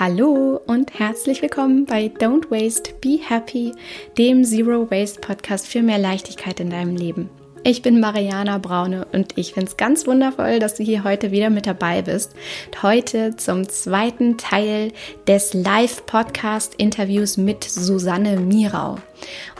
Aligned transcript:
Hallo 0.00 0.58
und 0.66 0.98
herzlich 0.98 1.42
willkommen 1.42 1.84
bei 1.84 2.06
Don't 2.06 2.50
Waste, 2.50 2.94
Be 3.02 3.18
Happy, 3.22 3.74
dem 4.16 4.44
Zero 4.44 4.90
Waste 4.90 5.20
Podcast 5.20 5.66
für 5.66 5.82
mehr 5.82 5.98
Leichtigkeit 5.98 6.58
in 6.58 6.70
deinem 6.70 6.96
Leben. 6.96 7.28
Ich 7.62 7.82
bin 7.82 8.00
Mariana 8.00 8.56
Braune 8.56 9.06
und 9.12 9.36
ich 9.36 9.52
finde 9.52 9.68
es 9.68 9.76
ganz 9.76 10.06
wundervoll, 10.06 10.60
dass 10.60 10.76
du 10.76 10.82
hier 10.82 11.04
heute 11.04 11.30
wieder 11.30 11.50
mit 11.50 11.66
dabei 11.66 12.00
bist. 12.00 12.34
Heute 12.80 13.36
zum 13.36 13.68
zweiten 13.68 14.38
Teil 14.38 14.92
des 15.26 15.52
Live-Podcast-Interviews 15.52 17.36
mit 17.36 17.64
Susanne 17.64 18.40
Mirau. 18.40 18.96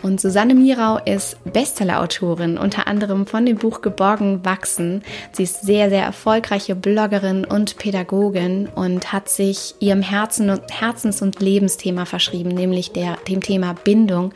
Und 0.01 0.19
Susanne 0.19 0.55
Mirau 0.55 0.98
ist 1.05 1.37
Bestseller-Autorin, 1.45 2.57
unter 2.57 2.87
anderem 2.87 3.27
von 3.27 3.45
dem 3.45 3.59
Buch 3.59 3.83
Geborgen 3.83 4.46
wachsen. 4.46 5.03
Sie 5.32 5.43
ist 5.43 5.61
sehr, 5.61 5.91
sehr 5.91 6.03
erfolgreiche 6.03 6.75
Bloggerin 6.75 7.45
und 7.45 7.77
Pädagogin 7.77 8.67
und 8.75 9.12
hat 9.12 9.29
sich 9.29 9.75
ihrem 9.78 10.01
Herzen 10.01 10.48
und, 10.48 10.62
Herzens- 10.70 11.20
und 11.20 11.41
Lebensthema 11.41 12.06
verschrieben, 12.06 12.48
nämlich 12.48 12.92
der, 12.92 13.19
dem 13.28 13.42
Thema 13.42 13.75
Bindung 13.84 14.33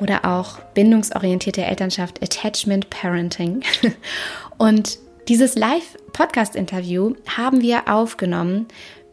oder 0.00 0.24
auch 0.24 0.58
bindungsorientierte 0.74 1.64
Elternschaft, 1.64 2.22
Attachment 2.22 2.90
Parenting. 2.90 3.62
Und 4.58 4.98
dieses 5.28 5.54
Live-Podcast-Interview 5.56 7.14
haben 7.36 7.60
wir 7.60 7.88
aufgenommen 7.88 8.66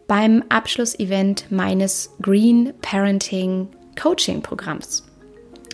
beim 0.07 0.43
Abschlussevent 0.49 1.51
meines 1.51 2.11
Green 2.21 2.73
Parenting 2.81 3.67
Coaching 4.01 4.41
Programms. 4.41 5.03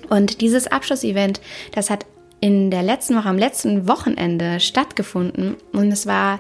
Und 0.10 0.42
dieses 0.42 0.68
Abschlussevent, 0.68 1.42
das 1.74 1.90
hat 1.90 2.06
in 2.40 2.72
der 2.72 2.84
letzten 2.84 3.16
Woche, 3.16 3.30
am 3.30 3.38
letzten 3.38 3.88
Wochenende 3.88 4.60
stattgefunden 4.60 5.56
und 5.74 5.92
es 5.92 6.08
war 6.08 6.40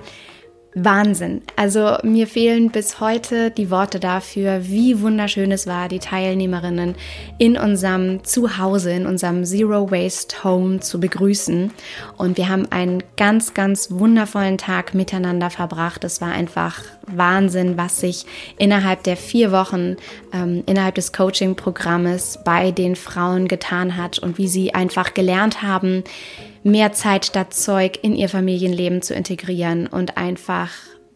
Wahnsinn. 0.73 1.41
Also 1.57 1.97
mir 2.03 2.27
fehlen 2.27 2.71
bis 2.71 3.01
heute 3.01 3.51
die 3.51 3.69
Worte 3.69 3.99
dafür, 3.99 4.61
wie 4.63 5.01
wunderschön 5.01 5.51
es 5.51 5.67
war, 5.67 5.89
die 5.89 5.99
Teilnehmerinnen 5.99 6.95
in 7.37 7.57
unserem 7.57 8.23
Zuhause, 8.23 8.91
in 8.91 9.05
unserem 9.05 9.43
Zero 9.43 9.91
Waste 9.91 10.43
Home 10.45 10.79
zu 10.79 10.99
begrüßen. 10.99 11.71
Und 12.17 12.37
wir 12.37 12.47
haben 12.47 12.71
einen 12.71 13.03
ganz, 13.17 13.53
ganz 13.53 13.91
wundervollen 13.91 14.57
Tag 14.57 14.93
miteinander 14.93 15.49
verbracht. 15.49 16.05
Es 16.05 16.21
war 16.21 16.31
einfach 16.31 16.81
Wahnsinn, 17.05 17.75
was 17.77 17.99
sich 17.99 18.25
innerhalb 18.57 19.03
der 19.03 19.17
vier 19.17 19.51
Wochen, 19.51 19.97
ähm, 20.31 20.63
innerhalb 20.67 20.95
des 20.95 21.11
Coaching-Programmes 21.11 22.39
bei 22.45 22.71
den 22.71 22.95
Frauen 22.95 23.49
getan 23.49 23.97
hat 23.97 24.19
und 24.19 24.37
wie 24.37 24.47
sie 24.47 24.73
einfach 24.73 25.13
gelernt 25.13 25.61
haben, 25.61 26.03
mehr 26.63 26.93
Zeit 26.93 27.25
statt 27.25 27.53
Zeug 27.53 27.99
in 28.01 28.15
ihr 28.15 28.29
Familienleben 28.29 29.01
zu 29.01 29.13
integrieren 29.13 29.87
und 29.87 30.17
einfach 30.17 30.69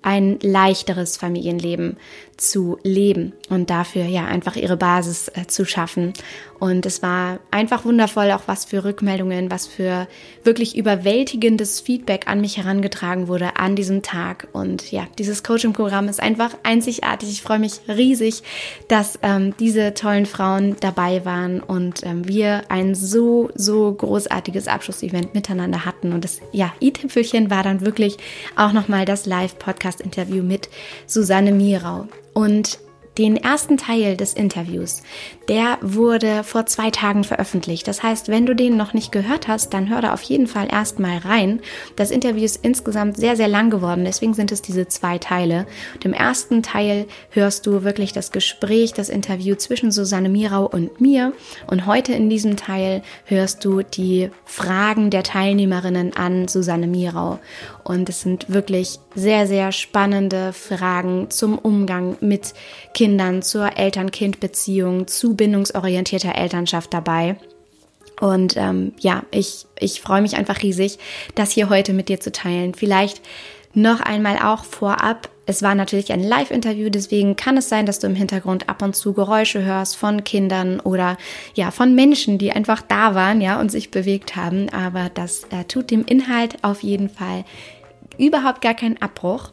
ein 0.05 0.37
leichteres 0.41 1.17
Familienleben 1.17 1.97
zu 2.37 2.77
leben 2.83 3.33
und 3.49 3.71
dafür 3.71 4.05
ja 4.05 4.25
einfach 4.25 4.55
ihre 4.55 4.77
Basis 4.77 5.29
äh, 5.29 5.47
zu 5.47 5.65
schaffen. 5.65 6.13
Und 6.59 6.85
es 6.85 7.01
war 7.01 7.39
einfach 7.51 7.85
wundervoll, 7.85 8.31
auch 8.31 8.43
was 8.47 8.65
für 8.65 8.83
Rückmeldungen, 8.83 9.51
was 9.51 9.67
für 9.67 10.07
wirklich 10.43 10.77
überwältigendes 10.77 11.81
Feedback 11.81 12.27
an 12.27 12.41
mich 12.41 12.57
herangetragen 12.57 13.27
wurde 13.27 13.57
an 13.57 13.75
diesem 13.75 14.01
Tag. 14.01 14.47
Und 14.53 14.91
ja, 14.91 15.07
dieses 15.17 15.43
Coaching-Programm 15.43 16.07
ist 16.07 16.21
einfach 16.21 16.55
einzigartig. 16.63 17.29
Ich 17.29 17.41
freue 17.41 17.59
mich 17.59 17.81
riesig, 17.87 18.43
dass 18.87 19.19
ähm, 19.21 19.53
diese 19.59 19.93
tollen 19.93 20.25
Frauen 20.25 20.77
dabei 20.79 21.25
waren 21.25 21.59
und 21.59 22.03
ähm, 22.03 22.27
wir 22.27 22.63
ein 22.69 22.95
so, 22.95 23.49
so 23.55 23.91
großartiges 23.93 24.67
Abschlussevent 24.67 25.33
miteinander 25.33 25.85
hatten. 25.85 26.13
Und 26.13 26.23
das 26.23 26.39
ja, 26.51 26.73
i-Tüpfelchen 26.81 27.49
war 27.49 27.63
dann 27.63 27.81
wirklich 27.81 28.17
auch 28.55 28.71
nochmal 28.71 29.05
das 29.05 29.25
Live-Podcast-Interview 29.25 30.43
mit 30.43 30.69
Susanne 31.05 31.51
Mirau. 31.51 32.07
Und 32.33 32.79
den 33.17 33.37
ersten 33.37 33.77
Teil 33.77 34.17
des 34.17 34.33
Interviews, 34.33 35.01
der 35.47 35.77
wurde 35.81 36.43
vor 36.43 36.65
zwei 36.65 36.91
Tagen 36.91 37.23
veröffentlicht. 37.23 37.87
Das 37.87 38.03
heißt, 38.03 38.29
wenn 38.29 38.45
du 38.45 38.55
den 38.55 38.77
noch 38.77 38.93
nicht 38.93 39.11
gehört 39.11 39.47
hast, 39.47 39.73
dann 39.73 39.89
hör 39.89 40.01
da 40.01 40.13
auf 40.13 40.21
jeden 40.23 40.47
Fall 40.47 40.67
erstmal 40.71 41.19
rein. 41.19 41.61
Das 41.95 42.11
Interview 42.11 42.43
ist 42.43 42.63
insgesamt 42.63 43.17
sehr, 43.17 43.35
sehr 43.35 43.47
lang 43.47 43.69
geworden, 43.69 44.05
deswegen 44.05 44.33
sind 44.33 44.51
es 44.51 44.61
diese 44.61 44.87
zwei 44.87 45.17
Teile. 45.17 45.65
Und 45.93 46.05
Im 46.05 46.13
ersten 46.13 46.63
Teil 46.63 47.05
hörst 47.29 47.65
du 47.65 47.83
wirklich 47.83 48.11
das 48.11 48.31
Gespräch, 48.31 48.93
das 48.93 49.09
Interview 49.09 49.55
zwischen 49.55 49.91
Susanne 49.91 50.29
Mirau 50.29 50.65
und 50.65 50.99
mir. 50.99 51.33
Und 51.67 51.85
heute 51.85 52.13
in 52.13 52.29
diesem 52.29 52.57
Teil 52.57 53.01
hörst 53.25 53.63
du 53.63 53.81
die 53.81 54.29
Fragen 54.45 55.09
der 55.09 55.23
Teilnehmerinnen 55.23 56.15
an 56.15 56.47
Susanne 56.47 56.87
Mirau. 56.87 57.39
Und 57.85 58.09
es 58.09 58.21
sind 58.21 58.49
wirklich 58.49 58.97
sehr, 59.13 59.45
sehr 59.45 59.71
spannende 59.71 60.53
Fragen 60.53 61.29
zum 61.29 61.59
Umgang 61.59 62.17
mit 62.19 62.55
Kindern, 62.95 63.43
zur 63.43 63.77
Eltern-Kind-Beziehung, 63.77 65.05
zu 65.05 65.35
bindungsorientierter 65.35 66.33
Elternschaft 66.33 66.91
dabei. 66.95 67.37
Und 68.19 68.57
ähm, 68.57 68.93
ja, 68.97 69.23
ich, 69.29 69.67
ich 69.79 70.01
freue 70.01 70.23
mich 70.23 70.35
einfach 70.35 70.63
riesig, 70.63 70.97
das 71.35 71.51
hier 71.51 71.69
heute 71.69 71.93
mit 71.93 72.09
dir 72.09 72.19
zu 72.19 72.31
teilen. 72.31 72.73
Vielleicht 72.73 73.21
noch 73.75 73.99
einmal 73.99 74.39
auch 74.39 74.63
vorab. 74.63 75.29
Es 75.45 75.61
war 75.61 75.75
natürlich 75.75 76.11
ein 76.11 76.23
Live-Interview, 76.23 76.89
deswegen 76.89 77.35
kann 77.35 77.57
es 77.57 77.69
sein, 77.69 77.85
dass 77.85 77.99
du 77.99 78.07
im 78.07 78.15
Hintergrund 78.15 78.67
ab 78.67 78.81
und 78.81 78.95
zu 78.95 79.13
Geräusche 79.13 79.63
hörst 79.63 79.95
von 79.95 80.23
Kindern 80.23 80.79
oder 80.79 81.17
ja 81.53 81.69
von 81.69 81.93
Menschen, 81.93 82.37
die 82.37 82.51
einfach 82.51 82.81
da 82.81 83.13
waren, 83.13 83.41
ja 83.41 83.59
und 83.59 83.71
sich 83.71 83.91
bewegt 83.91 84.35
haben. 84.35 84.69
Aber 84.69 85.09
das 85.13 85.43
äh, 85.51 85.63
tut 85.65 85.91
dem 85.91 86.03
Inhalt 86.05 86.63
auf 86.63 86.81
jeden 86.81 87.09
Fall 87.09 87.45
überhaupt 88.17 88.61
gar 88.61 88.73
keinen 88.73 89.01
Abbruch. 89.01 89.51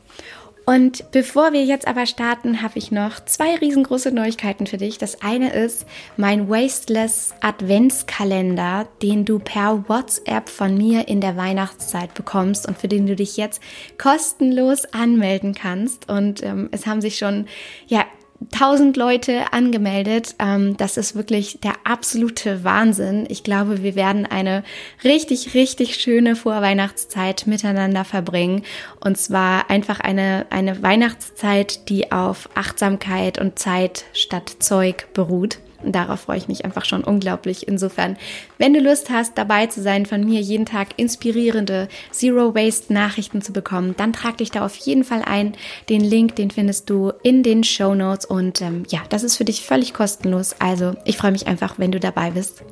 Und 0.64 1.10
bevor 1.10 1.52
wir 1.52 1.64
jetzt 1.64 1.88
aber 1.88 2.06
starten, 2.06 2.62
habe 2.62 2.78
ich 2.78 2.92
noch 2.92 3.24
zwei 3.24 3.56
riesengroße 3.56 4.12
Neuigkeiten 4.12 4.66
für 4.66 4.76
dich. 4.76 4.96
Das 4.96 5.20
eine 5.20 5.52
ist 5.52 5.86
mein 6.16 6.48
Wasteless 6.48 7.34
Adventskalender, 7.40 8.86
den 9.02 9.24
du 9.24 9.40
per 9.40 9.88
WhatsApp 9.88 10.48
von 10.48 10.76
mir 10.76 11.08
in 11.08 11.20
der 11.20 11.36
Weihnachtszeit 11.36 12.14
bekommst 12.14 12.68
und 12.68 12.78
für 12.78 12.88
den 12.88 13.06
du 13.06 13.16
dich 13.16 13.36
jetzt 13.36 13.60
kostenlos 13.98 14.84
anmelden 14.92 15.54
kannst. 15.54 16.08
Und 16.08 16.42
ähm, 16.44 16.68
es 16.70 16.86
haben 16.86 17.00
sich 17.00 17.18
schon 17.18 17.46
ja 17.88 18.04
1000 18.52 18.96
Leute 18.96 19.52
angemeldet. 19.52 20.34
Ähm, 20.38 20.76
das 20.76 20.96
ist 20.96 21.14
wirklich 21.14 21.60
der 21.60 21.74
absolute 21.84 22.64
Wahnsinn. 22.64 23.26
Ich 23.28 23.44
glaube, 23.44 23.82
wir 23.82 23.94
werden 23.94 24.26
eine 24.26 24.64
richtig, 25.04 25.54
richtig 25.54 25.96
schöne 25.96 26.36
Vorweihnachtszeit 26.36 27.46
miteinander 27.46 28.04
verbringen. 28.04 28.62
Und 29.00 29.18
zwar 29.18 29.70
einfach 29.70 30.00
eine, 30.00 30.46
eine 30.50 30.82
Weihnachtszeit, 30.82 31.88
die 31.88 32.12
auf 32.12 32.48
Achtsamkeit 32.54 33.38
und 33.38 33.58
Zeit 33.58 34.04
statt 34.12 34.56
Zeug 34.58 35.12
beruht. 35.14 35.58
Und 35.82 35.92
darauf 35.92 36.20
freue 36.20 36.38
ich 36.38 36.48
mich 36.48 36.64
einfach 36.64 36.84
schon 36.84 37.04
unglaublich. 37.04 37.66
Insofern, 37.68 38.16
wenn 38.58 38.72
du 38.72 38.80
Lust 38.80 39.10
hast, 39.10 39.36
dabei 39.36 39.66
zu 39.66 39.82
sein, 39.82 40.06
von 40.06 40.24
mir 40.24 40.40
jeden 40.40 40.66
Tag 40.66 40.88
inspirierende 40.96 41.88
Zero 42.10 42.54
Waste 42.54 42.92
Nachrichten 42.92 43.42
zu 43.42 43.52
bekommen, 43.52 43.94
dann 43.96 44.12
trag 44.12 44.38
dich 44.38 44.50
da 44.50 44.64
auf 44.64 44.76
jeden 44.76 45.04
Fall 45.04 45.22
ein. 45.24 45.54
Den 45.88 46.02
Link, 46.02 46.36
den 46.36 46.50
findest 46.50 46.88
du 46.90 47.12
in 47.22 47.42
den 47.42 47.64
Show 47.64 47.94
Notes. 47.94 48.24
Und 48.24 48.60
ähm, 48.60 48.84
ja, 48.88 49.00
das 49.08 49.22
ist 49.22 49.36
für 49.36 49.44
dich 49.44 49.62
völlig 49.62 49.94
kostenlos. 49.94 50.54
Also 50.58 50.94
ich 51.04 51.16
freue 51.16 51.32
mich 51.32 51.46
einfach, 51.46 51.78
wenn 51.78 51.92
du 51.92 52.00
dabei 52.00 52.30
bist. 52.30 52.62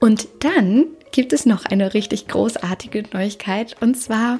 Und 0.00 0.28
dann 0.40 0.86
gibt 1.10 1.32
es 1.32 1.46
noch 1.46 1.64
eine 1.64 1.94
richtig 1.94 2.28
großartige 2.28 3.04
Neuigkeit. 3.12 3.76
Und 3.80 3.96
zwar 3.96 4.38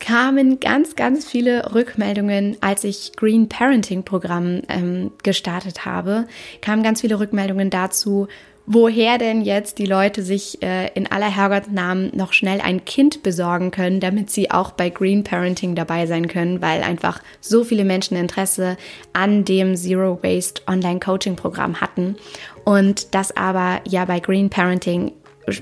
kamen 0.00 0.60
ganz, 0.60 0.96
ganz 0.96 1.26
viele 1.26 1.74
Rückmeldungen, 1.74 2.56
als 2.60 2.84
ich 2.84 3.12
Green 3.16 3.48
Parenting 3.48 4.02
Programm 4.02 4.62
ähm, 4.68 5.12
gestartet 5.22 5.84
habe, 5.84 6.26
kamen 6.60 6.82
ganz 6.82 7.00
viele 7.00 7.20
Rückmeldungen 7.20 7.70
dazu, 7.70 8.28
woher 8.70 9.16
denn 9.16 9.40
jetzt 9.40 9.78
die 9.78 9.86
Leute 9.86 10.22
sich 10.22 10.62
äh, 10.62 10.88
in 10.88 11.10
aller 11.10 11.34
Herrgottsnamen 11.34 12.10
noch 12.14 12.34
schnell 12.34 12.60
ein 12.60 12.84
Kind 12.84 13.22
besorgen 13.22 13.70
können, 13.70 13.98
damit 13.98 14.30
sie 14.30 14.50
auch 14.50 14.72
bei 14.72 14.90
Green 14.90 15.24
Parenting 15.24 15.74
dabei 15.74 16.04
sein 16.06 16.28
können, 16.28 16.60
weil 16.60 16.82
einfach 16.82 17.22
so 17.40 17.64
viele 17.64 17.84
Menschen 17.84 18.18
Interesse 18.18 18.76
an 19.14 19.46
dem 19.46 19.74
Zero 19.74 20.18
Waste 20.22 20.60
Online 20.66 21.00
Coaching 21.00 21.34
Programm 21.34 21.80
hatten. 21.80 22.16
Und 22.64 23.14
das 23.14 23.34
aber 23.34 23.80
ja 23.88 24.04
bei 24.04 24.20
Green 24.20 24.50
Parenting 24.50 25.12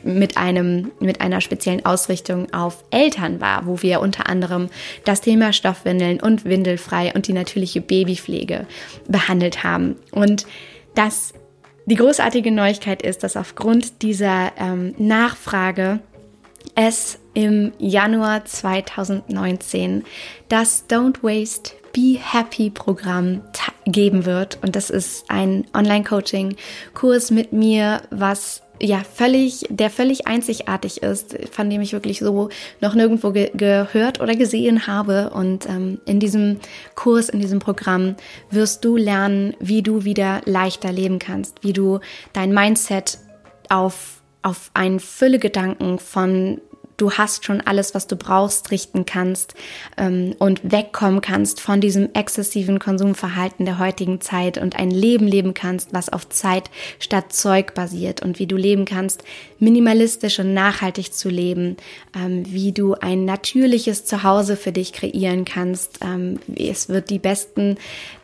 mit 0.04 0.36
einem, 0.36 0.90
mit 1.00 1.20
einer 1.20 1.40
speziellen 1.40 1.84
Ausrichtung 1.84 2.52
auf 2.52 2.84
Eltern 2.90 3.40
war, 3.40 3.66
wo 3.66 3.82
wir 3.82 4.00
unter 4.00 4.28
anderem 4.28 4.68
das 5.04 5.20
Thema 5.20 5.52
Stoffwindeln 5.52 6.20
und 6.20 6.44
Windelfrei 6.44 7.12
und 7.14 7.26
die 7.28 7.32
natürliche 7.32 7.80
Babypflege 7.80 8.66
behandelt 9.08 9.64
haben. 9.64 9.96
Und 10.10 10.46
das, 10.94 11.34
die 11.86 11.96
großartige 11.96 12.50
Neuigkeit 12.50 13.02
ist, 13.02 13.22
dass 13.22 13.36
aufgrund 13.36 14.02
dieser 14.02 14.52
ähm, 14.58 14.94
Nachfrage 14.98 16.00
es 16.74 17.18
im 17.34 17.72
Januar 17.78 18.44
2019 18.44 20.04
das 20.48 20.88
Don't 20.88 21.22
Waste, 21.22 21.72
Be 21.92 22.18
Happy 22.20 22.68
Programm 22.68 23.40
geben 23.86 24.26
wird. 24.26 24.58
Und 24.62 24.76
das 24.76 24.90
ist 24.90 25.30
ein 25.30 25.66
Online-Coaching-Kurs 25.72 27.30
mit 27.30 27.54
mir, 27.54 28.02
was 28.10 28.62
ja 28.80 29.02
völlig, 29.14 29.66
der 29.70 29.90
völlig 29.90 30.26
einzigartig 30.26 31.02
ist, 31.02 31.36
von 31.50 31.70
dem 31.70 31.80
ich 31.80 31.92
wirklich 31.92 32.18
so 32.18 32.48
noch 32.80 32.94
nirgendwo 32.94 33.30
ge 33.32 33.50
gehört 33.54 34.20
oder 34.20 34.34
gesehen 34.34 34.86
habe. 34.86 35.30
Und 35.30 35.66
ähm, 35.66 36.00
in 36.04 36.20
diesem 36.20 36.60
Kurs, 36.94 37.28
in 37.28 37.40
diesem 37.40 37.58
Programm 37.58 38.16
wirst 38.50 38.84
du 38.84 38.96
lernen, 38.96 39.54
wie 39.60 39.82
du 39.82 40.04
wieder 40.04 40.40
leichter 40.44 40.92
leben 40.92 41.18
kannst, 41.18 41.62
wie 41.62 41.72
du 41.72 42.00
dein 42.32 42.52
Mindset 42.52 43.18
auf, 43.68 44.22
auf 44.42 44.70
einen 44.74 45.00
Füllegedanken 45.00 45.98
von 45.98 46.60
du 46.96 47.12
hast 47.12 47.44
schon 47.44 47.60
alles, 47.60 47.94
was 47.94 48.06
du 48.06 48.16
brauchst, 48.16 48.70
richten 48.70 49.06
kannst 49.06 49.54
ähm, 49.96 50.34
und 50.38 50.60
wegkommen 50.70 51.20
kannst 51.20 51.60
von 51.60 51.80
diesem 51.80 52.10
exzessiven 52.14 52.78
Konsumverhalten 52.78 53.66
der 53.66 53.78
heutigen 53.78 54.20
Zeit 54.20 54.58
und 54.58 54.76
ein 54.76 54.90
Leben 54.90 55.26
leben 55.26 55.54
kannst, 55.54 55.92
was 55.92 56.08
auf 56.08 56.28
Zeit 56.28 56.70
statt 56.98 57.32
Zeug 57.32 57.74
basiert 57.74 58.22
und 58.22 58.38
wie 58.38 58.46
du 58.46 58.56
leben 58.56 58.84
kannst, 58.84 59.22
minimalistisch 59.58 60.38
und 60.38 60.54
nachhaltig 60.54 61.12
zu 61.12 61.28
leben, 61.28 61.76
ähm, 62.14 62.44
wie 62.46 62.72
du 62.72 62.94
ein 62.94 63.24
natürliches 63.24 64.04
Zuhause 64.04 64.56
für 64.56 64.72
dich 64.72 64.92
kreieren 64.92 65.44
kannst. 65.44 65.98
Ähm, 66.02 66.40
es 66.56 66.88
wird 66.88 67.10
die 67.10 67.18
besten 67.18 67.76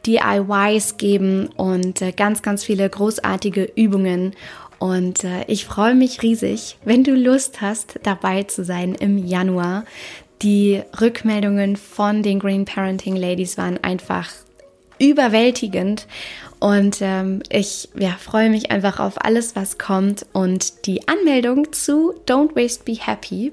DIYs 0.07 0.97
geben 0.97 1.49
und 1.57 2.03
äh, 2.03 2.13
ganz, 2.13 2.43
ganz 2.43 2.65
viele 2.65 2.89
großartige 2.89 3.71
Übungen 3.75 4.35
und 4.83 5.23
äh, 5.23 5.45
ich 5.47 5.65
freue 5.65 5.95
mich 5.95 6.23
riesig, 6.23 6.77
wenn 6.85 7.05
du 7.05 7.15
Lust 7.15 7.61
hast, 7.61 8.01
dabei 8.03 8.43
zu 8.43 8.65
sein 8.65 8.97
im 8.97 9.17
Januar. 9.17 9.85
Die 10.43 10.83
Rückmeldungen 11.01 11.77
von 11.77 12.25
den 12.25 12.41
Green 12.41 12.65
Parenting 12.65 13.15
Ladies 13.15 13.57
waren 13.57 13.79
einfach 13.85 14.33
überwältigend. 14.99 16.09
Und 16.63 16.99
ähm, 17.01 17.43
ich 17.49 17.89
ja, 17.99 18.13
freue 18.13 18.49
mich 18.49 18.71
einfach 18.71 19.01
auf 19.01 19.25
alles, 19.25 19.57
was 19.57 19.79
kommt. 19.79 20.27
Und 20.33 20.87
die 20.87 21.09
Anmeldung 21.09 21.73
zu 21.73 22.15
Don't 22.25 22.55
Waste 22.55 22.85
Be 22.85 22.93
Happy 22.93 23.53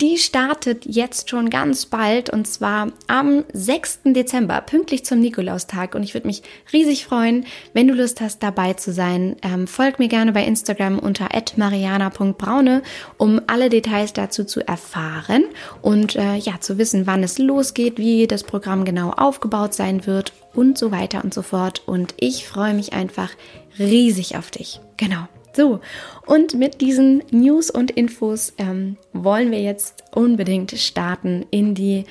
die 0.00 0.18
startet 0.18 0.84
jetzt 0.86 1.30
schon 1.30 1.50
ganz 1.50 1.86
bald 1.86 2.30
und 2.30 2.46
zwar 2.46 2.88
am 3.06 3.44
6. 3.52 4.00
Dezember, 4.06 4.60
pünktlich 4.60 5.04
zum 5.04 5.20
Nikolaustag. 5.20 5.94
Und 5.94 6.02
ich 6.02 6.14
würde 6.14 6.26
mich 6.26 6.42
riesig 6.72 7.06
freuen, 7.06 7.46
wenn 7.72 7.88
du 7.88 7.94
Lust 7.94 8.20
hast, 8.20 8.42
dabei 8.42 8.74
zu 8.74 8.92
sein. 8.92 9.36
Ähm, 9.42 9.66
folg 9.66 9.98
mir 9.98 10.08
gerne 10.08 10.32
bei 10.32 10.44
Instagram 10.44 10.98
unter 10.98 11.28
mariana.braune, 11.56 12.82
um 13.18 13.40
alle 13.46 13.68
Details 13.68 14.12
dazu 14.12 14.44
zu 14.44 14.66
erfahren 14.66 15.44
und 15.82 16.16
äh, 16.16 16.36
ja, 16.36 16.60
zu 16.60 16.78
wissen, 16.78 17.06
wann 17.06 17.22
es 17.22 17.38
losgeht, 17.38 17.98
wie 17.98 18.26
das 18.26 18.42
Programm 18.42 18.84
genau 18.84 19.10
aufgebaut 19.10 19.74
sein 19.74 20.06
wird 20.06 20.32
und 20.54 20.78
so 20.78 20.90
weiter 20.90 21.24
und 21.24 21.34
so 21.34 21.42
fort. 21.42 21.82
Und 21.86 22.14
ich 22.18 22.46
freue 22.46 22.74
mich 22.74 22.92
einfach 22.92 23.30
riesig 23.78 24.36
auf 24.36 24.50
dich. 24.50 24.80
Genau. 24.96 25.26
So, 25.56 25.80
und 26.26 26.54
mit 26.54 26.80
diesen 26.80 27.22
News 27.30 27.70
und 27.70 27.92
Infos 27.92 28.54
ähm, 28.58 28.96
wollen 29.12 29.52
wir 29.52 29.62
jetzt 29.62 30.02
unbedingt 30.12 30.72
starten 30.72 31.46
in 31.50 31.76
die 31.76 32.04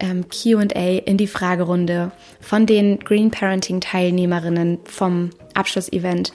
ähm, 0.00 0.26
QA, 0.28 0.98
in 1.06 1.16
die 1.16 1.26
Fragerunde 1.26 2.12
von 2.40 2.66
den 2.66 2.98
Green 3.00 3.30
Parenting 3.30 3.80
Teilnehmerinnen 3.80 4.80
vom 4.84 5.30
Abschlussevent 5.54 6.34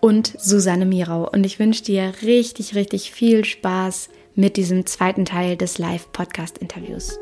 und 0.00 0.34
Susanne 0.38 0.86
Mirau. 0.86 1.28
Und 1.28 1.44
ich 1.44 1.58
wünsche 1.58 1.84
dir 1.84 2.12
richtig, 2.22 2.74
richtig 2.74 3.12
viel 3.12 3.44
Spaß 3.44 4.08
mit 4.34 4.56
diesem 4.56 4.86
zweiten 4.86 5.26
Teil 5.26 5.56
des 5.56 5.76
Live-Podcast-Interviews. 5.76 7.18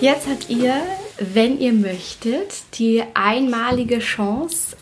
Jetzt 0.00 0.26
habt 0.28 0.50
ihr 0.50 0.74
wenn 1.18 1.60
ihr 1.60 1.72
möchtet, 1.72 2.64
die 2.74 3.02
einmalige 3.14 3.98
Chance, 4.00 4.76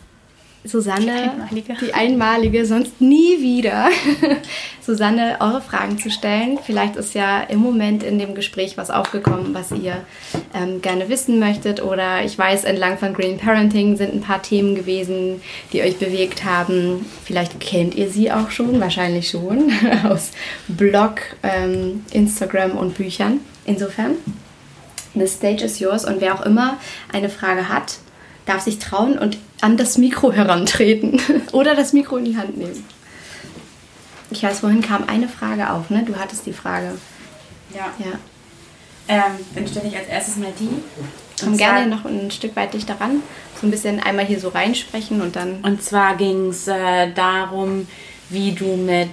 Susanne, 0.64 1.32
die 1.50 1.58
einmalige, 1.58 1.74
die 1.80 1.92
einmalige 1.92 2.66
sonst 2.66 3.00
nie 3.00 3.40
wieder, 3.40 3.88
Susanne, 4.80 5.36
eure 5.40 5.60
Fragen 5.60 5.98
zu 5.98 6.08
stellen. 6.08 6.58
Vielleicht 6.64 6.94
ist 6.94 7.14
ja 7.14 7.40
im 7.42 7.58
Moment 7.58 8.04
in 8.04 8.18
dem 8.18 8.36
Gespräch 8.36 8.76
was 8.78 8.88
aufgekommen, 8.88 9.54
was 9.54 9.72
ihr 9.72 10.04
ähm, 10.54 10.80
gerne 10.80 11.08
wissen 11.08 11.40
möchtet. 11.40 11.82
Oder 11.82 12.24
ich 12.24 12.38
weiß, 12.38 12.62
entlang 12.62 12.96
von 12.96 13.12
Green 13.12 13.38
Parenting 13.38 13.96
sind 13.96 14.14
ein 14.14 14.20
paar 14.20 14.40
Themen 14.40 14.76
gewesen, 14.76 15.42
die 15.72 15.82
euch 15.82 15.98
bewegt 15.98 16.44
haben. 16.44 17.06
Vielleicht 17.24 17.58
kennt 17.58 17.96
ihr 17.96 18.08
sie 18.08 18.30
auch 18.30 18.52
schon, 18.52 18.80
wahrscheinlich 18.80 19.30
schon, 19.30 19.72
aus 20.04 20.30
Blog, 20.68 21.22
ähm, 21.42 22.04
Instagram 22.12 22.78
und 22.78 22.94
Büchern. 22.94 23.40
Insofern 23.64 24.12
The 25.14 25.26
stage 25.26 25.62
is 25.62 25.78
yours 25.78 26.04
und 26.04 26.20
wer 26.20 26.34
auch 26.34 26.42
immer 26.42 26.78
eine 27.12 27.28
Frage 27.28 27.68
hat, 27.68 27.98
darf 28.46 28.62
sich 28.62 28.78
trauen 28.78 29.18
und 29.18 29.38
an 29.60 29.76
das 29.76 29.98
Mikro 29.98 30.32
herantreten 30.32 31.20
oder 31.52 31.74
das 31.74 31.92
Mikro 31.92 32.16
in 32.16 32.24
die 32.24 32.36
Hand 32.36 32.56
nehmen. 32.56 32.84
Ich 34.30 34.42
weiß, 34.42 34.60
vorhin 34.60 34.80
kam 34.80 35.08
eine 35.08 35.28
Frage 35.28 35.70
auf, 35.70 35.90
ne? 35.90 36.04
Du 36.06 36.16
hattest 36.16 36.46
die 36.46 36.54
Frage. 36.54 36.92
Ja. 37.74 37.92
ja. 37.98 38.18
Ähm, 39.08 39.32
dann 39.54 39.66
stelle 39.66 39.88
ich 39.88 39.96
als 39.96 40.08
erstes 40.08 40.36
mal 40.36 40.52
die. 40.58 40.70
Komm 41.42 41.56
gerne 41.56 41.86
noch 41.86 42.04
ein 42.04 42.30
Stück 42.30 42.56
weit 42.56 42.72
dich 42.72 42.86
daran. 42.86 43.22
So 43.60 43.66
ein 43.66 43.70
bisschen 43.70 44.00
einmal 44.00 44.24
hier 44.24 44.40
so 44.40 44.48
reinsprechen 44.48 45.20
und 45.20 45.36
dann. 45.36 45.60
Und 45.62 45.82
zwar 45.82 46.16
ging 46.16 46.48
es 46.48 46.66
äh, 46.68 47.12
darum, 47.12 47.86
wie 48.30 48.52
du 48.52 48.76
mit 48.76 49.10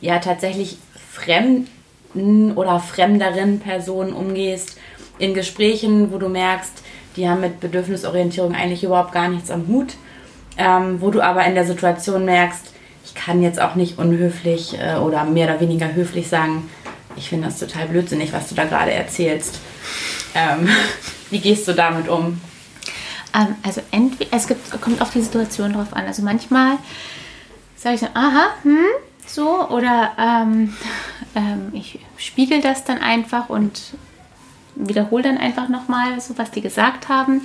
ja 0.00 0.18
tatsächlich 0.18 0.78
fremden 1.10 2.52
oder 2.56 2.80
fremderen 2.80 3.60
Personen 3.60 4.12
umgehst, 4.12 4.76
in 5.20 5.34
Gesprächen, 5.34 6.12
wo 6.12 6.18
du 6.18 6.28
merkst, 6.28 6.82
die 7.16 7.28
haben 7.28 7.40
mit 7.40 7.60
Bedürfnisorientierung 7.60 8.54
eigentlich 8.54 8.84
überhaupt 8.84 9.12
gar 9.12 9.28
nichts 9.28 9.50
am 9.50 9.66
Hut, 9.68 9.94
ähm, 10.56 11.00
wo 11.00 11.10
du 11.10 11.20
aber 11.20 11.44
in 11.44 11.54
der 11.54 11.66
Situation 11.66 12.24
merkst, 12.24 12.72
ich 13.04 13.14
kann 13.14 13.42
jetzt 13.42 13.60
auch 13.60 13.74
nicht 13.74 13.98
unhöflich 13.98 14.78
äh, 14.78 14.96
oder 14.96 15.24
mehr 15.24 15.48
oder 15.48 15.60
weniger 15.60 15.94
höflich 15.94 16.28
sagen, 16.28 16.68
ich 17.16 17.28
finde 17.28 17.48
das 17.48 17.58
total 17.58 17.86
blödsinnig, 17.86 18.32
was 18.32 18.48
du 18.48 18.54
da 18.54 18.64
gerade 18.64 18.92
erzählst. 18.92 19.60
Ähm, 20.34 20.68
wie 21.30 21.40
gehst 21.40 21.66
du 21.66 21.72
damit 21.72 22.08
um? 22.08 22.40
Ähm, 23.34 23.56
also 23.62 23.80
entweder, 23.90 24.30
es 24.32 24.46
gibt, 24.46 24.80
kommt 24.80 25.02
auf 25.02 25.10
die 25.10 25.20
Situation 25.20 25.72
drauf 25.72 25.92
an. 25.92 26.06
Also 26.06 26.22
manchmal 26.22 26.78
sage 27.76 27.96
ich 27.96 28.00
dann, 28.00 28.14
aha, 28.14 28.50
hm, 28.62 28.86
so, 29.26 29.68
oder 29.68 30.12
ähm, 30.18 30.74
ähm, 31.34 31.70
ich 31.72 31.98
spiegel 32.16 32.60
das 32.60 32.84
dann 32.84 32.98
einfach 32.98 33.48
und 33.48 33.80
wiederhole 34.74 35.22
dann 35.22 35.38
einfach 35.38 35.68
nochmal 35.68 36.20
so, 36.20 36.38
was 36.38 36.50
die 36.50 36.60
gesagt 36.60 37.08
haben 37.08 37.42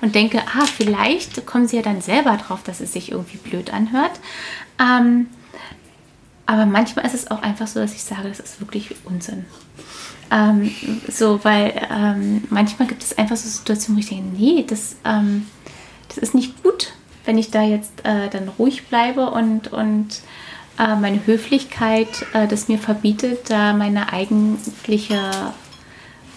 und 0.00 0.14
denke, 0.14 0.42
ah, 0.46 0.66
vielleicht 0.66 1.46
kommen 1.46 1.68
sie 1.68 1.76
ja 1.76 1.82
dann 1.82 2.00
selber 2.00 2.36
drauf, 2.36 2.62
dass 2.62 2.80
es 2.80 2.92
sich 2.92 3.12
irgendwie 3.12 3.38
blöd 3.38 3.72
anhört. 3.72 4.12
Ähm, 4.80 5.28
aber 6.46 6.66
manchmal 6.66 7.06
ist 7.06 7.14
es 7.14 7.30
auch 7.30 7.42
einfach 7.42 7.66
so, 7.66 7.80
dass 7.80 7.94
ich 7.94 8.04
sage, 8.04 8.28
das 8.28 8.40
ist 8.40 8.60
wirklich 8.60 8.94
Unsinn. 9.04 9.46
Ähm, 10.30 10.70
so, 11.08 11.42
weil 11.42 11.86
ähm, 11.90 12.44
manchmal 12.50 12.88
gibt 12.88 13.02
es 13.02 13.16
einfach 13.16 13.36
so 13.36 13.48
Situationen, 13.48 13.96
wo 13.96 14.00
ich 14.00 14.08
denke, 14.08 14.36
nee, 14.36 14.64
das, 14.66 14.96
ähm, 15.04 15.46
das 16.08 16.18
ist 16.18 16.34
nicht 16.34 16.62
gut, 16.62 16.92
wenn 17.24 17.38
ich 17.38 17.50
da 17.50 17.62
jetzt 17.62 18.04
äh, 18.04 18.28
dann 18.28 18.48
ruhig 18.48 18.86
bleibe 18.88 19.30
und, 19.30 19.72
und 19.72 20.20
äh, 20.78 20.96
meine 20.96 21.26
Höflichkeit 21.26 22.26
äh, 22.32 22.46
das 22.46 22.68
mir 22.68 22.78
verbietet, 22.78 23.50
da 23.50 23.72
meine 23.72 24.12
eigentliche 24.12 25.20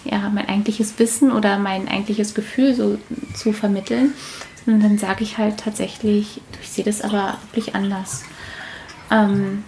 ja, 0.04 0.28
mein 0.30 0.48
eigentliches 0.48 0.98
Wissen 0.98 1.32
oder 1.32 1.58
mein 1.58 1.88
eigentliches 1.88 2.34
Gefühl 2.34 2.74
so 2.74 2.98
zu 3.34 3.52
vermitteln. 3.52 4.14
Und 4.66 4.80
dann 4.82 4.98
sage 4.98 5.24
ich 5.24 5.38
halt 5.38 5.58
tatsächlich, 5.58 6.40
ich 6.62 6.68
sehe 6.68 6.84
das 6.84 7.00
aber 7.00 7.38
wirklich 7.52 7.74
anders. 7.74 8.24
Ähm, 9.10 9.64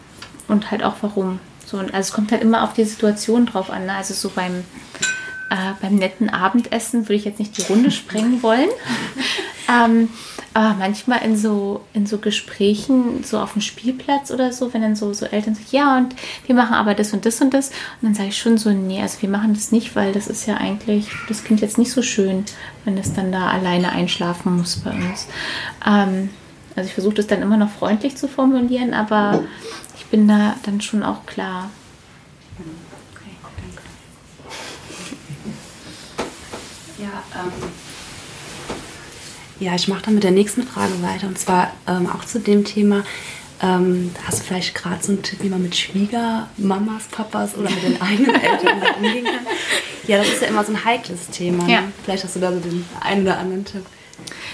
und 0.49 0.71
halt 0.71 0.83
auch 0.83 0.97
warum. 1.01 1.41
So, 1.65 1.79
und 1.79 1.95
also 1.95 2.09
es 2.09 2.13
kommt 2.13 2.33
halt 2.33 2.43
immer 2.43 2.65
auf 2.65 2.75
die 2.75 2.85
Situation 2.85 3.47
drauf 3.47 3.71
an. 3.71 3.87
Ne? 3.87 3.95
Also 3.95 4.15
so 4.15 4.31
beim 4.31 4.65
äh, 5.51 5.75
beim 5.81 5.97
netten 5.97 6.31
Abendessen 6.31 7.05
würde 7.05 7.15
ich 7.15 7.25
jetzt 7.25 7.39
nicht 7.39 7.57
die 7.57 7.63
Runde 7.63 7.91
sprengen 7.91 8.43
wollen. 8.43 8.69
ähm, 9.69 10.09
aber 10.53 10.75
manchmal 10.75 11.23
in 11.23 11.37
so, 11.37 11.83
in 11.93 12.07
so 12.07 12.19
Gesprächen, 12.19 13.23
so 13.23 13.39
auf 13.39 13.53
dem 13.53 13.63
Spielplatz 13.63 14.31
oder 14.33 14.53
so, 14.53 14.75
wenn 14.75 14.83
dann 14.83 14.97
so, 14.97 15.13
so 15.13 15.27
Eltern 15.27 15.55
sagen, 15.55 15.67
ja, 15.71 15.97
und 15.97 16.15
wir 16.47 16.55
machen 16.57 16.75
aber 16.75 16.95
das 16.95 17.13
und 17.13 17.25
das 17.25 17.41
und 17.41 17.55
das. 17.55 17.69
Und 17.69 18.03
dann 18.03 18.15
sage 18.15 18.31
ich 18.31 18.39
schon 18.39 18.59
so, 18.59 18.71
nee, 18.71 19.01
also 19.01 19.23
wir 19.23 19.29
machen 19.29 19.55
das 19.55 19.71
nicht, 19.71 19.95
weil 19.95 20.13
das 20.13 20.27
ist 20.27 20.47
ja 20.47 20.57
eigentlich 20.57 21.09
das 21.29 21.45
Kind 21.45 21.61
jetzt 21.61 21.79
nicht 21.79 21.93
so 21.93 22.03
schön, 22.03 22.45
wenn 22.85 22.99
es 22.99 23.13
dann 23.13 23.31
da 23.31 23.49
alleine 23.49 23.93
einschlafen 23.93 24.57
muss 24.57 24.77
bei 24.77 24.91
uns. 24.91 25.29
Ähm, 25.87 26.31
also 26.75 26.89
ich 26.89 26.95
versuche 26.95 27.15
das 27.15 27.29
dann 27.29 27.43
immer 27.43 27.57
noch 27.57 27.71
freundlich 27.71 28.17
zu 28.17 28.27
formulieren, 28.27 28.93
aber 28.93 29.45
ich 29.97 30.07
bin 30.07 30.27
da 30.27 30.57
dann 30.65 30.81
schon 30.81 31.05
auch 31.05 31.27
klar. 31.27 31.71
Ja, 36.99 37.23
ähm, 37.35 37.70
ja 39.61 39.75
ich 39.75 39.87
mache 39.89 40.03
dann 40.07 40.15
mit 40.15 40.25
der 40.25 40.31
nächsten 40.33 40.65
Frage 40.65 41.01
weiter 41.03 41.27
und 41.29 41.39
zwar 41.39 41.71
ähm, 41.87 42.09
auch 42.11 42.25
zu 42.25 42.41
dem 42.41 42.65
Thema, 42.65 43.05
Ähm, 43.63 44.11
hast 44.27 44.39
du 44.41 44.45
vielleicht 44.45 44.75
gerade 44.75 45.03
so 45.05 45.13
einen 45.13 45.23
Tipp, 45.23 45.41
wie 45.43 45.51
man 45.51 45.61
mit 45.63 45.77
Schwiegermamas, 45.77 47.09
Papas 47.11 47.55
oder 47.59 47.69
mit 47.69 47.83
den 47.83 48.01
eigenen 48.09 48.35
Eltern 48.35 48.81
umgehen 48.97 49.25
kann? 49.27 49.47
Ja, 50.07 50.17
das 50.17 50.29
ist 50.29 50.41
ja 50.41 50.49
immer 50.49 50.65
so 50.65 50.73
ein 50.73 50.83
heikles 50.83 51.29
Thema. 51.29 51.65
Ne? 51.65 51.73
Ja. 51.73 51.83
Vielleicht 52.03 52.25
hast 52.25 52.37
du 52.37 52.41
da 52.41 52.53
so 52.55 52.59
den 52.59 52.87
einen 53.03 53.21
oder 53.25 53.37
anderen 53.39 53.67
Tipp. 53.67 53.85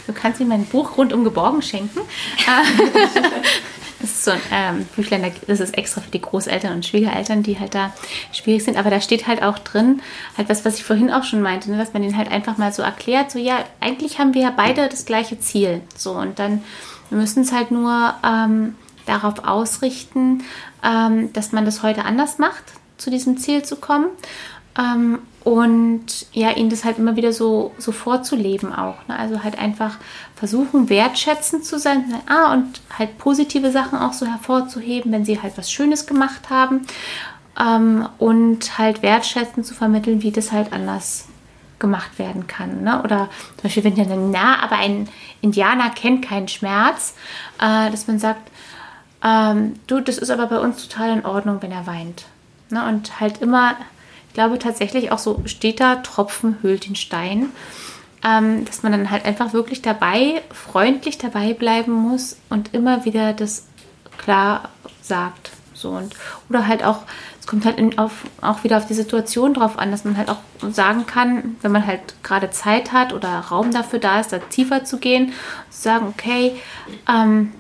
Du 0.08 0.12
kannst 0.12 0.40
mir 0.40 0.46
mein 0.46 0.64
Buch 0.64 0.96
rundum 0.98 1.22
geborgen 1.22 1.62
schenken. 1.62 2.00
Das 4.00 4.10
ist 4.10 4.24
so 4.24 4.30
ein 4.30 4.40
ähm, 4.52 4.86
Büchlein, 4.94 5.22
da- 5.22 5.30
das 5.46 5.60
ist 5.60 5.76
extra 5.76 6.00
für 6.02 6.10
die 6.10 6.20
Großeltern 6.20 6.72
und 6.74 6.84
Schwiegereltern, 6.86 7.42
die 7.42 7.58
halt 7.58 7.74
da 7.74 7.92
schwierig 8.32 8.62
sind. 8.64 8.76
Aber 8.76 8.90
da 8.90 9.00
steht 9.00 9.26
halt 9.26 9.42
auch 9.42 9.58
drin, 9.58 10.02
halt 10.36 10.48
was, 10.48 10.64
was 10.64 10.76
ich 10.76 10.84
vorhin 10.84 11.10
auch 11.10 11.24
schon 11.24 11.40
meinte, 11.40 11.70
ne, 11.70 11.78
dass 11.78 11.92
man 11.94 12.02
denen 12.02 12.16
halt 12.16 12.30
einfach 12.30 12.58
mal 12.58 12.72
so 12.72 12.82
erklärt, 12.82 13.30
so 13.30 13.38
ja, 13.38 13.58
eigentlich 13.80 14.18
haben 14.18 14.34
wir 14.34 14.42
ja 14.42 14.52
beide 14.54 14.88
das 14.88 15.06
gleiche 15.06 15.40
Ziel. 15.40 15.80
So 15.96 16.12
und 16.12 16.38
dann 16.38 16.62
müssen 17.10 17.42
es 17.42 17.52
halt 17.52 17.70
nur 17.70 18.14
ähm, 18.22 18.74
darauf 19.06 19.44
ausrichten, 19.44 20.42
ähm, 20.84 21.32
dass 21.32 21.52
man 21.52 21.64
das 21.64 21.82
heute 21.82 22.04
anders 22.04 22.38
macht, 22.38 22.64
zu 22.98 23.10
diesem 23.10 23.38
Ziel 23.38 23.62
zu 23.62 23.76
kommen. 23.76 24.06
Und 25.46 26.26
ja, 26.32 26.50
ihnen 26.56 26.70
das 26.70 26.84
halt 26.84 26.98
immer 26.98 27.14
wieder 27.14 27.32
so, 27.32 27.72
so 27.78 27.92
vorzuleben 27.92 28.74
auch. 28.74 29.06
Ne? 29.06 29.16
Also 29.16 29.44
halt 29.44 29.56
einfach 29.60 29.96
versuchen, 30.34 30.88
wertschätzend 30.88 31.64
zu 31.64 31.78
sein. 31.78 32.04
Ah, 32.26 32.52
und 32.52 32.80
halt 32.98 33.16
positive 33.16 33.70
Sachen 33.70 33.96
auch 33.96 34.12
so 34.12 34.26
hervorzuheben, 34.26 35.12
wenn 35.12 35.24
sie 35.24 35.40
halt 35.40 35.56
was 35.56 35.70
Schönes 35.70 36.08
gemacht 36.08 36.50
haben. 36.50 36.80
Ähm, 37.56 38.08
und 38.18 38.76
halt 38.76 39.02
wertschätzend 39.02 39.64
zu 39.64 39.74
vermitteln, 39.74 40.20
wie 40.24 40.32
das 40.32 40.50
halt 40.50 40.72
anders 40.72 41.26
gemacht 41.78 42.18
werden 42.18 42.48
kann. 42.48 42.82
Ne? 42.82 43.00
Oder 43.04 43.28
zum 43.54 43.62
Beispiel, 43.62 43.84
wenn 43.84 43.94
die 43.94 44.04
dann 44.04 44.32
na, 44.32 44.60
aber 44.64 44.78
ein 44.78 45.08
Indianer 45.42 45.90
kennt 45.90 46.24
keinen 46.24 46.48
Schmerz, 46.48 47.14
äh, 47.60 47.88
dass 47.92 48.08
man 48.08 48.18
sagt, 48.18 48.50
ähm, 49.22 49.74
du, 49.86 50.00
das 50.00 50.18
ist 50.18 50.30
aber 50.30 50.48
bei 50.48 50.58
uns 50.58 50.88
total 50.88 51.16
in 51.16 51.24
Ordnung, 51.24 51.58
wenn 51.60 51.70
er 51.70 51.86
weint. 51.86 52.24
Ne? 52.70 52.84
Und 52.88 53.20
halt 53.20 53.40
immer, 53.40 53.76
glaube 54.36 54.58
tatsächlich 54.58 55.10
auch 55.12 55.18
so, 55.18 55.40
steter 55.46 56.02
Tropfen 56.02 56.58
höhlt 56.60 56.86
den 56.86 56.94
Stein. 56.94 57.48
Ähm, 58.22 58.64
dass 58.66 58.82
man 58.82 58.92
dann 58.92 59.10
halt 59.10 59.24
einfach 59.24 59.52
wirklich 59.52 59.82
dabei, 59.82 60.42
freundlich 60.52 61.16
dabei 61.16 61.54
bleiben 61.54 61.92
muss 61.92 62.36
und 62.50 62.74
immer 62.74 63.04
wieder 63.04 63.32
das 63.32 63.66
klar 64.18 64.68
sagt. 65.00 65.52
So 65.72 65.90
und, 65.90 66.14
oder 66.50 66.66
halt 66.66 66.84
auch, 66.84 67.02
es 67.40 67.46
kommt 67.46 67.64
halt 67.64 67.78
in, 67.78 67.98
auf, 67.98 68.24
auch 68.42 68.62
wieder 68.62 68.76
auf 68.78 68.86
die 68.86 68.94
Situation 68.94 69.54
drauf 69.54 69.78
an, 69.78 69.90
dass 69.90 70.04
man 70.04 70.16
halt 70.16 70.28
auch 70.28 70.40
sagen 70.70 71.06
kann, 71.06 71.56
wenn 71.62 71.72
man 71.72 71.86
halt 71.86 72.00
gerade 72.22 72.50
Zeit 72.50 72.92
hat 72.92 73.12
oder 73.12 73.28
Raum 73.40 73.70
dafür 73.70 74.00
da 74.00 74.20
ist, 74.20 74.32
da 74.32 74.38
tiefer 74.38 74.84
zu 74.84 74.98
gehen, 74.98 75.32
zu 75.70 75.82
sagen, 75.82 76.08
okay, 76.08 76.56
ähm, 77.08 77.52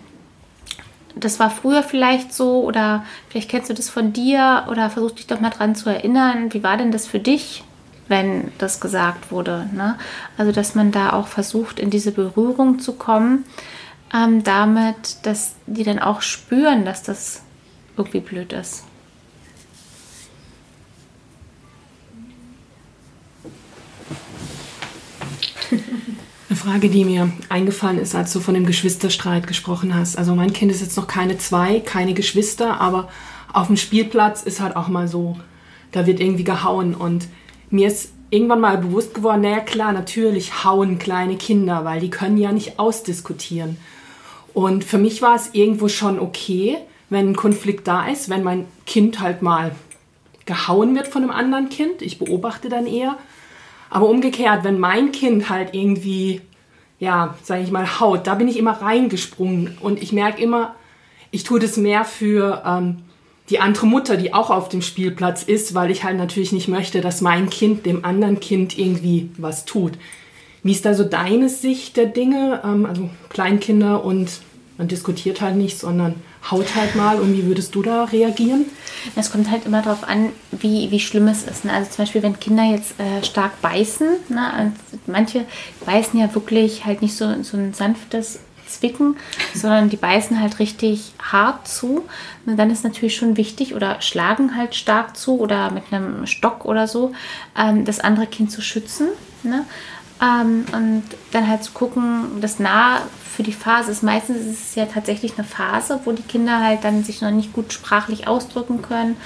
das 1.16 1.40
war 1.40 1.50
früher 1.50 1.82
vielleicht 1.82 2.32
so 2.34 2.62
oder 2.62 3.04
vielleicht 3.28 3.50
kennst 3.50 3.70
du 3.70 3.74
das 3.74 3.88
von 3.88 4.12
dir 4.12 4.66
oder 4.70 4.90
versuch 4.90 5.12
dich 5.12 5.26
doch 5.26 5.40
mal 5.40 5.50
dran 5.50 5.74
zu 5.74 5.88
erinnern, 5.88 6.52
wie 6.52 6.62
war 6.62 6.76
denn 6.76 6.92
das 6.92 7.06
für 7.06 7.18
dich, 7.18 7.64
wenn 8.06 8.52
das 8.58 8.80
gesagt 8.80 9.32
wurde. 9.32 9.68
Ne? 9.72 9.98
Also 10.36 10.52
dass 10.52 10.74
man 10.74 10.92
da 10.92 11.14
auch 11.14 11.26
versucht, 11.26 11.80
in 11.80 11.88
diese 11.90 12.12
Berührung 12.12 12.78
zu 12.78 12.92
kommen, 12.92 13.44
ähm, 14.14 14.44
damit, 14.44 15.24
dass 15.26 15.56
die 15.66 15.84
dann 15.84 15.98
auch 15.98 16.20
spüren, 16.20 16.84
dass 16.84 17.02
das 17.02 17.42
irgendwie 17.96 18.20
blöd 18.20 18.52
ist. 18.52 18.84
Eine 26.48 26.56
Frage, 26.56 26.88
die 26.88 27.04
mir 27.04 27.32
eingefallen 27.48 27.98
ist, 27.98 28.14
als 28.14 28.32
du 28.32 28.38
von 28.38 28.54
dem 28.54 28.66
Geschwisterstreit 28.66 29.48
gesprochen 29.48 29.94
hast. 29.94 30.16
Also 30.16 30.34
mein 30.36 30.52
Kind 30.52 30.70
ist 30.70 30.80
jetzt 30.80 30.96
noch 30.96 31.08
keine 31.08 31.38
zwei, 31.38 31.80
keine 31.80 32.14
Geschwister, 32.14 32.80
aber 32.80 33.08
auf 33.52 33.66
dem 33.66 33.76
Spielplatz 33.76 34.42
ist 34.42 34.60
halt 34.60 34.76
auch 34.76 34.86
mal 34.86 35.08
so, 35.08 35.36
da 35.90 36.06
wird 36.06 36.20
irgendwie 36.20 36.44
gehauen. 36.44 36.94
Und 36.94 37.26
mir 37.70 37.88
ist 37.88 38.12
irgendwann 38.30 38.60
mal 38.60 38.78
bewusst 38.78 39.14
geworden, 39.14 39.40
naja 39.40 39.58
klar, 39.58 39.92
natürlich 39.92 40.64
hauen 40.64 41.00
kleine 41.00 41.36
Kinder, 41.36 41.84
weil 41.84 41.98
die 41.98 42.10
können 42.10 42.38
ja 42.38 42.52
nicht 42.52 42.78
ausdiskutieren. 42.78 43.76
Und 44.54 44.84
für 44.84 44.98
mich 44.98 45.22
war 45.22 45.34
es 45.34 45.50
irgendwo 45.52 45.88
schon 45.88 46.20
okay, 46.20 46.78
wenn 47.10 47.30
ein 47.30 47.36
Konflikt 47.36 47.88
da 47.88 48.06
ist, 48.06 48.28
wenn 48.28 48.44
mein 48.44 48.66
Kind 48.86 49.18
halt 49.18 49.42
mal 49.42 49.72
gehauen 50.44 50.94
wird 50.94 51.08
von 51.08 51.22
einem 51.22 51.32
anderen 51.32 51.70
Kind. 51.70 52.02
Ich 52.02 52.20
beobachte 52.20 52.68
dann 52.68 52.86
eher. 52.86 53.16
Aber 53.96 54.10
umgekehrt, 54.10 54.62
wenn 54.62 54.78
mein 54.78 55.10
Kind 55.10 55.48
halt 55.48 55.70
irgendwie, 55.72 56.42
ja, 56.98 57.34
sage 57.42 57.62
ich 57.62 57.70
mal, 57.70 57.98
haut, 57.98 58.26
da 58.26 58.34
bin 58.34 58.46
ich 58.46 58.58
immer 58.58 58.82
reingesprungen. 58.82 59.78
Und 59.80 60.02
ich 60.02 60.12
merke 60.12 60.42
immer, 60.42 60.74
ich 61.30 61.44
tue 61.44 61.58
das 61.58 61.78
mehr 61.78 62.04
für 62.04 62.62
ähm, 62.66 62.98
die 63.48 63.58
andere 63.58 63.86
Mutter, 63.86 64.18
die 64.18 64.34
auch 64.34 64.50
auf 64.50 64.68
dem 64.68 64.82
Spielplatz 64.82 65.44
ist, 65.44 65.74
weil 65.74 65.90
ich 65.90 66.04
halt 66.04 66.18
natürlich 66.18 66.52
nicht 66.52 66.68
möchte, 66.68 67.00
dass 67.00 67.22
mein 67.22 67.48
Kind 67.48 67.86
dem 67.86 68.04
anderen 68.04 68.38
Kind 68.38 68.78
irgendwie 68.78 69.30
was 69.38 69.64
tut. 69.64 69.92
Wie 70.62 70.72
ist 70.72 70.84
da 70.84 70.92
so 70.92 71.04
deine 71.04 71.48
Sicht 71.48 71.96
der 71.96 72.04
Dinge? 72.04 72.60
Ähm, 72.66 72.84
also 72.84 73.08
Kleinkinder 73.30 74.04
und 74.04 74.42
man 74.76 74.88
diskutiert 74.88 75.40
halt 75.40 75.56
nicht, 75.56 75.78
sondern 75.78 76.16
haut 76.50 76.74
halt 76.74 76.94
mal. 76.94 77.20
Und 77.20 77.32
wie 77.32 77.46
würdest 77.46 77.74
du 77.74 77.82
da 77.82 78.04
reagieren? 78.04 78.66
Es 79.14 79.30
kommt 79.30 79.50
halt 79.50 79.66
immer 79.66 79.82
darauf 79.82 80.08
an, 80.08 80.30
wie, 80.50 80.90
wie 80.90 81.00
schlimm 81.00 81.28
es 81.28 81.44
ist. 81.44 81.64
Ne? 81.64 81.72
Also 81.72 81.90
zum 81.90 82.04
Beispiel, 82.04 82.22
wenn 82.22 82.38
Kinder 82.38 82.64
jetzt 82.64 82.98
äh, 83.00 83.24
stark 83.24 83.60
beißen, 83.62 84.08
ne? 84.28 84.72
manche 85.06 85.44
beißen 85.84 86.18
ja 86.18 86.34
wirklich 86.34 86.84
halt 86.84 87.02
nicht 87.02 87.16
so, 87.16 87.42
so 87.42 87.56
ein 87.56 87.74
sanftes 87.74 88.40
Zwicken, 88.66 89.16
sondern 89.54 89.88
die 89.88 89.96
beißen 89.96 90.40
halt 90.40 90.58
richtig 90.58 91.12
hart 91.20 91.68
zu. 91.68 92.04
Und 92.46 92.56
dann 92.56 92.70
ist 92.70 92.84
natürlich 92.84 93.16
schon 93.16 93.36
wichtig 93.36 93.74
oder 93.74 94.00
schlagen 94.00 94.56
halt 94.56 94.74
stark 94.74 95.16
zu 95.16 95.38
oder 95.38 95.70
mit 95.70 95.84
einem 95.90 96.26
Stock 96.26 96.64
oder 96.64 96.86
so, 96.86 97.12
ähm, 97.56 97.84
das 97.84 98.00
andere 98.00 98.26
Kind 98.26 98.50
zu 98.50 98.60
schützen. 98.60 99.08
Ne? 99.42 99.64
Ähm, 100.22 100.64
und 100.72 101.04
dann 101.32 101.48
halt 101.48 101.62
zu 101.62 101.72
gucken, 101.72 102.40
das 102.40 102.58
nah 102.58 103.02
für 103.36 103.42
die 103.42 103.52
Phase 103.52 103.90
ist. 103.92 104.02
Meistens 104.02 104.38
ist 104.38 104.68
es 104.68 104.74
ja 104.74 104.86
tatsächlich 104.86 105.34
eine 105.36 105.46
Phase, 105.46 106.00
wo 106.04 106.12
die 106.12 106.22
Kinder 106.22 106.62
halt 106.62 106.84
dann 106.84 107.04
sich 107.04 107.20
noch 107.20 107.30
nicht 107.30 107.52
gut 107.52 107.72
sprachlich 107.72 108.26
ausdrücken 108.26 108.80
können 108.80 109.16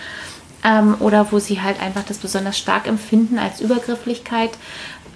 ähm, 0.64 0.96
oder 0.98 1.30
wo 1.30 1.38
sie 1.38 1.62
halt 1.62 1.80
einfach 1.80 2.02
das 2.02 2.18
besonders 2.18 2.58
stark 2.58 2.88
empfinden 2.88 3.38
als 3.38 3.60
Übergrifflichkeit. 3.60 4.50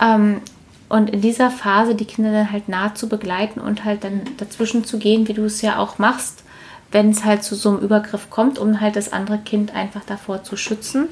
Ähm, 0.00 0.40
und 0.88 1.10
in 1.10 1.22
dieser 1.22 1.50
Phase 1.50 1.96
die 1.96 2.04
Kinder 2.04 2.30
dann 2.30 2.52
halt 2.52 2.68
nah 2.68 2.94
zu 2.94 3.08
begleiten 3.08 3.58
und 3.58 3.84
halt 3.84 4.04
dann 4.04 4.22
dazwischen 4.36 4.84
zu 4.84 4.98
gehen, 4.98 5.26
wie 5.26 5.34
du 5.34 5.44
es 5.44 5.60
ja 5.60 5.78
auch 5.78 5.98
machst, 5.98 6.44
wenn 6.92 7.10
es 7.10 7.24
halt 7.24 7.42
zu 7.42 7.56
so 7.56 7.70
einem 7.70 7.80
Übergriff 7.80 8.30
kommt, 8.30 8.60
um 8.60 8.80
halt 8.80 8.94
das 8.94 9.12
andere 9.12 9.38
Kind 9.38 9.74
einfach 9.74 10.04
davor 10.04 10.44
zu 10.44 10.56
schützen 10.56 11.08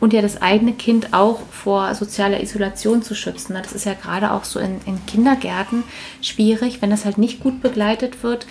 und 0.00 0.12
ja 0.12 0.22
das 0.22 0.40
eigene 0.40 0.72
Kind 0.72 1.12
auch 1.12 1.40
vor 1.50 1.94
sozialer 1.94 2.42
Isolation 2.42 3.02
zu 3.02 3.14
schützen. 3.14 3.54
Das 3.54 3.72
ist 3.72 3.84
ja 3.84 3.94
gerade 3.94 4.32
auch 4.32 4.44
so 4.44 4.58
in, 4.58 4.80
in 4.86 5.04
Kindergärten 5.06 5.84
schwierig, 6.22 6.80
wenn 6.80 6.90
das 6.90 7.04
halt 7.04 7.18
nicht 7.18 7.40
gut 7.40 7.60
begleitet 7.60 8.22
wird, 8.22 8.46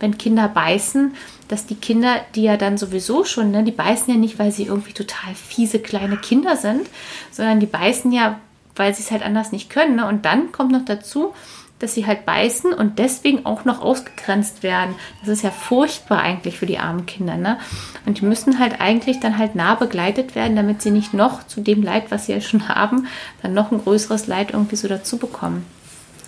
wenn 0.00 0.18
Kinder 0.18 0.48
beißen, 0.48 1.14
dass 1.48 1.66
die 1.66 1.74
Kinder, 1.74 2.16
die 2.34 2.42
ja 2.42 2.56
dann 2.56 2.78
sowieso 2.78 3.24
schon, 3.24 3.50
ne, 3.50 3.62
die 3.62 3.70
beißen 3.70 4.12
ja 4.12 4.18
nicht, 4.18 4.38
weil 4.38 4.50
sie 4.50 4.64
irgendwie 4.64 4.94
total 4.94 5.34
fiese 5.34 5.78
kleine 5.78 6.16
Kinder 6.16 6.56
sind, 6.56 6.88
sondern 7.30 7.60
die 7.60 7.66
beißen 7.66 8.10
ja, 8.10 8.40
weil 8.76 8.94
sie 8.94 9.02
es 9.02 9.10
halt 9.10 9.22
anders 9.22 9.52
nicht 9.52 9.70
können. 9.70 9.96
Ne? 9.96 10.06
Und 10.06 10.24
dann 10.24 10.52
kommt 10.52 10.72
noch 10.72 10.84
dazu, 10.84 11.34
dass 11.78 11.94
sie 11.94 12.06
halt 12.06 12.24
beißen 12.24 12.72
und 12.72 12.98
deswegen 12.98 13.44
auch 13.44 13.64
noch 13.64 13.82
ausgegrenzt 13.82 14.62
werden. 14.62 14.94
Das 15.20 15.28
ist 15.28 15.42
ja 15.42 15.50
furchtbar 15.50 16.20
eigentlich 16.20 16.58
für 16.58 16.66
die 16.66 16.78
armen 16.78 17.04
Kinder. 17.06 17.36
Ne? 17.36 17.58
Und 18.06 18.20
die 18.20 18.24
müssen 18.24 18.58
halt 18.58 18.80
eigentlich 18.80 19.20
dann 19.20 19.38
halt 19.38 19.54
nah 19.54 19.74
begleitet 19.74 20.34
werden, 20.34 20.56
damit 20.56 20.82
sie 20.82 20.90
nicht 20.90 21.14
noch 21.14 21.46
zu 21.46 21.60
dem 21.60 21.82
Leid, 21.82 22.04
was 22.10 22.26
sie 22.26 22.32
ja 22.32 22.40
schon 22.40 22.68
haben, 22.68 23.06
dann 23.42 23.54
noch 23.54 23.72
ein 23.72 23.82
größeres 23.82 24.26
Leid 24.26 24.52
irgendwie 24.52 24.76
so 24.76 24.88
dazu 24.88 25.18
bekommen. 25.18 25.66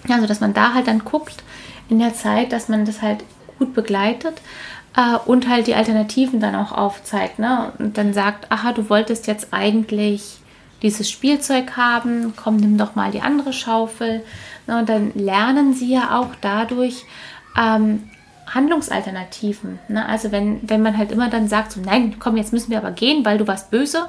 Also, 0.08 0.26
dass 0.26 0.40
man 0.40 0.54
da 0.54 0.74
halt 0.74 0.88
dann 0.88 1.04
guckt 1.04 1.42
in 1.88 1.98
der 1.98 2.14
Zeit, 2.14 2.52
dass 2.52 2.68
man 2.68 2.84
das 2.84 3.02
halt 3.02 3.24
gut 3.58 3.74
begleitet 3.74 4.40
äh, 4.96 5.16
und 5.26 5.48
halt 5.48 5.66
die 5.66 5.74
Alternativen 5.74 6.40
dann 6.40 6.54
auch 6.54 6.72
aufzeigt. 6.72 7.38
Ne? 7.38 7.72
Und 7.78 7.98
dann 7.98 8.12
sagt, 8.12 8.50
aha, 8.50 8.72
du 8.72 8.88
wolltest 8.90 9.26
jetzt 9.26 9.48
eigentlich 9.52 10.38
dieses 10.82 11.10
Spielzeug 11.10 11.76
haben, 11.76 12.34
komm, 12.36 12.56
nimm 12.56 12.78
doch 12.78 12.94
mal 12.94 13.10
die 13.10 13.22
andere 13.22 13.52
Schaufel. 13.52 14.22
Und 14.66 14.88
dann 14.88 15.12
lernen 15.14 15.74
sie 15.74 15.92
ja 15.92 16.18
auch 16.18 16.30
dadurch 16.40 17.04
ähm, 17.56 18.10
Handlungsalternativen. 18.46 19.78
Ne? 19.88 20.06
Also 20.06 20.30
wenn, 20.30 20.60
wenn 20.68 20.82
man 20.82 20.96
halt 20.96 21.10
immer 21.10 21.28
dann 21.28 21.48
sagt, 21.48 21.72
so, 21.72 21.80
nein, 21.80 22.16
komm, 22.18 22.36
jetzt 22.36 22.52
müssen 22.52 22.70
wir 22.70 22.78
aber 22.78 22.92
gehen, 22.92 23.24
weil 23.24 23.38
du 23.38 23.46
warst 23.46 23.70
böse, 23.70 24.06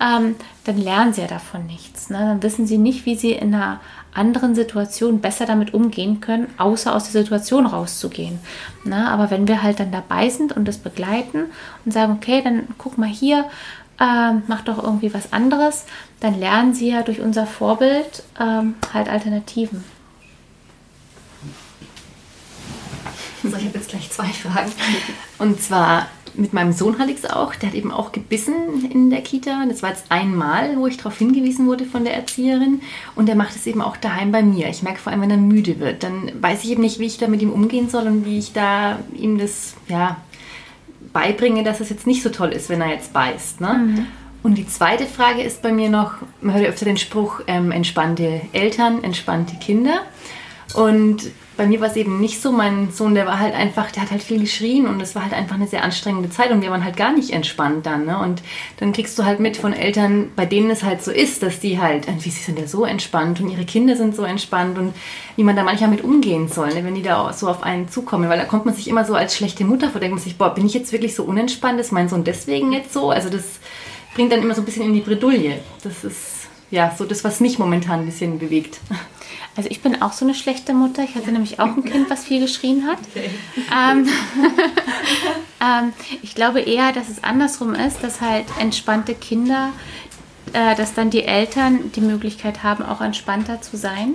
ähm, 0.00 0.36
dann 0.64 0.78
lernen 0.78 1.12
sie 1.12 1.20
ja 1.20 1.26
davon 1.26 1.66
nichts. 1.66 2.10
Ne? 2.10 2.18
Dann 2.18 2.42
wissen 2.42 2.66
sie 2.66 2.78
nicht, 2.78 3.04
wie 3.06 3.14
sie 3.14 3.32
in 3.32 3.54
einer 3.54 3.80
anderen 4.14 4.54
Situation 4.54 5.20
besser 5.20 5.44
damit 5.44 5.74
umgehen 5.74 6.20
können, 6.20 6.48
außer 6.56 6.94
aus 6.94 7.10
der 7.10 7.22
Situation 7.22 7.66
rauszugehen. 7.66 8.38
Ne? 8.84 9.08
Aber 9.08 9.30
wenn 9.30 9.48
wir 9.48 9.62
halt 9.62 9.80
dann 9.80 9.92
dabei 9.92 10.30
sind 10.30 10.52
und 10.52 10.66
das 10.66 10.78
begleiten 10.78 11.44
und 11.84 11.92
sagen, 11.92 12.12
okay, 12.12 12.40
dann 12.42 12.68
guck 12.78 12.96
mal 12.96 13.08
hier, 13.08 13.44
ähm, 14.00 14.42
mach 14.46 14.62
doch 14.62 14.82
irgendwie 14.82 15.12
was 15.12 15.32
anderes, 15.32 15.84
dann 16.20 16.38
lernen 16.38 16.74
sie 16.74 16.90
ja 16.90 17.02
durch 17.02 17.20
unser 17.20 17.46
Vorbild 17.46 18.22
ähm, 18.40 18.74
halt 18.92 19.08
Alternativen. 19.08 19.84
Soll 23.50 23.60
Ich 23.60 23.66
habe 23.66 23.78
jetzt 23.78 23.88
gleich 23.90 24.10
zwei 24.10 24.26
Fragen. 24.26 24.72
Und 25.38 25.60
zwar 25.60 26.08
mit 26.34 26.52
meinem 26.52 26.72
Sohn 26.72 26.98
hatte 26.98 27.12
ich 27.12 27.18
es 27.18 27.30
auch. 27.30 27.54
Der 27.54 27.68
hat 27.68 27.76
eben 27.76 27.92
auch 27.92 28.12
gebissen 28.12 28.90
in 28.90 29.10
der 29.10 29.20
Kita. 29.20 29.64
Das 29.68 29.82
war 29.82 29.90
jetzt 29.90 30.06
einmal, 30.08 30.76
wo 30.76 30.86
ich 30.86 30.96
darauf 30.96 31.16
hingewiesen 31.16 31.66
wurde 31.66 31.84
von 31.84 32.04
der 32.04 32.14
Erzieherin. 32.14 32.80
Und 33.14 33.28
er 33.28 33.36
macht 33.36 33.54
es 33.54 33.66
eben 33.66 33.82
auch 33.82 33.96
daheim 33.96 34.32
bei 34.32 34.42
mir. 34.42 34.68
Ich 34.68 34.82
merke 34.82 34.98
vor 34.98 35.12
allem, 35.12 35.22
wenn 35.22 35.30
er 35.30 35.36
müde 35.36 35.78
wird, 35.78 36.02
dann 36.02 36.32
weiß 36.40 36.64
ich 36.64 36.70
eben 36.70 36.82
nicht, 36.82 36.98
wie 36.98 37.06
ich 37.06 37.18
da 37.18 37.28
mit 37.28 37.42
ihm 37.42 37.52
umgehen 37.52 37.88
soll 37.88 38.06
und 38.06 38.24
wie 38.24 38.38
ich 38.38 38.52
da 38.52 38.98
ihm 39.14 39.38
das 39.38 39.74
ja, 39.88 40.16
beibringe, 41.12 41.62
dass 41.62 41.80
es 41.80 41.90
jetzt 41.90 42.06
nicht 42.06 42.22
so 42.22 42.30
toll 42.30 42.50
ist, 42.50 42.68
wenn 42.68 42.80
er 42.80 42.90
jetzt 42.90 43.12
beißt. 43.12 43.60
Ne? 43.60 43.74
Mhm. 43.74 44.06
Und 44.42 44.56
die 44.56 44.66
zweite 44.66 45.06
Frage 45.06 45.42
ist 45.42 45.62
bei 45.62 45.72
mir 45.72 45.88
noch, 45.88 46.14
man 46.40 46.54
hört 46.54 46.64
ja 46.64 46.70
öfter 46.70 46.84
den 46.84 46.98
Spruch, 46.98 47.40
ähm, 47.46 47.70
entspannte 47.70 48.42
Eltern, 48.52 49.02
entspannte 49.02 49.56
Kinder. 49.56 50.00
Und 50.74 51.30
bei 51.56 51.66
mir 51.66 51.80
war 51.80 51.88
es 51.88 51.96
eben 51.96 52.20
nicht 52.20 52.40
so. 52.40 52.52
Mein 52.52 52.90
Sohn, 52.92 53.14
der 53.14 53.26
war 53.26 53.38
halt 53.38 53.54
einfach, 53.54 53.90
der 53.90 54.02
hat 54.02 54.10
halt 54.10 54.22
viel 54.22 54.40
geschrien 54.40 54.86
und 54.86 55.00
es 55.00 55.14
war 55.14 55.22
halt 55.22 55.32
einfach 55.32 55.54
eine 55.54 55.66
sehr 55.66 55.84
anstrengende 55.84 56.30
Zeit 56.30 56.50
und 56.50 56.62
wir 56.62 56.70
waren 56.70 56.84
halt 56.84 56.96
gar 56.96 57.12
nicht 57.12 57.30
entspannt 57.30 57.86
dann. 57.86 58.06
Ne? 58.06 58.18
Und 58.18 58.42
dann 58.78 58.92
kriegst 58.92 59.18
du 59.18 59.24
halt 59.24 59.40
mit 59.40 59.56
von 59.56 59.72
Eltern, 59.72 60.30
bei 60.34 60.46
denen 60.46 60.70
es 60.70 60.82
halt 60.82 61.02
so 61.02 61.10
ist, 61.10 61.42
dass 61.42 61.60
die 61.60 61.80
halt, 61.80 62.06
wie 62.24 62.30
sie 62.30 62.42
sind 62.42 62.58
ja 62.58 62.66
so 62.66 62.84
entspannt 62.84 63.40
und 63.40 63.50
ihre 63.50 63.64
Kinder 63.64 63.96
sind 63.96 64.16
so 64.16 64.24
entspannt 64.24 64.78
und 64.78 64.94
wie 65.36 65.44
man 65.44 65.56
da 65.56 65.62
manchmal 65.62 65.90
mit 65.90 66.02
umgehen 66.02 66.48
soll, 66.48 66.68
ne? 66.74 66.84
wenn 66.84 66.94
die 66.94 67.02
da 67.02 67.32
so 67.32 67.48
auf 67.48 67.62
einen 67.62 67.88
zukommen. 67.88 68.28
Weil 68.28 68.38
da 68.38 68.44
kommt 68.44 68.66
man 68.66 68.74
sich 68.74 68.88
immer 68.88 69.04
so 69.04 69.14
als 69.14 69.36
schlechte 69.36 69.64
Mutter 69.64 69.90
vor, 69.90 70.00
denkt 70.00 70.16
man 70.16 70.24
sich, 70.24 70.36
boah, 70.36 70.54
bin 70.54 70.66
ich 70.66 70.74
jetzt 70.74 70.92
wirklich 70.92 71.14
so 71.14 71.24
unentspannt? 71.24 71.78
Ist 71.80 71.92
mein 71.92 72.08
Sohn 72.08 72.24
deswegen 72.24 72.72
jetzt 72.72 72.92
so? 72.92 73.10
Also 73.10 73.30
das 73.30 73.44
bringt 74.14 74.32
dann 74.32 74.42
immer 74.42 74.54
so 74.54 74.62
ein 74.62 74.64
bisschen 74.64 74.84
in 74.84 74.94
die 74.94 75.00
Bredouille. 75.00 75.60
Das 75.82 76.04
ist 76.04 76.48
ja 76.70 76.92
so 76.96 77.04
das, 77.04 77.24
was 77.24 77.40
mich 77.40 77.58
momentan 77.58 78.00
ein 78.00 78.06
bisschen 78.06 78.38
bewegt. 78.38 78.80
Also 79.56 79.70
ich 79.70 79.82
bin 79.82 80.02
auch 80.02 80.12
so 80.12 80.24
eine 80.24 80.34
schlechte 80.34 80.74
Mutter. 80.74 81.04
Ich 81.04 81.14
hatte 81.14 81.30
nämlich 81.30 81.60
auch 81.60 81.76
ein 81.76 81.84
Kind, 81.84 82.10
was 82.10 82.24
viel 82.24 82.40
geschrien 82.40 82.86
hat. 82.86 82.98
Okay. 83.14 83.30
Ähm, 83.72 84.08
ähm, 85.60 85.92
ich 86.22 86.34
glaube 86.34 86.60
eher, 86.60 86.92
dass 86.92 87.08
es 87.08 87.22
andersrum 87.22 87.74
ist, 87.74 88.02
dass 88.02 88.20
halt 88.20 88.46
entspannte 88.58 89.14
Kinder, 89.14 89.70
äh, 90.52 90.74
dass 90.74 90.94
dann 90.94 91.10
die 91.10 91.22
Eltern 91.22 91.92
die 91.92 92.00
Möglichkeit 92.00 92.62
haben, 92.62 92.84
auch 92.84 93.00
entspannter 93.00 93.62
zu 93.62 93.76
sein. 93.76 94.14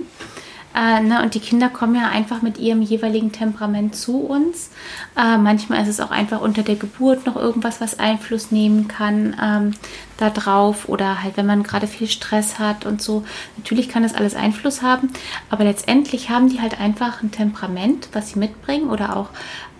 Äh, 0.74 1.00
ne, 1.00 1.22
und 1.22 1.34
die 1.34 1.40
Kinder 1.40 1.68
kommen 1.68 1.96
ja 1.96 2.08
einfach 2.08 2.42
mit 2.42 2.58
ihrem 2.58 2.80
jeweiligen 2.80 3.32
Temperament 3.32 3.96
zu 3.96 4.18
uns. 4.18 4.70
Äh, 5.16 5.36
manchmal 5.36 5.82
ist 5.82 5.88
es 5.88 6.00
auch 6.00 6.12
einfach 6.12 6.40
unter 6.40 6.62
der 6.62 6.76
Geburt 6.76 7.26
noch 7.26 7.36
irgendwas, 7.36 7.80
was 7.80 7.98
Einfluss 7.98 8.52
nehmen 8.52 8.86
kann 8.86 9.36
ähm, 9.42 9.74
darauf 10.16 10.88
oder 10.88 11.22
halt, 11.22 11.36
wenn 11.36 11.46
man 11.46 11.64
gerade 11.64 11.88
viel 11.88 12.06
Stress 12.06 12.58
hat 12.60 12.86
und 12.86 13.02
so. 13.02 13.24
Natürlich 13.56 13.88
kann 13.88 14.04
das 14.04 14.14
alles 14.14 14.36
Einfluss 14.36 14.80
haben, 14.82 15.10
aber 15.48 15.64
letztendlich 15.64 16.30
haben 16.30 16.48
die 16.48 16.60
halt 16.60 16.80
einfach 16.80 17.22
ein 17.22 17.32
Temperament, 17.32 18.08
was 18.12 18.30
sie 18.30 18.38
mitbringen 18.38 18.90
oder 18.90 19.16
auch 19.16 19.30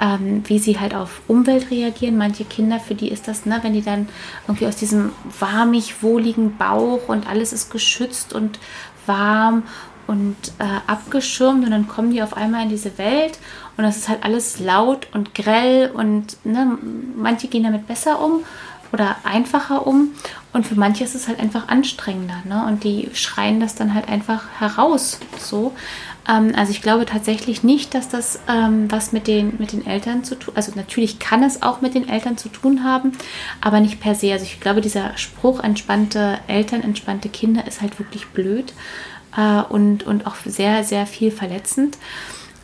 ähm, 0.01 0.43
wie 0.47 0.59
sie 0.59 0.81
halt 0.81 0.95
auf 0.95 1.21
Umwelt 1.29 1.71
reagieren. 1.71 2.17
Manche 2.17 2.45
Kinder, 2.45 2.81
für 2.81 2.95
die 2.95 3.11
ist 3.11 3.29
das, 3.29 3.47
ne, 3.47 3.61
wenn 3.63 3.75
die 3.75 3.83
dann 3.83 4.09
irgendwie 4.49 4.67
aus 4.67 4.77
diesem 4.77 5.13
warmig, 5.39 6.03
wohligen 6.03 6.57
Bauch 6.57 7.09
und 7.09 7.29
alles 7.29 7.53
ist 7.53 7.71
geschützt 7.71 8.33
und 8.33 8.59
warm 9.07 9.63
und 10.11 10.37
äh, 10.59 10.65
abgeschirmt 10.89 11.65
und 11.65 11.71
dann 11.71 11.87
kommen 11.87 12.11
die 12.11 12.21
auf 12.21 12.37
einmal 12.37 12.65
in 12.65 12.69
diese 12.69 12.99
Welt 12.99 13.39
und 13.77 13.85
das 13.85 13.97
ist 13.97 14.09
halt 14.09 14.25
alles 14.25 14.59
laut 14.59 15.07
und 15.15 15.37
grell 15.37 15.89
und 15.95 16.37
ne, 16.45 16.77
manche 17.17 17.47
gehen 17.47 17.63
damit 17.63 17.87
besser 17.87 18.21
um 18.21 18.41
oder 18.93 19.15
einfacher 19.23 19.87
um 19.87 20.11
und 20.53 20.67
für 20.67 20.75
manche 20.75 21.05
ist 21.05 21.15
es 21.15 21.29
halt 21.29 21.39
einfach 21.39 21.69
anstrengender 21.69 22.43
ne? 22.45 22.65
und 22.67 22.83
die 22.83 23.09
schreien 23.13 23.61
das 23.61 23.77
dann 23.77 23.95
halt 23.95 24.09
einfach 24.09 24.49
heraus 24.59 25.21
so. 25.39 25.73
Ähm, 26.29 26.55
also 26.57 26.73
ich 26.73 26.83
glaube 26.83 27.07
tatsächlich 27.07 27.63
nicht, 27.63 27.95
dass 27.95 28.09
das 28.09 28.41
ähm, 28.49 28.91
was 28.91 29.13
mit 29.13 29.29
den, 29.29 29.55
mit 29.59 29.71
den 29.71 29.87
Eltern 29.87 30.25
zu 30.25 30.35
tun, 30.35 30.55
also 30.57 30.73
natürlich 30.75 31.21
kann 31.21 31.45
es 31.45 31.63
auch 31.63 31.83
mit 31.83 31.95
den 31.95 32.09
Eltern 32.09 32.37
zu 32.37 32.49
tun 32.49 32.83
haben, 32.83 33.13
aber 33.61 33.79
nicht 33.79 34.01
per 34.01 34.17
se. 34.17 34.33
Also 34.33 34.45
ich 34.45 34.59
glaube, 34.59 34.81
dieser 34.81 35.17
Spruch 35.17 35.61
entspannte 35.61 36.41
Eltern, 36.49 36.83
entspannte 36.83 37.29
Kinder 37.29 37.65
ist 37.69 37.81
halt 37.81 38.01
wirklich 38.01 38.27
blöd 38.27 38.73
äh, 39.37 39.63
und, 39.63 40.05
und 40.05 40.27
auch 40.27 40.37
sehr, 40.45 40.85
sehr 40.85 41.07
viel 41.07 41.31
verletzend. 41.31 41.99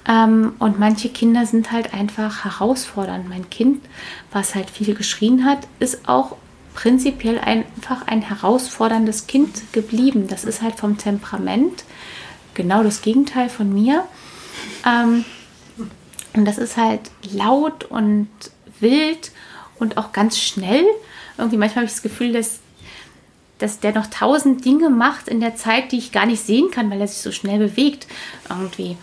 Ähm, 0.09 0.55
und 0.59 0.79
manche 0.79 1.09
Kinder 1.09 1.47
sind 1.47 1.73
halt 1.73 1.93
einfach 1.93 2.45
herausfordernd. 2.45 3.29
Mein 3.29 3.51
Kind, 3.51 3.85
was 4.33 4.55
halt 4.55 4.71
viel 4.71 4.95
geschrien 4.95 5.45
hat, 5.45 5.67
ist 5.81 6.09
auch 6.09 6.37
prinzipiell 6.75 7.39
einfach 7.39 8.07
ein 8.07 8.23
herausforderndes 8.23 9.27
Kind 9.27 9.73
geblieben. 9.73 10.29
Das 10.29 10.45
ist 10.45 10.63
halt 10.63 10.77
vom 10.77 10.99
Temperament 10.99 11.85
genau 12.55 12.83
das 12.83 13.03
Gegenteil 13.03 13.49
von 13.49 13.73
mir. 13.73 14.05
Ähm, 14.85 15.25
und 16.35 16.45
das 16.45 16.59
ist 16.59 16.77
halt 16.77 17.01
laut 17.33 17.85
und 17.85 18.29
wild 18.79 19.33
und 19.79 19.97
auch 19.97 20.13
ganz 20.13 20.39
schnell. 20.39 20.85
Irgendwie 21.39 21.57
manchmal 21.57 21.83
habe 21.83 21.87
ich 21.87 21.93
das 21.93 22.03
Gefühl, 22.03 22.33
dass 22.33 22.61
dass 23.59 23.81
der 23.81 23.95
noch 23.95 24.07
tausend 24.09 24.65
Dinge 24.65 24.91
macht 24.91 25.29
in 25.29 25.41
der 25.41 25.57
Zeit, 25.57 25.93
die 25.93 25.99
ich 25.99 26.13
gar 26.13 26.27
nicht 26.27 26.45
sehen 26.45 26.71
kann, 26.71 26.91
weil 26.91 27.01
er 27.01 27.09
sich 27.09 27.19
so 27.19 27.33
schnell 27.33 27.59
bewegt 27.59 28.07
irgendwie. 28.49 28.97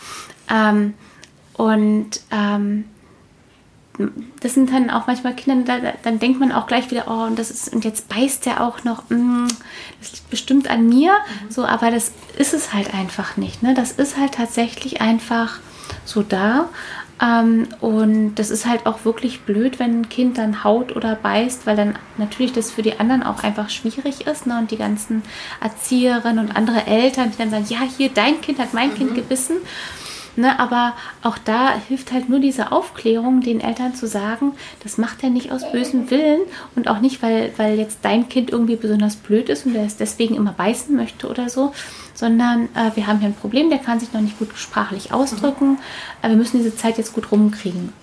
Ähm, 0.50 0.94
und 1.54 2.22
ähm, 2.32 2.86
das 4.40 4.56
sind 4.56 4.72
dann 4.72 4.90
auch 4.90 5.08
manchmal 5.08 5.36
Kinder, 5.36 5.80
da, 5.80 5.94
dann 6.02 6.20
denkt 6.20 6.40
man 6.40 6.52
auch 6.52 6.68
gleich 6.68 6.90
wieder, 6.90 7.06
oh, 7.08 7.26
und 7.26 7.38
das 7.38 7.52
ist, 7.52 7.74
und 7.74 7.86
jetzt 7.86 8.10
beißt 8.10 8.46
der 8.46 8.62
auch 8.62 8.84
noch, 8.84 9.10
mm, 9.10 9.48
das 10.00 10.12
liegt 10.14 10.30
bestimmt 10.30 10.70
an 10.70 10.88
mir, 10.90 11.12
mhm. 11.12 11.52
so, 11.52 11.66
aber 11.66 11.92
das 11.92 12.12
ist 12.38 12.54
es 12.54 12.74
halt 12.74 12.94
einfach 12.94 13.38
nicht. 13.38 13.62
Ne? 13.62 13.74
Das 13.74 13.92
ist 13.92 14.18
halt 14.18 14.34
tatsächlich 14.34 15.02
einfach 15.02 15.60
so 16.06 16.24
da. 16.24 16.70
Ähm, 17.22 17.68
und 17.80 18.36
das 18.36 18.50
ist 18.50 18.66
halt 18.66 18.86
auch 18.86 19.06
wirklich 19.06 19.42
blöd, 19.42 19.80
wenn 19.80 20.02
ein 20.02 20.10
Kind 20.10 20.38
dann 20.38 20.64
haut 20.64 20.96
oder 20.96 21.16
beißt, 21.16 21.66
weil 21.66 21.76
dann 21.76 21.98
natürlich 22.18 22.54
das 22.54 22.72
für 22.72 22.82
die 22.82 23.00
anderen 23.00 23.24
auch 23.24 23.44
einfach 23.44 23.70
schwierig 23.70 24.28
ist. 24.28 24.48
Ne? 24.48 24.58
Und 24.58 24.72
die 24.72 24.78
ganzen 24.78 25.22
Erzieherinnen 25.62 26.40
und 26.40 26.56
andere 26.56 26.88
Eltern, 26.88 27.32
die 27.32 27.38
dann 27.38 27.52
sagen, 27.52 27.66
ja, 27.70 27.80
hier, 27.98 28.10
dein 28.10 28.42
Kind 28.42 28.60
hat 28.60 28.74
mein 28.74 28.90
mhm. 28.90 28.96
Kind 28.96 29.16
gebissen. 29.16 29.58
Ne, 30.36 30.60
aber 30.60 30.94
auch 31.22 31.38
da 31.38 31.78
hilft 31.88 32.12
halt 32.12 32.28
nur 32.28 32.40
diese 32.40 32.72
Aufklärung, 32.72 33.42
den 33.42 33.62
Eltern 33.62 33.94
zu 33.94 34.08
sagen, 34.08 34.54
das 34.82 34.98
macht 34.98 35.22
er 35.22 35.30
nicht 35.30 35.52
aus 35.52 35.72
bösem 35.72 36.10
Willen 36.10 36.42
und 36.76 36.88
auch 36.88 37.02
nicht, 37.02 37.22
weil, 37.22 37.54
weil 37.58 37.78
jetzt 37.78 38.00
dein 38.02 38.30
Kind 38.30 38.50
irgendwie 38.50 38.76
besonders 38.76 39.16
blöd 39.16 39.48
ist 39.50 39.68
und 39.68 39.76
er 39.76 39.86
es 39.86 39.96
deswegen 39.96 40.34
immer 40.34 40.54
beißen 40.54 40.96
möchte 40.96 41.28
oder 41.28 41.50
so, 41.50 41.72
sondern 42.14 42.70
äh, 42.76 42.92
wir 42.96 43.08
haben 43.08 43.20
hier 43.20 43.30
ein 43.30 43.36
Problem, 43.36 43.70
der 43.70 43.80
kann 43.80 44.00
sich 44.00 44.14
noch 44.14 44.22
nicht 44.22 44.40
gut 44.40 44.50
sprachlich 44.56 45.14
ausdrücken, 45.14 45.72
mhm. 45.72 45.78
wir 46.28 46.36
müssen 46.36 46.58
diese 46.58 46.76
Zeit 46.76 46.98
jetzt 46.98 47.14
gut 47.14 47.32
rumkriegen. 47.32 47.94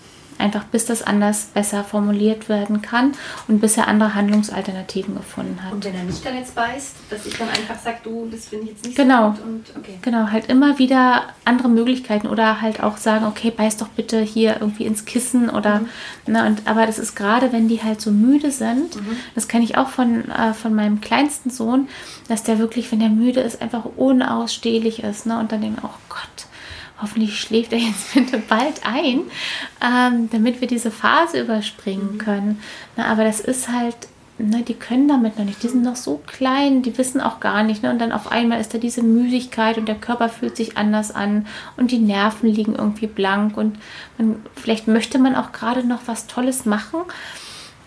Einfach 0.40 0.64
bis 0.64 0.86
das 0.86 1.02
anders 1.02 1.50
besser 1.54 1.84
formuliert 1.84 2.48
werden 2.48 2.82
kann 2.82 3.12
und 3.48 3.60
bis 3.60 3.76
er 3.76 3.88
andere 3.88 4.14
Handlungsalternativen 4.14 5.14
gefunden 5.16 5.62
hat. 5.62 5.72
Und 5.72 5.84
wenn 5.84 5.94
er 5.94 6.04
nicht 6.04 6.24
dann 6.24 6.36
jetzt 6.36 6.54
beißt, 6.54 6.96
dass 7.10 7.26
ich 7.26 7.36
dann 7.36 7.48
einfach 7.48 7.78
sage, 7.78 7.98
du, 8.02 8.28
das 8.30 8.46
finde 8.46 8.64
ich 8.64 8.70
jetzt 8.72 8.84
nicht 8.84 8.96
genau. 8.96 9.34
so 9.36 9.42
gut. 9.42 9.44
Und, 9.44 9.64
okay. 9.76 9.98
Genau, 10.02 10.30
halt 10.30 10.48
immer 10.48 10.78
wieder 10.78 11.24
andere 11.44 11.68
Möglichkeiten 11.68 12.26
oder 12.26 12.60
halt 12.60 12.82
auch 12.82 12.96
sagen, 12.96 13.26
okay, 13.26 13.50
beiß 13.50 13.76
doch 13.76 13.88
bitte 13.88 14.20
hier 14.20 14.56
irgendwie 14.60 14.86
ins 14.86 15.04
Kissen 15.04 15.50
oder, 15.50 15.80
mhm. 15.80 16.32
ne, 16.32 16.46
und, 16.46 16.66
aber 16.66 16.86
das 16.86 16.98
ist 16.98 17.14
gerade, 17.14 17.52
wenn 17.52 17.68
die 17.68 17.82
halt 17.82 18.00
so 18.00 18.10
müde 18.10 18.50
sind, 18.50 18.96
mhm. 18.96 19.16
das 19.34 19.48
kenne 19.48 19.64
ich 19.64 19.76
auch 19.76 19.88
von, 19.88 20.30
äh, 20.30 20.54
von 20.54 20.74
meinem 20.74 21.00
kleinsten 21.00 21.50
Sohn, 21.50 21.88
dass 22.28 22.42
der 22.42 22.58
wirklich, 22.58 22.90
wenn 22.92 23.00
der 23.00 23.08
müde 23.08 23.40
ist, 23.40 23.60
einfach 23.60 23.84
unausstehlich 23.96 25.02
ist, 25.02 25.26
ne, 25.26 25.38
und 25.38 25.52
dann 25.52 25.60
denken, 25.60 25.82
oh 25.84 25.98
Gott, 26.08 26.46
hoffentlich 27.00 27.40
schläft 27.40 27.72
er 27.72 27.78
jetzt 27.78 28.14
bitte 28.14 28.38
bald 28.38 28.84
ein, 28.84 29.22
ähm, 29.82 30.28
damit 30.30 30.60
wir 30.60 30.68
diese 30.68 30.90
Phase 30.90 31.40
überspringen 31.40 32.14
mhm. 32.14 32.18
können. 32.18 32.62
Na, 32.96 33.06
aber 33.06 33.24
das 33.24 33.40
ist 33.40 33.68
halt, 33.68 33.96
ne, 34.38 34.62
die 34.62 34.74
können 34.74 35.08
damit 35.08 35.38
noch 35.38 35.44
nicht. 35.44 35.62
Die 35.62 35.68
sind 35.68 35.82
noch 35.82 35.96
so 35.96 36.20
klein, 36.26 36.82
die 36.82 36.96
wissen 36.98 37.20
auch 37.20 37.40
gar 37.40 37.62
nicht. 37.62 37.82
Ne? 37.82 37.90
Und 37.90 37.98
dann 37.98 38.12
auf 38.12 38.30
einmal 38.30 38.60
ist 38.60 38.74
da 38.74 38.78
diese 38.78 39.02
Müdigkeit 39.02 39.78
und 39.78 39.86
der 39.86 39.96
Körper 39.96 40.28
fühlt 40.28 40.56
sich 40.56 40.76
anders 40.76 41.14
an 41.14 41.46
und 41.76 41.90
die 41.90 41.98
Nerven 41.98 42.48
liegen 42.50 42.74
irgendwie 42.74 43.06
blank 43.06 43.56
und 43.56 43.78
man, 44.18 44.36
vielleicht 44.54 44.88
möchte 44.88 45.18
man 45.18 45.34
auch 45.34 45.52
gerade 45.52 45.86
noch 45.86 46.00
was 46.06 46.26
Tolles 46.26 46.64
machen 46.64 47.00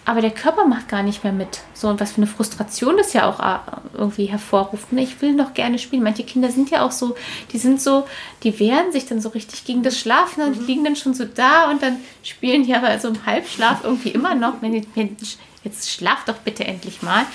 aber 0.05 0.21
der 0.21 0.31
Körper 0.31 0.65
macht 0.65 0.89
gar 0.89 1.01
nicht 1.01 1.23
mehr 1.23 1.31
mit. 1.31 1.61
So, 1.73 1.87
und 1.87 1.99
was 1.99 2.11
für 2.11 2.17
eine 2.17 2.27
Frustration 2.27 2.97
das 2.97 3.13
ja 3.13 3.29
auch 3.29 3.39
äh, 3.39 3.59
irgendwie 3.97 4.25
hervorruft. 4.25 4.91
Ne? 4.91 5.01
Ich 5.01 5.21
will 5.21 5.33
noch 5.33 5.53
gerne 5.53 5.79
spielen. 5.79 6.03
Manche 6.03 6.23
Kinder 6.23 6.51
sind 6.51 6.69
ja 6.71 6.85
auch 6.85 6.91
so, 6.91 7.15
die 7.51 7.57
sind 7.57 7.81
so, 7.81 8.05
die 8.43 8.59
wehren 8.59 8.91
sich 8.91 9.05
dann 9.05 9.21
so 9.21 9.29
richtig 9.29 9.63
gegen 9.63 9.81
das 9.81 9.97
Schlafen 9.97 10.43
und 10.43 10.59
mhm. 10.59 10.65
liegen 10.65 10.83
dann 10.83 10.95
schon 10.95 11.13
so 11.13 11.23
da 11.23 11.69
und 11.69 11.81
dann 11.81 11.97
spielen 12.21 12.63
die 12.63 12.75
aber 12.75 12.97
so 12.99 13.07
im 13.07 13.25
Halbschlaf 13.25 13.83
irgendwie 13.83 14.09
immer 14.09 14.35
noch. 14.35 14.61
Mensch, 14.61 15.37
jetzt 15.63 15.89
schlaf 15.89 16.25
doch 16.25 16.37
bitte 16.37 16.65
endlich 16.65 17.01
mal. 17.01 17.25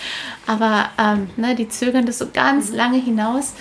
Aber 0.46 0.90
ähm, 0.98 1.30
ne, 1.36 1.54
die 1.54 1.68
zögern 1.68 2.04
das 2.04 2.18
so 2.18 2.28
ganz 2.32 2.70
mhm. 2.70 2.76
lange 2.76 2.98
hinaus. 2.98 3.54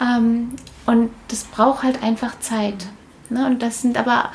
Ähm, 0.00 0.50
und 0.84 1.10
das 1.28 1.44
braucht 1.44 1.82
halt 1.82 2.02
einfach 2.02 2.38
Zeit. 2.40 2.86
Ne? 3.30 3.46
Und 3.46 3.62
das 3.62 3.80
sind 3.80 3.96
aber 3.96 4.30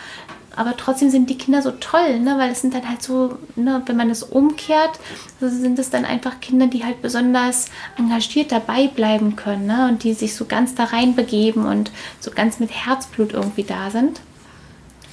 aber 0.56 0.78
trotzdem 0.78 1.10
sind 1.10 1.30
die 1.30 1.38
Kinder 1.38 1.62
so 1.62 1.72
toll, 1.72 2.20
ne? 2.20 2.38
weil 2.38 2.52
es 2.52 2.62
sind 2.62 2.74
dann 2.74 2.88
halt 2.88 3.02
so, 3.02 3.38
ne, 3.56 3.82
wenn 3.86 3.98
man 3.98 4.10
es 4.10 4.24
umkehrt, 4.24 5.00
so 5.40 5.50
sind 5.50 5.80
es 5.80 5.90
dann 5.90 6.06
einfach 6.06 6.40
Kinder, 6.40 6.68
die 6.68 6.84
halt 6.84 7.02
besonders 7.02 7.68
engagiert 7.98 8.52
dabei 8.52 8.88
bleiben 8.88 9.36
können 9.36 9.66
ne? 9.66 9.88
und 9.90 10.04
die 10.04 10.14
sich 10.14 10.36
so 10.36 10.46
ganz 10.46 10.76
da 10.76 10.86
reinbegeben 10.86 11.66
und 11.66 11.92
so 12.20 12.32
ganz 12.32 12.60
mit 12.60 12.72
Herzblut 12.72 13.34
irgendwie 13.34 13.64
da 13.64 13.90
sind. 13.92 14.22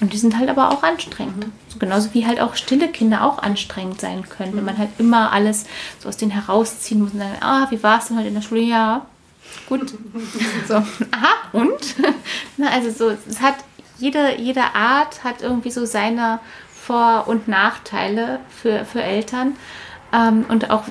Und 0.02 0.12
die 0.12 0.18
sind 0.18 0.36
halt 0.36 0.50
aber 0.50 0.72
auch 0.72 0.82
anstrengend. 0.82 1.46
So 1.68 1.78
genauso 1.78 2.12
wie 2.12 2.26
halt 2.26 2.40
auch 2.40 2.56
stille 2.56 2.88
Kinder 2.88 3.24
auch 3.24 3.38
anstrengend 3.38 4.00
sein 4.00 4.28
können. 4.28 4.56
Wenn 4.56 4.64
man 4.64 4.76
halt 4.76 4.90
immer 4.98 5.30
alles 5.30 5.64
so 6.00 6.08
aus 6.08 6.16
denen 6.16 6.32
herausziehen 6.32 7.00
muss 7.00 7.12
und 7.12 7.20
dann, 7.20 7.36
ah, 7.40 7.68
wie 7.70 7.80
war 7.84 8.00
es 8.00 8.08
denn 8.08 8.18
heute 8.18 8.26
in 8.26 8.34
der 8.34 8.42
Schule? 8.42 8.62
Ja, 8.62 9.06
gut. 9.68 9.94
So, 10.66 10.74
aha, 10.74 11.34
und? 11.52 11.94
Na, 12.56 12.70
also 12.70 12.90
so, 12.90 13.16
es 13.28 13.40
hat, 13.40 13.56
jede, 14.02 14.36
jede 14.38 14.74
Art 14.74 15.24
hat 15.24 15.42
irgendwie 15.42 15.70
so 15.70 15.86
seine 15.86 16.40
Vor- 16.74 17.28
und 17.28 17.46
Nachteile 17.46 18.40
für, 18.48 18.84
für 18.84 19.02
Eltern. 19.02 19.56
Ähm, 20.12 20.44
und 20.48 20.70
auch 20.70 20.84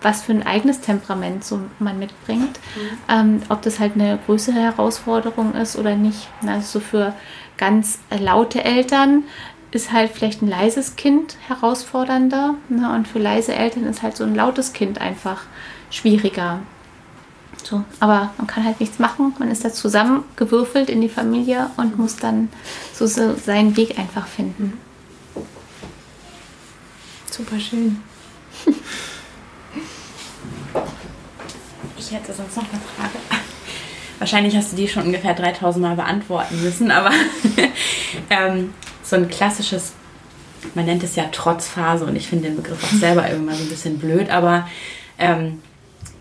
was 0.00 0.22
für 0.22 0.32
ein 0.32 0.46
eigenes 0.46 0.80
Temperament 0.80 1.44
so 1.44 1.60
man 1.78 1.98
mitbringt. 1.98 2.58
Ähm, 3.08 3.42
ob 3.48 3.62
das 3.62 3.78
halt 3.78 3.94
eine 3.94 4.18
größere 4.26 4.56
Herausforderung 4.56 5.54
ist 5.54 5.76
oder 5.76 5.96
nicht. 5.96 6.28
Also 6.46 6.78
so 6.78 6.80
für 6.80 7.14
ganz 7.58 7.98
laute 8.16 8.64
Eltern 8.64 9.24
ist 9.72 9.92
halt 9.92 10.10
vielleicht 10.10 10.42
ein 10.42 10.48
leises 10.48 10.96
Kind 10.96 11.36
herausfordernder. 11.48 12.54
Ne? 12.68 12.92
Und 12.94 13.08
für 13.08 13.18
leise 13.18 13.54
Eltern 13.54 13.84
ist 13.84 14.02
halt 14.02 14.16
so 14.16 14.24
ein 14.24 14.34
lautes 14.34 14.72
Kind 14.72 15.00
einfach 15.00 15.42
schwieriger. 15.90 16.60
So, 17.72 17.82
aber 18.00 18.34
man 18.36 18.46
kann 18.46 18.66
halt 18.66 18.80
nichts 18.80 18.98
machen. 18.98 19.34
Man 19.38 19.50
ist 19.50 19.64
da 19.64 19.72
zusammengewürfelt 19.72 20.90
in 20.90 21.00
die 21.00 21.08
Familie 21.08 21.70
und 21.78 21.96
muss 21.96 22.16
dann 22.16 22.50
so, 22.92 23.06
so 23.06 23.34
seinen 23.34 23.78
Weg 23.78 23.98
einfach 23.98 24.26
finden. 24.26 24.74
Super 27.30 27.58
schön. 27.58 28.02
Ich 31.96 32.12
hätte 32.12 32.34
sonst 32.34 32.56
noch 32.56 32.64
eine 32.64 32.82
Frage. 32.94 33.18
Wahrscheinlich 34.18 34.54
hast 34.54 34.72
du 34.72 34.76
die 34.76 34.86
schon 34.86 35.04
ungefähr 35.04 35.32
3000 35.32 35.82
Mal 35.82 35.96
beantworten 35.96 36.62
müssen, 36.62 36.90
aber 36.90 37.12
ähm, 38.28 38.74
so 39.02 39.16
ein 39.16 39.30
klassisches, 39.30 39.94
man 40.74 40.84
nennt 40.84 41.02
es 41.04 41.16
ja 41.16 41.24
Trotzphase 41.32 42.04
und 42.04 42.16
ich 42.16 42.28
finde 42.28 42.48
den 42.48 42.56
Begriff 42.56 42.84
auch 42.84 42.98
selber 42.98 43.26
immer 43.28 43.54
so 43.54 43.62
ein 43.62 43.70
bisschen 43.70 43.98
blöd, 43.98 44.28
aber 44.28 44.68
ähm, 45.18 45.62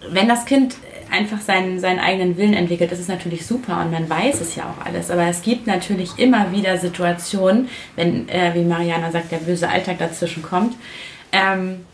wenn 0.09 0.29
das 0.29 0.45
Kind 0.45 0.75
einfach 1.11 1.41
seinen, 1.41 1.79
seinen 1.79 1.99
eigenen 1.99 2.37
Willen 2.37 2.53
entwickelt, 2.53 2.91
ist 2.91 2.99
es 2.99 3.07
natürlich 3.07 3.45
super 3.45 3.81
und 3.81 3.91
man 3.91 4.09
weiß 4.09 4.41
es 4.41 4.55
ja 4.55 4.63
auch 4.63 4.85
alles. 4.85 5.11
Aber 5.11 5.27
es 5.27 5.41
gibt 5.41 5.67
natürlich 5.67 6.17
immer 6.17 6.51
wieder 6.51 6.77
Situationen, 6.77 7.69
wenn, 7.95 8.29
äh, 8.29 8.53
wie 8.53 8.63
Mariana 8.63 9.11
sagt, 9.11 9.31
der 9.31 9.37
böse 9.37 9.69
Alltag 9.69 9.99
dazwischen 9.99 10.41
kommt, 10.41 10.75
ähm, 11.31 11.85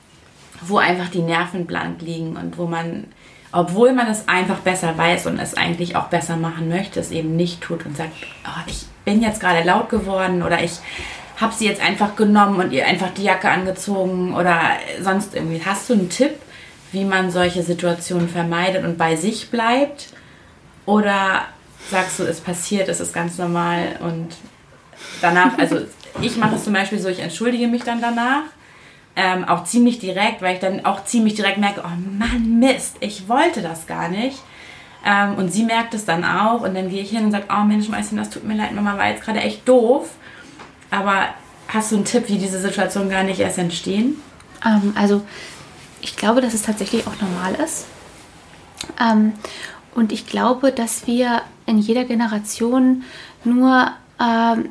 wo 0.61 0.77
einfach 0.77 1.09
die 1.09 1.21
Nerven 1.21 1.65
blank 1.65 2.01
liegen 2.01 2.37
und 2.37 2.57
wo 2.57 2.65
man, 2.65 3.05
obwohl 3.51 3.93
man 3.93 4.07
es 4.07 4.27
einfach 4.27 4.59
besser 4.59 4.97
weiß 4.97 5.27
und 5.27 5.39
es 5.39 5.55
eigentlich 5.55 5.95
auch 5.95 6.07
besser 6.07 6.37
machen 6.37 6.69
möchte, 6.69 6.99
es 6.99 7.11
eben 7.11 7.35
nicht 7.35 7.61
tut 7.61 7.85
und 7.85 7.97
sagt, 7.97 8.13
oh, 8.45 8.61
ich 8.67 8.85
bin 9.05 9.21
jetzt 9.21 9.39
gerade 9.39 9.63
laut 9.63 9.89
geworden 9.89 10.43
oder 10.43 10.63
ich 10.63 10.79
habe 11.37 11.53
sie 11.53 11.67
jetzt 11.67 11.81
einfach 11.81 12.15
genommen 12.15 12.59
und 12.59 12.71
ihr 12.71 12.85
einfach 12.87 13.11
die 13.11 13.23
Jacke 13.23 13.49
angezogen 13.49 14.35
oder 14.35 14.59
sonst 15.01 15.35
irgendwie. 15.35 15.61
Hast 15.63 15.89
du 15.89 15.93
einen 15.93 16.09
Tipp, 16.09 16.33
wie 16.91 17.05
man 17.05 17.31
solche 17.31 17.63
Situationen 17.63 18.29
vermeidet 18.29 18.85
und 18.85 18.97
bei 18.97 19.15
sich 19.15 19.49
bleibt? 19.49 20.07
Oder 20.85 21.45
sagst 21.89 22.19
du, 22.19 22.23
es 22.23 22.39
passiert, 22.39 22.89
es 22.89 22.99
ist 22.99 23.13
ganz 23.13 23.37
normal 23.37 23.97
und 23.99 24.29
danach, 25.21 25.57
also 25.57 25.79
ich 26.21 26.37
mache 26.37 26.55
es 26.55 26.63
zum 26.63 26.73
Beispiel 26.73 26.99
so, 26.99 27.09
ich 27.09 27.19
entschuldige 27.19 27.67
mich 27.67 27.83
dann 27.83 28.01
danach, 28.01 28.43
ähm, 29.15 29.45
auch 29.45 29.63
ziemlich 29.63 29.99
direkt, 29.99 30.41
weil 30.41 30.55
ich 30.55 30.59
dann 30.59 30.85
auch 30.85 31.03
ziemlich 31.03 31.35
direkt 31.35 31.57
merke, 31.57 31.81
oh 31.83 32.17
Mann, 32.17 32.59
Mist, 32.59 32.97
ich 32.99 33.27
wollte 33.27 33.61
das 33.61 33.87
gar 33.87 34.09
nicht. 34.09 34.37
Ähm, 35.05 35.35
und 35.35 35.51
sie 35.51 35.63
merkt 35.63 35.93
es 35.93 36.05
dann 36.05 36.23
auch 36.23 36.61
und 36.61 36.75
dann 36.75 36.89
gehe 36.89 37.01
ich 37.01 37.09
hin 37.09 37.25
und 37.25 37.31
sage, 37.31 37.45
oh 37.49 37.63
Mensch, 37.63 37.87
Mäuschen, 37.89 38.17
das 38.17 38.29
tut 38.29 38.43
mir 38.43 38.55
leid, 38.55 38.73
Mama 38.73 38.97
war 38.97 39.09
jetzt 39.09 39.23
gerade 39.23 39.39
echt 39.39 39.67
doof. 39.67 40.09
Aber 40.91 41.29
hast 41.67 41.91
du 41.91 41.95
einen 41.95 42.05
Tipp, 42.05 42.25
wie 42.27 42.37
diese 42.37 42.59
Situationen 42.59 43.09
gar 43.09 43.23
nicht 43.23 43.39
erst 43.39 43.57
entstehen? 43.57 44.21
Ähm, 44.65 44.93
also 44.95 45.23
ich 46.07 46.15
glaube, 46.15 46.41
dass 46.41 46.53
es 46.53 46.63
tatsächlich 46.63 47.05
auch 47.07 47.21
normal 47.21 47.55
ist. 47.55 47.85
Ähm, 48.99 49.33
und 49.93 50.11
ich 50.11 50.25
glaube, 50.27 50.71
dass 50.71 51.07
wir 51.07 51.41
in 51.65 51.79
jeder 51.79 52.05
Generation 52.05 53.03
nur 53.43 53.91
ähm, 54.19 54.69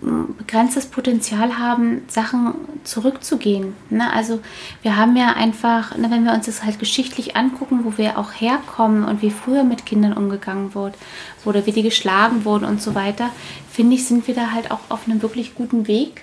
begrenztes 0.00 0.86
Potenzial 0.86 1.58
haben, 1.58 2.02
Sachen 2.08 2.54
zurückzugehen. 2.84 3.74
Ne? 3.90 4.10
Also 4.12 4.40
wir 4.82 4.96
haben 4.96 5.16
ja 5.16 5.34
einfach, 5.34 5.96
ne, 5.96 6.10
wenn 6.10 6.24
wir 6.24 6.32
uns 6.32 6.46
das 6.46 6.64
halt 6.64 6.78
geschichtlich 6.78 7.36
angucken, 7.36 7.80
wo 7.84 7.98
wir 7.98 8.18
auch 8.18 8.32
herkommen 8.32 9.04
und 9.04 9.20
wie 9.20 9.30
früher 9.30 9.64
mit 9.64 9.84
Kindern 9.84 10.14
umgegangen 10.14 10.74
wurde, 10.74 10.96
oder 11.44 11.66
wie 11.66 11.72
die 11.72 11.82
geschlagen 11.82 12.44
wurden 12.44 12.64
und 12.64 12.80
so 12.80 12.94
weiter, 12.94 13.30
finde 13.70 13.96
ich, 13.96 14.06
sind 14.06 14.26
wir 14.26 14.34
da 14.34 14.52
halt 14.52 14.70
auch 14.70 14.80
auf 14.88 15.06
einem 15.06 15.20
wirklich 15.20 15.54
guten 15.54 15.86
Weg, 15.86 16.22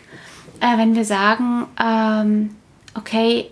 äh, 0.60 0.78
wenn 0.78 0.96
wir 0.96 1.06
sagen, 1.06 1.66
ähm, 1.80 2.56
okay, 2.96 3.52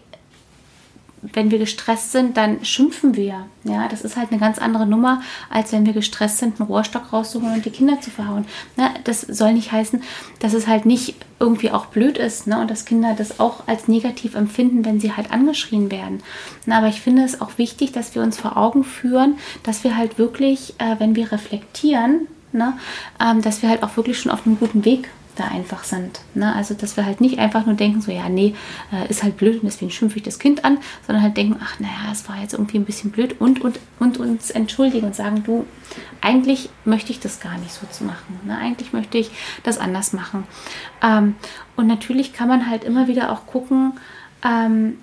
wenn 1.33 1.51
wir 1.51 1.59
gestresst 1.59 2.11
sind, 2.11 2.37
dann 2.37 2.63
schimpfen 2.63 3.15
wir. 3.15 3.47
Ja, 3.63 3.87
das 3.87 4.01
ist 4.01 4.15
halt 4.15 4.31
eine 4.31 4.39
ganz 4.39 4.59
andere 4.59 4.85
Nummer, 4.85 5.21
als 5.49 5.71
wenn 5.71 5.85
wir 5.85 5.93
gestresst 5.93 6.37
sind, 6.37 6.59
einen 6.59 6.67
Rohrstock 6.67 7.11
rauszuholen 7.11 7.55
und 7.55 7.65
die 7.65 7.71
Kinder 7.71 7.99
zu 7.99 8.11
verhauen. 8.11 8.45
Ne? 8.77 8.89
Das 9.03 9.21
soll 9.21 9.53
nicht 9.53 9.71
heißen, 9.71 10.03
dass 10.39 10.53
es 10.53 10.67
halt 10.67 10.85
nicht 10.85 11.15
irgendwie 11.39 11.71
auch 11.71 11.87
blöd 11.87 12.17
ist 12.17 12.47
ne? 12.47 12.59
und 12.59 12.69
dass 12.69 12.85
Kinder 12.85 13.15
das 13.17 13.39
auch 13.39 13.67
als 13.67 13.87
negativ 13.87 14.35
empfinden, 14.35 14.85
wenn 14.85 14.99
sie 14.99 15.13
halt 15.13 15.31
angeschrien 15.31 15.91
werden. 15.91 16.21
Na, 16.65 16.77
aber 16.77 16.87
ich 16.87 17.01
finde 17.01 17.23
es 17.23 17.41
auch 17.41 17.57
wichtig, 17.57 17.91
dass 17.91 18.15
wir 18.15 18.21
uns 18.21 18.37
vor 18.37 18.57
Augen 18.57 18.83
führen, 18.83 19.37
dass 19.63 19.83
wir 19.83 19.97
halt 19.97 20.17
wirklich, 20.17 20.75
äh, 20.77 20.95
wenn 20.99 21.15
wir 21.15 21.31
reflektieren, 21.31 22.27
ne, 22.51 22.73
ähm, 23.19 23.41
dass 23.41 23.61
wir 23.61 23.69
halt 23.69 23.83
auch 23.83 23.97
wirklich 23.97 24.19
schon 24.19 24.31
auf 24.31 24.45
einem 24.45 24.59
guten 24.59 24.85
Weg 24.85 25.09
da 25.35 25.45
einfach 25.45 25.83
sind. 25.83 26.21
Ne? 26.33 26.53
Also, 26.55 26.73
dass 26.73 26.97
wir 26.97 27.05
halt 27.05 27.21
nicht 27.21 27.39
einfach 27.39 27.65
nur 27.65 27.75
denken, 27.75 28.01
so, 28.01 28.11
ja, 28.11 28.29
nee, 28.29 28.55
äh, 28.91 29.09
ist 29.09 29.23
halt 29.23 29.37
blöd 29.37 29.55
und 29.55 29.65
deswegen 29.65 29.91
schimpfe 29.91 30.17
ich 30.17 30.23
das 30.23 30.39
Kind 30.39 30.65
an, 30.65 30.77
sondern 31.05 31.23
halt 31.23 31.37
denken, 31.37 31.59
ach, 31.63 31.79
naja, 31.79 32.11
es 32.11 32.27
war 32.27 32.41
jetzt 32.41 32.53
irgendwie 32.53 32.77
ein 32.77 32.85
bisschen 32.85 33.11
blöd 33.11 33.39
und, 33.39 33.61
und, 33.61 33.79
und 33.99 34.17
uns 34.17 34.49
entschuldigen 34.49 35.07
und 35.07 35.15
sagen, 35.15 35.43
du, 35.43 35.65
eigentlich 36.21 36.69
möchte 36.83 37.11
ich 37.11 37.19
das 37.19 37.39
gar 37.39 37.57
nicht 37.57 37.73
so 37.73 37.85
zu 37.91 38.03
machen. 38.03 38.39
Ne? 38.45 38.57
Eigentlich 38.57 38.93
möchte 38.93 39.17
ich 39.17 39.31
das 39.63 39.77
anders 39.77 40.13
machen. 40.13 40.45
Ähm, 41.03 41.35
und 41.75 41.87
natürlich 41.87 42.33
kann 42.33 42.47
man 42.47 42.69
halt 42.69 42.83
immer 42.83 43.07
wieder 43.07 43.31
auch 43.31 43.45
gucken, 43.45 43.93
ähm, 44.43 44.97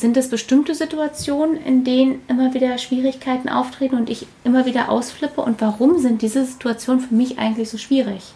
sind 0.00 0.16
es 0.16 0.30
bestimmte 0.30 0.74
Situationen, 0.74 1.56
in 1.62 1.84
denen 1.84 2.22
immer 2.26 2.54
wieder 2.54 2.78
Schwierigkeiten 2.78 3.48
auftreten 3.48 3.96
und 3.96 4.08
ich 4.08 4.26
immer 4.44 4.64
wieder 4.64 4.88
ausflippe? 4.88 5.42
Und 5.42 5.60
warum 5.60 5.98
sind 5.98 6.22
diese 6.22 6.44
Situationen 6.44 7.02
für 7.02 7.14
mich 7.14 7.38
eigentlich 7.38 7.68
so 7.68 7.76
schwierig? 7.76 8.32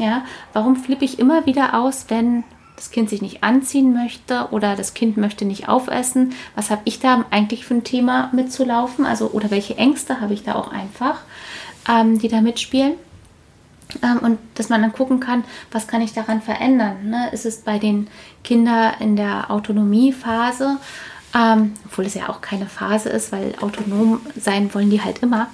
Ja, 0.00 0.24
warum 0.54 0.76
flippe 0.76 1.04
ich 1.04 1.18
immer 1.18 1.44
wieder 1.44 1.74
aus, 1.74 2.06
wenn 2.08 2.42
das 2.74 2.90
Kind 2.90 3.10
sich 3.10 3.20
nicht 3.20 3.44
anziehen 3.44 3.92
möchte 3.92 4.48
oder 4.50 4.74
das 4.74 4.94
Kind 4.94 5.18
möchte 5.18 5.44
nicht 5.44 5.68
aufessen? 5.68 6.32
Was 6.54 6.70
habe 6.70 6.80
ich 6.86 7.00
da 7.00 7.26
eigentlich 7.30 7.66
für 7.66 7.74
ein 7.74 7.84
Thema 7.84 8.30
mitzulaufen? 8.32 9.04
Also, 9.04 9.30
oder 9.32 9.50
welche 9.50 9.76
Ängste 9.76 10.22
habe 10.22 10.32
ich 10.32 10.42
da 10.42 10.54
auch 10.54 10.72
einfach, 10.72 11.20
ähm, 11.86 12.18
die 12.18 12.28
da 12.28 12.40
mitspielen? 12.40 12.94
Ähm, 14.02 14.20
und 14.20 14.38
dass 14.54 14.70
man 14.70 14.80
dann 14.80 14.94
gucken 14.94 15.20
kann, 15.20 15.44
was 15.70 15.86
kann 15.86 16.00
ich 16.00 16.14
daran 16.14 16.40
verändern? 16.40 17.10
Ne? 17.10 17.28
Ist 17.32 17.44
es 17.44 17.58
bei 17.58 17.78
den 17.78 18.08
Kindern 18.42 18.94
in 19.00 19.16
der 19.16 19.50
Autonomiephase, 19.50 20.78
ähm, 21.34 21.74
obwohl 21.84 22.06
es 22.06 22.14
ja 22.14 22.30
auch 22.30 22.40
keine 22.40 22.64
Phase 22.64 23.10
ist, 23.10 23.32
weil 23.32 23.54
autonom 23.60 24.22
sein 24.34 24.72
wollen 24.72 24.88
die 24.88 25.02
halt 25.02 25.18
immer, 25.18 25.48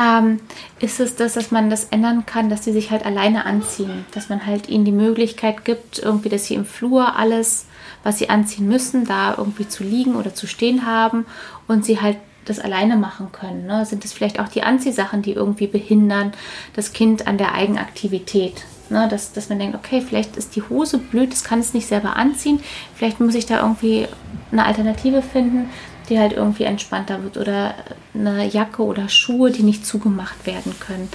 ähm, 0.00 0.40
ist 0.78 0.98
es 0.98 1.16
das, 1.16 1.34
dass 1.34 1.50
man 1.50 1.68
das 1.68 1.84
ändern 1.84 2.24
kann, 2.24 2.48
dass 2.48 2.64
sie 2.64 2.72
sich 2.72 2.90
halt 2.90 3.04
alleine 3.04 3.44
anziehen. 3.44 4.06
Dass 4.12 4.28
man 4.28 4.46
halt 4.46 4.68
ihnen 4.68 4.84
die 4.84 4.92
Möglichkeit 4.92 5.64
gibt, 5.64 5.98
irgendwie, 5.98 6.30
dass 6.30 6.46
sie 6.46 6.54
im 6.54 6.64
Flur 6.64 7.16
alles, 7.16 7.66
was 8.02 8.18
sie 8.18 8.30
anziehen 8.30 8.66
müssen, 8.66 9.04
da 9.04 9.34
irgendwie 9.36 9.68
zu 9.68 9.84
liegen 9.84 10.16
oder 10.16 10.34
zu 10.34 10.46
stehen 10.46 10.86
haben 10.86 11.26
und 11.68 11.84
sie 11.84 12.00
halt 12.00 12.16
das 12.46 12.58
alleine 12.58 12.96
machen 12.96 13.30
können. 13.32 13.66
Ne? 13.66 13.84
Sind 13.84 14.04
es 14.04 14.14
vielleicht 14.14 14.40
auch 14.40 14.48
die 14.48 14.62
Anziehsachen, 14.62 15.20
die 15.20 15.32
irgendwie 15.32 15.66
behindern 15.66 16.32
das 16.74 16.92
Kind 16.94 17.26
an 17.26 17.36
der 17.36 17.54
Eigenaktivität? 17.54 18.64
Ne? 18.88 19.06
Dass, 19.08 19.32
dass 19.32 19.50
man 19.50 19.58
denkt, 19.58 19.76
okay, 19.76 20.00
vielleicht 20.00 20.36
ist 20.38 20.56
die 20.56 20.62
Hose 20.62 20.96
blöd, 20.96 21.32
das 21.32 21.44
kann 21.44 21.60
es 21.60 21.74
nicht 21.74 21.86
selber 21.86 22.16
anziehen. 22.16 22.60
Vielleicht 22.94 23.20
muss 23.20 23.34
ich 23.34 23.44
da 23.44 23.60
irgendwie 23.60 24.08
eine 24.50 24.64
Alternative 24.64 25.20
finden, 25.20 25.68
die 26.10 26.18
halt 26.18 26.32
irgendwie 26.32 26.64
entspannter 26.64 27.22
wird 27.22 27.36
oder 27.36 27.74
eine 28.14 28.46
Jacke 28.46 28.82
oder 28.82 29.08
Schuhe, 29.08 29.50
die 29.50 29.62
nicht 29.62 29.86
zugemacht 29.86 30.46
werden 30.46 30.74
können. 30.78 31.08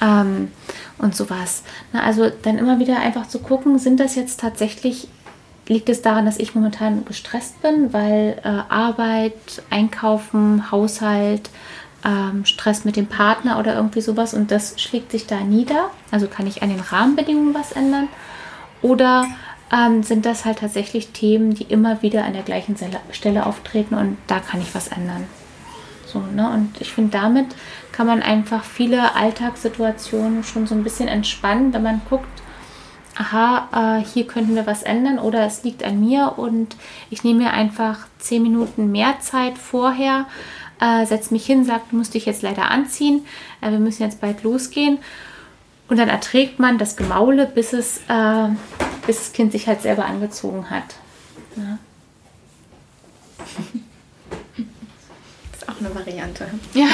Ähm, 0.00 0.52
und 0.98 1.16
sowas. 1.16 1.62
Na, 1.92 2.02
also 2.02 2.30
dann 2.42 2.58
immer 2.58 2.78
wieder 2.78 3.00
einfach 3.00 3.28
zu 3.28 3.38
gucken, 3.38 3.78
sind 3.78 3.98
das 3.98 4.14
jetzt 4.14 4.40
tatsächlich, 4.40 5.08
liegt 5.68 5.88
es 5.88 6.02
daran, 6.02 6.26
dass 6.26 6.38
ich 6.38 6.54
momentan 6.54 7.04
gestresst 7.04 7.60
bin, 7.62 7.92
weil 7.92 8.40
äh, 8.44 8.72
Arbeit, 8.72 9.62
Einkaufen, 9.70 10.70
Haushalt, 10.70 11.50
ähm, 12.04 12.44
Stress 12.44 12.84
mit 12.84 12.96
dem 12.96 13.06
Partner 13.06 13.58
oder 13.58 13.74
irgendwie 13.74 14.00
sowas 14.00 14.34
und 14.34 14.50
das 14.50 14.80
schlägt 14.80 15.10
sich 15.10 15.26
da 15.26 15.40
nieder. 15.40 15.90
Also 16.10 16.28
kann 16.28 16.46
ich 16.46 16.62
an 16.62 16.68
den 16.68 16.80
Rahmenbedingungen 16.80 17.54
was 17.54 17.72
ändern. 17.72 18.08
Oder 18.82 19.26
ähm, 19.72 20.02
sind 20.02 20.26
das 20.26 20.44
halt 20.44 20.58
tatsächlich 20.58 21.08
Themen, 21.08 21.54
die 21.54 21.64
immer 21.64 22.02
wieder 22.02 22.24
an 22.24 22.32
der 22.32 22.42
gleichen 22.42 22.76
Stelle 23.10 23.46
auftreten 23.46 23.94
und 23.94 24.16
da 24.26 24.38
kann 24.38 24.60
ich 24.60 24.74
was 24.74 24.88
ändern. 24.88 25.24
So, 26.06 26.20
ne? 26.20 26.50
Und 26.50 26.80
ich 26.80 26.92
finde, 26.92 27.10
damit 27.10 27.46
kann 27.92 28.06
man 28.06 28.22
einfach 28.22 28.64
viele 28.64 29.14
Alltagssituationen 29.14 30.44
schon 30.44 30.66
so 30.66 30.74
ein 30.74 30.84
bisschen 30.84 31.08
entspannen, 31.08 31.72
wenn 31.72 31.82
man 31.82 32.00
guckt, 32.08 32.28
aha, 33.16 33.98
äh, 33.98 34.04
hier 34.04 34.26
könnten 34.26 34.54
wir 34.54 34.66
was 34.66 34.82
ändern 34.82 35.18
oder 35.18 35.46
es 35.46 35.64
liegt 35.64 35.82
an 35.82 36.00
mir 36.00 36.34
und 36.36 36.76
ich 37.10 37.24
nehme 37.24 37.44
mir 37.44 37.52
einfach 37.52 38.06
zehn 38.18 38.42
Minuten 38.42 38.92
mehr 38.92 39.20
Zeit 39.20 39.58
vorher, 39.58 40.26
äh, 40.80 41.06
setze 41.06 41.32
mich 41.32 41.46
hin, 41.46 41.64
sage, 41.64 41.82
du 41.90 41.96
musst 41.96 42.14
dich 42.14 42.26
jetzt 42.26 42.42
leider 42.42 42.70
anziehen, 42.70 43.24
äh, 43.62 43.70
wir 43.70 43.78
müssen 43.78 44.02
jetzt 44.02 44.20
bald 44.20 44.42
losgehen. 44.42 44.98
Und 45.88 45.98
dann 45.98 46.08
erträgt 46.08 46.58
man 46.58 46.78
das 46.78 46.96
Gemaule, 46.96 47.46
bis, 47.46 47.72
es, 47.72 47.98
äh, 48.08 48.48
bis 49.06 49.18
das 49.18 49.32
Kind 49.32 49.52
sich 49.52 49.68
halt 49.68 49.82
selber 49.82 50.04
angezogen 50.04 50.68
hat. 50.68 50.96
Ja. 51.56 51.78
Das 55.52 55.62
ist 55.62 55.68
auch 55.68 55.78
eine 55.78 55.94
Variante. 55.94 56.48
Ja, 56.74 56.88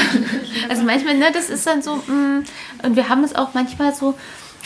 also 0.69 0.83
manchmal, 0.83 1.17
ne, 1.17 1.31
das 1.33 1.49
ist 1.49 1.67
dann 1.67 1.83
so, 1.83 1.97
mh, 1.97 2.43
und 2.83 2.97
wir 2.97 3.09
haben 3.09 3.25
es 3.25 3.35
auch 3.35 3.55
manchmal 3.55 3.95
so, 3.95 4.15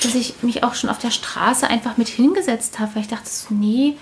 dass 0.03 0.15
ich 0.15 0.43
mich 0.43 0.63
auch 0.63 0.75
schon 0.75 0.91
auf 0.91 0.99
der 0.99 1.11
Straße 1.11 1.69
einfach 1.69 1.97
mit 1.97 2.09
hingesetzt 2.09 2.79
habe, 2.79 2.97
weil 2.97 3.03
ich 3.03 3.09
dachte 3.09 3.29
so, 3.29 3.55
nee, 3.55 3.97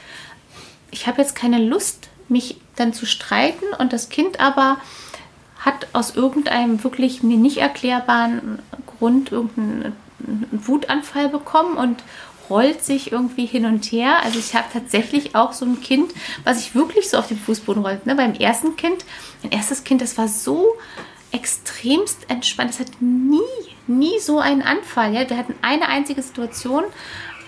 ich 0.90 1.06
habe 1.06 1.20
jetzt 1.20 1.37
keine 1.37 1.58
Lust, 1.58 2.08
mich 2.28 2.56
dann 2.76 2.92
zu 2.94 3.04
streiten 3.04 3.66
und 3.78 3.92
das 3.92 4.08
Kind 4.08 4.40
aber 4.40 4.78
hat 5.58 5.88
aus 5.92 6.14
irgendeinem 6.16 6.82
wirklich 6.82 7.22
mir 7.22 7.37
nicht 7.37 7.58
erklärbaren 7.58 8.60
Grund 8.87 9.30
irgendeinen 9.30 9.92
Wutanfall 10.50 11.28
bekommen 11.28 11.76
und 11.76 12.02
rollt 12.50 12.84
sich 12.84 13.12
irgendwie 13.12 13.46
hin 13.46 13.64
und 13.66 13.84
her. 13.87 14.22
Also 14.22 14.38
ich 14.38 14.54
habe 14.54 14.66
tatsächlich 14.72 15.34
auch 15.34 15.52
so 15.52 15.64
ein 15.64 15.80
Kind, 15.80 16.12
was 16.44 16.58
sich 16.58 16.74
wirklich 16.74 17.08
so 17.08 17.16
auf 17.18 17.28
den 17.28 17.38
Fußboden 17.38 17.82
rollt. 17.82 18.06
Ne? 18.06 18.14
Beim 18.14 18.34
ersten 18.34 18.76
Kind, 18.76 19.04
mein 19.42 19.52
erstes 19.52 19.84
Kind, 19.84 20.00
das 20.02 20.18
war 20.18 20.28
so 20.28 20.74
extremst 21.32 22.30
entspannt. 22.30 22.70
Es 22.70 22.80
hat 22.80 23.00
nie, 23.00 23.40
nie 23.87 24.18
so 24.20 24.38
einen 24.38 24.62
Anfall. 24.62 25.14
Ja? 25.14 25.28
Wir 25.28 25.37
hatten 25.37 25.54
eine 25.62 25.88
einzige 25.88 26.22
Situation, 26.22 26.84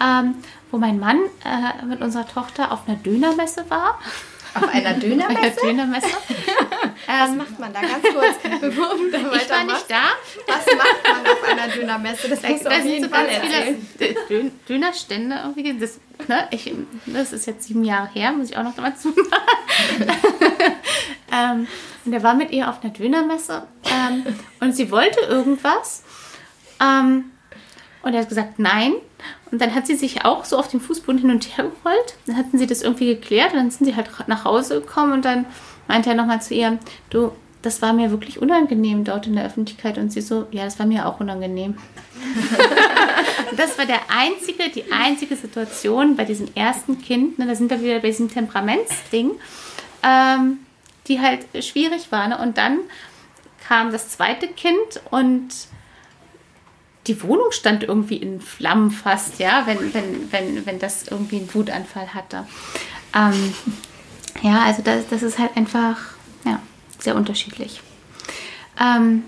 ähm, 0.02 0.34
wo 0.70 0.78
mein 0.78 0.98
Mann 0.98 1.18
äh, 1.44 1.84
mit 1.84 2.00
unserer 2.00 2.26
Tochter 2.26 2.72
auf 2.72 2.88
einer 2.88 2.96
Dönermesse 2.96 3.66
war. 3.68 3.98
Auf 4.62 4.68
einer 4.74 4.94
Dönermesse? 4.94 5.40
Eine 5.40 5.50
Dönermesse. 5.72 6.06
Was 7.06 7.30
macht 7.36 7.58
man 7.58 7.72
da 7.72 7.80
ganz 7.80 8.02
kurz, 8.02 8.36
bevor 8.60 8.94
du 8.96 9.10
da 9.10 9.18
ich 9.18 9.48
war 9.50 9.64
nicht 9.64 9.90
da. 9.90 10.02
Was 10.46 10.66
macht 10.66 11.02
man 11.04 11.32
auf 11.32 11.42
einer 11.48 11.68
Dönermesse? 11.68 12.28
Das 12.28 12.42
musst 12.42 12.64
du 12.64 12.68
auf 12.68 12.84
jeden 12.84 13.08
Fall 13.08 13.26
erzählen. 13.26 13.86
viele 13.98 14.14
Dö- 14.28 14.50
Dönerstände 14.68 15.36
irgendwie. 15.44 15.78
Das, 15.78 16.00
ne, 16.26 16.48
ich, 16.50 16.72
das 17.06 17.32
ist 17.32 17.46
jetzt 17.46 17.68
sieben 17.68 17.84
Jahre 17.84 18.08
her, 18.12 18.32
muss 18.32 18.50
ich 18.50 18.56
auch 18.56 18.64
noch 18.64 18.74
dazu 18.74 19.14
ähm, 21.32 21.66
und 22.04 22.12
er 22.12 22.22
war 22.22 22.34
mit 22.34 22.50
ihr 22.52 22.68
auf 22.68 22.82
einer 22.82 22.92
Dönermesse 22.92 23.66
ähm, 23.84 24.24
und 24.60 24.74
sie 24.74 24.90
wollte 24.90 25.20
irgendwas. 25.20 26.02
Ähm, 26.80 27.26
und 28.02 28.14
er 28.14 28.20
hat 28.20 28.28
gesagt, 28.28 28.58
nein. 28.58 28.92
Und 29.50 29.60
dann 29.60 29.74
hat 29.74 29.86
sie 29.86 29.96
sich 29.96 30.24
auch 30.24 30.44
so 30.44 30.58
auf 30.58 30.68
dem 30.68 30.80
Fußboden 30.80 31.20
hin 31.20 31.30
und 31.30 31.56
her 31.56 31.64
gerollt. 31.64 32.14
Dann 32.26 32.36
hatten 32.36 32.58
sie 32.58 32.66
das 32.66 32.82
irgendwie 32.82 33.06
geklärt 33.06 33.52
und 33.52 33.58
dann 33.58 33.70
sind 33.70 33.86
sie 33.86 33.96
halt 33.96 34.10
nach 34.26 34.44
Hause 34.44 34.80
gekommen 34.80 35.12
und 35.12 35.24
dann 35.24 35.46
meinte 35.88 36.10
er 36.10 36.16
nochmal 36.16 36.42
zu 36.42 36.54
ihr, 36.54 36.78
du, 37.10 37.32
das 37.62 37.82
war 37.82 37.92
mir 37.92 38.10
wirklich 38.10 38.40
unangenehm 38.40 39.04
dort 39.04 39.26
in 39.26 39.34
der 39.34 39.44
Öffentlichkeit. 39.44 39.98
Und 39.98 40.10
sie 40.12 40.20
so, 40.20 40.46
ja, 40.52 40.64
das 40.64 40.78
war 40.78 40.86
mir 40.86 41.06
auch 41.06 41.20
unangenehm. 41.20 41.76
das 43.56 43.76
war 43.76 43.86
der 43.86 44.00
einzige, 44.08 44.70
die 44.70 44.92
einzige 44.92 45.34
Situation 45.34 46.16
bei 46.16 46.24
diesem 46.24 46.48
ersten 46.54 47.00
Kind, 47.02 47.38
ne, 47.38 47.46
da 47.46 47.54
sind 47.54 47.70
wir 47.70 47.82
wieder 47.82 47.98
bei 47.98 48.08
diesem 48.08 48.30
Temperamentsding, 48.30 49.32
ähm, 50.02 50.58
die 51.08 51.20
halt 51.20 51.46
schwierig 51.64 52.12
war. 52.12 52.28
Ne? 52.28 52.38
Und 52.38 52.56
dann 52.56 52.78
kam 53.66 53.90
das 53.90 54.10
zweite 54.10 54.46
Kind 54.46 55.00
und 55.10 55.48
die 57.06 57.22
Wohnung 57.22 57.52
stand 57.52 57.84
irgendwie 57.84 58.16
in 58.16 58.40
Flammen 58.40 58.90
fast, 58.90 59.38
ja, 59.38 59.66
wenn, 59.66 59.94
wenn, 59.94 60.32
wenn, 60.32 60.66
wenn 60.66 60.78
das 60.78 61.06
irgendwie 61.08 61.36
einen 61.36 61.54
Wutanfall 61.54 62.14
hatte. 62.14 62.46
Ähm, 63.14 63.54
ja, 64.42 64.62
also 64.62 64.82
das, 64.82 65.08
das 65.08 65.22
ist 65.22 65.38
halt 65.38 65.56
einfach 65.56 65.98
ja, 66.44 66.60
sehr 66.98 67.14
unterschiedlich. 67.14 67.80
Ähm, 68.80 69.22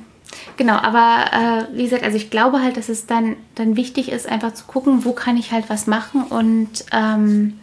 genau, 0.57 0.75
aber 0.75 1.69
äh, 1.73 1.77
wie 1.77 1.85
gesagt, 1.85 2.03
also 2.03 2.17
ich 2.17 2.31
glaube 2.31 2.61
halt, 2.61 2.77
dass 2.77 2.89
es 2.89 3.07
dann, 3.07 3.37
dann 3.55 3.77
wichtig 3.77 4.11
ist, 4.11 4.29
einfach 4.29 4.55
zu 4.55 4.65
gucken, 4.65 5.05
wo 5.05 5.13
kann 5.13 5.37
ich 5.37 5.53
halt 5.53 5.71
was 5.71 5.87
machen 5.87 6.25
und 6.25 6.85
ähm, 6.93 7.61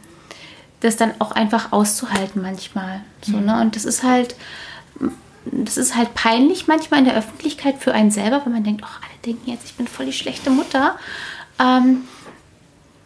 das 0.79 0.97
dann 0.97 1.13
auch 1.19 1.31
einfach 1.31 1.71
auszuhalten 1.71 2.41
manchmal. 2.41 3.01
So, 3.21 3.37
ne? 3.37 3.59
Und 3.61 3.75
das 3.75 3.85
ist 3.85 4.03
halt, 4.03 4.35
das 5.45 5.77
ist 5.77 5.95
halt 5.95 6.13
peinlich 6.13 6.67
manchmal 6.67 6.99
in 6.99 7.05
der 7.05 7.15
Öffentlichkeit 7.15 7.77
für 7.79 7.93
einen 7.93 8.11
selber, 8.11 8.41
wenn 8.45 8.53
man 8.53 8.63
denkt, 8.63 8.81
ach, 8.85 9.01
alle 9.01 9.19
denken 9.25 9.49
jetzt, 9.49 9.65
ich 9.65 9.75
bin 9.75 9.87
voll 9.87 10.07
die 10.07 10.13
schlechte 10.13 10.49
Mutter. 10.49 10.97
Ähm, 11.59 12.03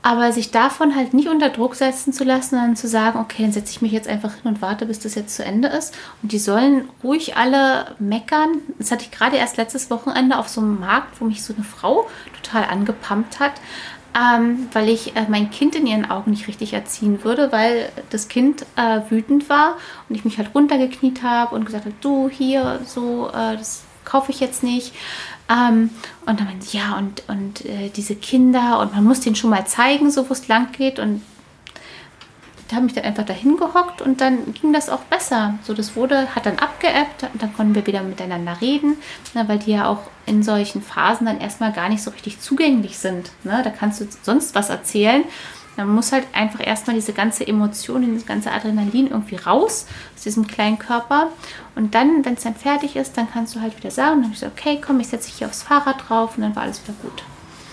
aber 0.01 0.31
sich 0.31 0.51
davon 0.51 0.95
halt 0.95 1.13
nicht 1.13 1.27
unter 1.27 1.49
Druck 1.49 1.75
setzen 1.75 2.13
zu 2.13 2.23
lassen, 2.23 2.51
sondern 2.51 2.75
zu 2.77 2.87
sagen, 2.87 3.19
okay, 3.19 3.43
dann 3.43 3.51
setze 3.51 3.71
ich 3.71 3.81
mich 3.81 3.91
jetzt 3.91 4.07
einfach 4.07 4.33
hin 4.33 4.45
und 4.45 4.61
warte, 4.61 4.85
bis 4.85 4.99
das 4.99 5.15
jetzt 5.15 5.35
zu 5.35 5.43
Ende 5.43 5.67
ist. 5.67 5.93
Und 6.23 6.31
die 6.31 6.39
sollen 6.39 6.87
ruhig 7.03 7.35
alle 7.35 7.95
meckern. 7.99 8.59
Das 8.77 8.91
hatte 8.91 9.03
ich 9.03 9.11
gerade 9.11 9.35
erst 9.35 9.57
letztes 9.57 9.91
Wochenende 9.91 10.37
auf 10.37 10.47
so 10.47 10.61
einem 10.61 10.79
Markt, 10.79 11.19
wo 11.19 11.25
mich 11.25 11.43
so 11.43 11.53
eine 11.53 11.65
Frau 11.65 12.07
total 12.41 12.63
angepumpt 12.65 13.41
hat, 13.41 13.53
ähm, 14.15 14.67
weil 14.73 14.89
ich 14.89 15.15
äh, 15.15 15.25
mein 15.29 15.51
Kind 15.51 15.75
in 15.75 15.85
ihren 15.87 16.09
Augen 16.09 16.31
nicht 16.31 16.47
richtig 16.47 16.73
erziehen 16.73 17.23
würde, 17.23 17.51
weil 17.51 17.91
das 18.09 18.27
Kind 18.27 18.65
äh, 18.75 19.01
wütend 19.09 19.49
war 19.49 19.77
und 20.07 20.15
ich 20.15 20.25
mich 20.25 20.37
halt 20.37 20.53
runtergekniet 20.55 21.23
habe 21.23 21.55
und 21.55 21.65
gesagt 21.65 21.85
habe, 21.85 21.95
du 22.01 22.29
hier, 22.29 22.79
so, 22.85 23.29
äh, 23.29 23.55
das 23.57 23.83
kaufe 24.05 24.31
ich 24.31 24.39
jetzt 24.39 24.63
nicht. 24.63 24.93
Ähm, 25.49 25.89
und 26.25 26.39
dann 26.39 26.47
meinte 26.47 26.65
sie, 26.65 26.77
ja, 26.77 26.97
und, 26.97 27.23
und 27.27 27.65
äh, 27.65 27.89
diese 27.95 28.15
Kinder, 28.15 28.79
und 28.79 28.93
man 28.93 29.03
muss 29.03 29.19
denen 29.21 29.35
schon 29.35 29.49
mal 29.49 29.65
zeigen, 29.65 30.11
so 30.11 30.29
wo 30.29 30.33
es 30.33 30.47
lang 30.47 30.71
geht. 30.71 30.99
Und 30.99 31.21
habe 32.73 32.87
ich 32.87 32.93
dann 32.93 33.03
einfach 33.03 33.25
dahin 33.25 33.57
gehockt 33.57 34.01
und 34.01 34.21
dann 34.21 34.53
ging 34.53 34.73
das 34.73 34.89
auch 34.89 35.01
besser. 35.01 35.55
So, 35.63 35.73
das 35.73 35.95
wurde, 35.95 36.35
hat 36.35 36.45
dann 36.45 36.59
abgeebbt 36.59 37.23
und 37.33 37.41
dann 37.41 37.53
konnten 37.53 37.75
wir 37.75 37.87
wieder 37.87 38.03
miteinander 38.03 38.61
reden, 38.61 38.97
ne, 39.33 39.47
weil 39.47 39.59
die 39.59 39.71
ja 39.71 39.87
auch 39.87 39.99
in 40.25 40.43
solchen 40.43 40.81
Phasen 40.81 41.25
dann 41.25 41.41
erstmal 41.41 41.71
gar 41.71 41.89
nicht 41.89 42.03
so 42.03 42.11
richtig 42.11 42.39
zugänglich 42.39 42.97
sind. 42.97 43.31
Ne? 43.43 43.61
Da 43.63 43.69
kannst 43.71 44.01
du 44.01 44.07
sonst 44.21 44.53
was 44.55 44.69
erzählen. 44.69 45.23
Man 45.77 45.95
muss 45.95 46.11
halt 46.11 46.27
einfach 46.33 46.65
erstmal 46.65 46.95
diese 46.95 47.13
ganze 47.13 47.47
Emotion, 47.47 48.01
dieses 48.01 48.25
ganze 48.25 48.51
Adrenalin 48.51 49.07
irgendwie 49.07 49.37
raus 49.37 49.85
aus 50.13 50.23
diesem 50.23 50.45
kleinen 50.45 50.77
Körper. 50.77 51.29
Und 51.75 51.95
dann, 51.95 52.25
wenn 52.25 52.33
es 52.33 52.43
dann 52.43 52.55
fertig 52.55 52.97
ist, 52.97 53.17
dann 53.17 53.31
kannst 53.31 53.55
du 53.55 53.61
halt 53.61 53.77
wieder 53.77 53.89
sagen, 53.89 54.21
dann 54.21 54.31
ich 54.31 54.39
gesagt, 54.39 54.59
okay, 54.59 54.81
komm, 54.85 54.99
ich 54.99 55.07
setze 55.07 55.27
dich 55.27 55.37
hier 55.37 55.47
aufs 55.47 55.63
Fahrrad 55.63 56.09
drauf 56.09 56.35
und 56.35 56.43
dann 56.43 56.55
war 56.55 56.63
alles 56.63 56.83
wieder 56.83 56.97
gut. 57.01 57.23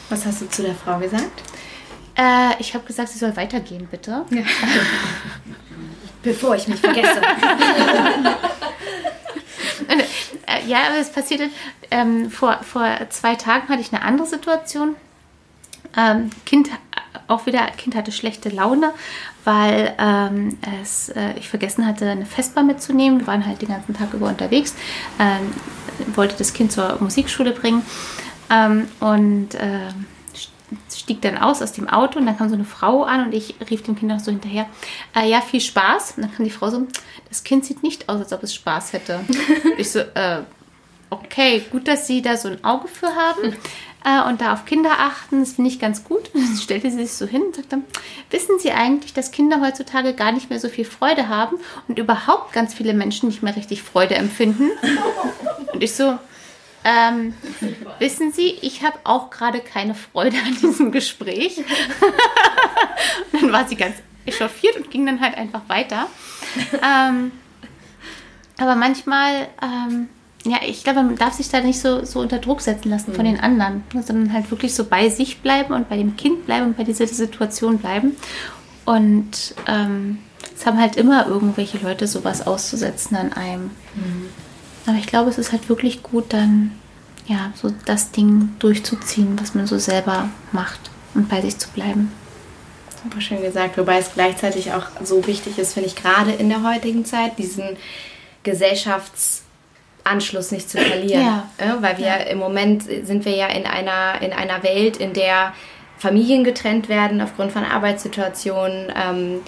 Was 0.09 0.25
hast 0.25 0.41
du 0.41 0.49
zu 0.49 0.63
der 0.63 0.77
Frau 0.77 1.01
gesagt? 1.01 1.43
Äh, 2.17 2.55
ich 2.59 2.75
habe 2.75 2.85
gesagt, 2.85 3.11
sie 3.11 3.19
soll 3.19 3.37
weitergehen, 3.37 3.87
bitte. 3.91 4.25
Bevor 6.23 6.57
ich 6.57 6.67
mich 6.67 6.81
vergesse. 6.81 7.21
Und, 9.89 10.01
äh, 10.01 10.67
ja, 10.67 10.79
aber 10.89 10.97
es 10.99 11.11
passierte, 11.11 11.51
ähm, 11.91 12.31
vor, 12.31 12.61
vor 12.63 12.89
zwei 13.11 13.35
Tagen 13.35 13.69
hatte 13.69 13.81
ich 13.81 13.93
eine 13.93 14.03
andere 14.03 14.27
Situation. 14.27 14.97
Ähm, 15.97 16.31
kind, 16.45 16.71
auch 17.29 17.47
wieder, 17.47 17.67
Kind 17.77 17.95
hatte 17.95 18.13
schlechte 18.13 18.49
Laune, 18.49 18.93
weil 19.45 19.95
ähm, 19.99 20.59
es, 20.83 21.11
äh, 21.11 21.35
ich 21.39 21.49
vergessen 21.49 21.87
hatte, 21.87 22.09
eine 22.09 22.27
Vespa 22.27 22.63
mitzunehmen. 22.63 23.21
Wir 23.21 23.27
waren 23.27 23.47
halt 23.47 23.63
den 23.63 23.69
ganzen 23.69 23.95
Tag 23.95 24.13
über 24.13 24.29
unterwegs, 24.29 24.75
ähm, 25.19 25.53
wollte 26.15 26.37
das 26.37 26.53
Kind 26.53 26.73
zur 26.73 26.99
Musikschule 27.01 27.53
bringen 27.53 27.83
ähm, 28.51 28.89
und 29.01 29.51
ähm, 29.59 30.07
stieg 31.07 31.23
dann 31.23 31.39
aus 31.39 31.63
aus 31.63 31.71
dem 31.71 31.89
Auto 31.89 32.19
und 32.19 32.27
dann 32.27 32.37
kam 32.37 32.49
so 32.49 32.57
eine 32.57 32.65
Frau 32.65 33.05
an 33.05 33.27
und 33.27 33.33
ich 33.33 33.55
rief 33.71 33.85
dem 33.85 33.95
Kind 33.95 34.11
noch 34.11 34.19
so 34.19 34.33
hinterher, 34.33 34.67
äh, 35.15 35.31
ja, 35.31 35.41
viel 35.41 35.61
Spaß. 35.61 36.15
Und 36.17 36.25
dann 36.25 36.35
kam 36.35 36.45
die 36.45 36.51
Frau 36.51 36.69
so, 36.69 36.85
das 37.29 37.45
Kind 37.45 37.65
sieht 37.65 37.85
nicht 37.85 38.09
aus, 38.09 38.19
als 38.19 38.33
ob 38.33 38.43
es 38.43 38.53
Spaß 38.53 38.93
hätte. 38.93 39.21
ich 39.79 39.93
so, 39.93 40.01
äh, 40.01 40.43
okay, 41.11 41.63
gut, 41.71 41.87
dass 41.87 42.09
Sie 42.09 42.23
da 42.23 42.37
so 42.37 42.49
ein 42.49 42.65
Auge 42.65 42.89
für 42.89 43.15
haben 43.15 43.55
äh, 44.05 44.29
und 44.29 44.41
da 44.41 44.53
auf 44.53 44.65
Kinder 44.65 44.91
achten, 44.99 45.39
das 45.39 45.53
finde 45.53 45.71
ich 45.71 45.79
ganz 45.79 46.03
gut. 46.03 46.35
Und 46.35 46.43
dann 46.49 46.57
stellte 46.57 46.91
sie 46.91 46.99
sich 46.99 47.13
so 47.13 47.25
hin 47.25 47.43
und 47.43 47.55
sagte, 47.55 47.79
wissen 48.31 48.59
Sie 48.59 48.73
eigentlich, 48.73 49.15
dass 49.15 49.31
Kinder 49.31 49.61
heutzutage 49.61 50.13
gar 50.13 50.33
nicht 50.33 50.51
mehr 50.51 50.59
so 50.59 50.69
viel 50.69 50.85
Freude 50.85 51.29
haben 51.29 51.57
und 51.87 52.01
überhaupt 52.01 52.53
ganz 52.53 52.75
viele 52.75 52.95
Menschen 52.95 53.29
nicht 53.29 53.45
mehr 53.45 53.55
richtig 53.55 53.85
Freude 53.85 54.17
empfinden? 54.17 54.71
Und 55.73 55.83
ich 55.83 55.95
so, 55.95 56.19
ähm, 56.87 57.35
wissen 57.99 58.33
Sie, 58.33 58.59
ich 58.63 58.85
habe 58.85 58.97
auch 59.03 59.31
gerade 59.31 59.59
keine 59.59 59.95
Freude 59.95 60.37
an 60.47 60.57
diesem 60.63 60.93
Gespräch. 60.93 61.61
dann 63.33 63.53
war 63.53 63.67
sie 63.67 63.75
ganz 63.75 63.97
echauffiert 64.25 64.77
und 64.77 64.91
ging 64.91 65.05
dann 65.05 65.21
halt 65.21 65.37
einfach 65.37 65.63
weiter. 65.69 66.07
Ähm, 66.75 67.33
aber 68.59 68.77
manchmal, 68.77 69.49
ähm, 69.61 70.09
ja, 70.45 70.59
ich 70.65 70.85
glaube, 70.85 71.03
man 71.03 71.17
darf 71.17 71.35
sich 71.35 71.49
da 71.49 71.61
nicht 71.61 71.81
so, 71.81 72.05
so 72.05 72.21
unter 72.21 72.39
Druck 72.39 72.61
setzen 72.61 72.91
lassen 72.91 73.15
von 73.15 73.25
den 73.25 73.41
anderen, 73.41 73.83
sondern 73.93 74.33
halt 74.33 74.49
wirklich 74.53 74.73
so 74.73 74.85
bei 74.85 75.09
sich 75.09 75.41
bleiben 75.41 75.75
und 75.75 75.89
bei 75.89 75.97
dem 75.97 76.17
Kind 76.17 76.47
bleiben 76.47 76.67
und 76.67 76.77
bei 76.77 76.85
dieser 76.85 77.09
Situation 77.09 77.79
bleiben. 77.79 78.17
Und 78.85 79.57
ähm, 79.67 80.19
es 80.57 80.65
haben 80.65 80.79
halt 80.79 80.95
immer 80.95 81.27
irgendwelche 81.27 81.79
Leute 81.79 82.07
sowas 82.07 82.47
auszusetzen 82.47 83.17
an 83.17 83.33
einem. 83.33 83.71
Aber 84.87 84.97
ich 84.99 85.07
glaube, 85.07 85.31
es 85.31 85.39
ist 85.39 85.53
halt 85.53 85.69
wirklich 85.69 86.03
gut, 86.03 86.33
dann 86.33 86.73
ja, 87.27 87.53
so 87.61 87.73
das 87.87 88.13
Ding 88.13 88.51
durchzuziehen, 88.61 89.39
was 89.41 89.55
man 89.55 89.67
so 89.67 89.79
selber 89.79 90.29
macht 90.53 90.79
und 91.15 91.29
bei 91.29 91.41
sich 91.41 91.59
zu 91.59 91.69
bleiben. 91.71 92.13
Super 93.03 93.21
schön 93.21 93.43
gesagt, 93.43 93.77
wobei 93.79 93.99
es 93.99 94.13
gleichzeitig 94.15 94.73
auch 94.73 94.85
so 95.03 95.27
wichtig 95.27 95.59
ist, 95.59 95.75
finde 95.75 95.89
ich, 95.89 95.97
gerade 95.97 96.33
in 96.33 96.49
der 96.49 96.63
heutigen 96.63 97.05
Zeit, 97.05 97.37
diesen 97.39 97.77
Gesellschaftsanschluss 98.45 100.53
nicht 100.53 100.71
zu 100.71 100.79
verlieren. 100.79 101.27
Ja. 101.27 101.49
Ja, 101.61 101.83
weil 101.83 101.99
wir 101.99 102.07
Ja. 102.07 102.15
im 102.17 102.39
Moment 102.39 102.85
sind 102.85 103.25
wir 103.25 103.35
ja 103.35 103.49
in 103.49 103.67
einer, 103.67 104.21
in 104.23 104.33
einer 104.33 104.63
Welt, 104.63 104.97
in 104.97 105.13
der 105.13 105.53
Familien 105.99 106.45
getrennt 106.45 106.89
werden 106.89 107.21
aufgrund 107.21 107.51
von 107.53 107.65
Arbeitssituationen, 107.65 108.93
ähm, 108.95 109.41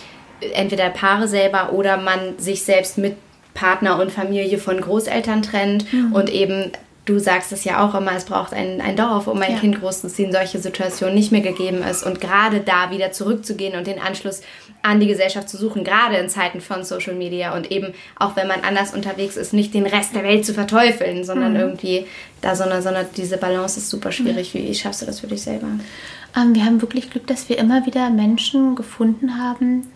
entweder 0.55 0.91
Paare 0.91 1.29
selber 1.29 1.73
oder 1.73 1.97
man 1.97 2.39
sich 2.39 2.65
selbst 2.65 2.99
mit 2.99 3.17
Partner 3.59 3.99
und 4.01 4.13
Familie 4.13 4.59
von 4.59 4.81
Großeltern 4.81 5.43
trennt 5.43 5.93
Mhm. 5.93 6.13
und 6.13 6.31
eben 6.31 6.71
Du 7.05 7.19
sagst 7.19 7.53
es 7.53 7.65
ja 7.65 7.83
auch 7.83 7.95
immer, 7.95 8.13
es 8.15 8.27
braucht 8.27 8.53
ein, 8.53 8.83
ein 8.83 8.95
Dorf, 8.95 9.29
um 9.29 9.41
ein 9.41 9.53
Ja. 9.53 9.59
Kind 9.59 9.81
großzuziehen, 9.81 10.31
solche 10.31 10.59
Situationen 10.59 11.15
nicht 11.15 11.33
mehr 11.33 11.41
gegeben 11.41 11.83
ist. 11.83 12.05
Und 12.05 12.21
gerade 12.21 12.61
da 12.61 12.91
wieder 12.91 13.13
zurückzugehen 13.13 13.79
und 13.79 13.87
den 13.87 13.99
Anschluss 13.99 14.43
an 14.83 15.01
die 15.01 15.07
Gesellschaft 15.07 15.49
zu 15.49 15.57
suchen, 15.57 15.85
gerade 15.85 16.17
in 16.19 16.29
Zeiten 16.29 16.61
von 16.61 16.85
Social 16.85 17.15
Media 17.15 17.57
und 17.57 17.71
eben 17.73 17.95
auch 18.19 18.37
wenn 18.37 18.47
man 18.47 18.61
anders 18.61 18.93
unterwegs 18.93 19.39
ist, 19.39 19.55
nicht 19.55 19.73
den 19.73 19.87
Rest 19.87 20.15
der 20.15 20.23
Welt 20.23 20.45
zu 20.45 20.53
verteufeln, 20.53 21.25
sondern 21.25 21.57
irgendwie 21.57 22.05
da 22.43 22.55
so 22.55 22.65
eine, 22.65 22.83
so 22.83 22.91
eine, 22.91 23.07
diese 23.17 23.39
Balance 23.39 23.81
ist 23.81 23.89
super 23.89 24.13
schwierig. 24.13 24.53
Wie 24.53 24.75
schaffst 24.75 25.01
du 25.01 25.07
das 25.07 25.21
für 25.21 25.29
dich 25.29 25.41
selber? 25.41 25.69
Ähm, 26.37 26.55
wir 26.55 26.63
haben 26.67 26.83
wirklich 26.83 27.09
Glück, 27.11 27.27
dass 27.27 27.49
wir 27.49 27.57
immer 27.57 27.87
wieder 27.87 28.11
Menschen 28.11 28.75
gefunden 28.75 29.39
haben, 29.43 29.87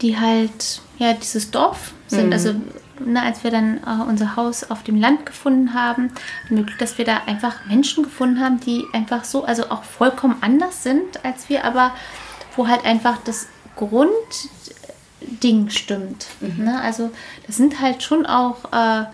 die 0.00 0.16
halt 0.16 0.80
ja 0.98 1.12
dieses 1.12 1.50
Dorf 1.50 1.92
sind. 2.06 2.32
Also 2.32 2.54
ne, 3.00 3.22
als 3.22 3.44
wir 3.44 3.50
dann 3.50 3.78
äh, 3.78 4.02
unser 4.08 4.36
Haus 4.36 4.70
auf 4.70 4.82
dem 4.82 4.96
Land 4.96 5.26
gefunden 5.26 5.74
haben, 5.74 6.12
dass 6.78 6.98
wir 6.98 7.04
da 7.04 7.22
einfach 7.26 7.66
Menschen 7.66 8.04
gefunden 8.04 8.40
haben, 8.40 8.60
die 8.60 8.84
einfach 8.92 9.24
so, 9.24 9.44
also 9.44 9.70
auch 9.70 9.82
vollkommen 9.84 10.36
anders 10.40 10.82
sind 10.82 11.24
als 11.24 11.48
wir, 11.48 11.64
aber 11.64 11.92
wo 12.56 12.68
halt 12.68 12.84
einfach 12.84 13.18
das 13.24 13.48
Grundding 13.76 14.10
stimmt. 15.70 16.26
Ne? 16.40 16.80
Also 16.80 17.10
das 17.46 17.56
sind 17.56 17.80
halt 17.80 18.02
schon 18.02 18.26
auch 18.26 18.72
äh, 18.72 19.04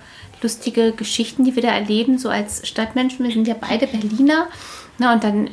lustige 0.42 0.92
Geschichten, 0.92 1.44
die 1.44 1.54
wir 1.56 1.62
da 1.62 1.70
erleben, 1.70 2.18
so 2.18 2.28
als 2.28 2.66
Stadtmenschen. 2.66 3.24
Wir 3.24 3.32
sind 3.32 3.48
ja 3.48 3.54
beide 3.58 3.86
Berliner. 3.86 4.48
Ne? 4.98 5.12
Und 5.12 5.24
dann 5.24 5.46
äh, 5.46 5.50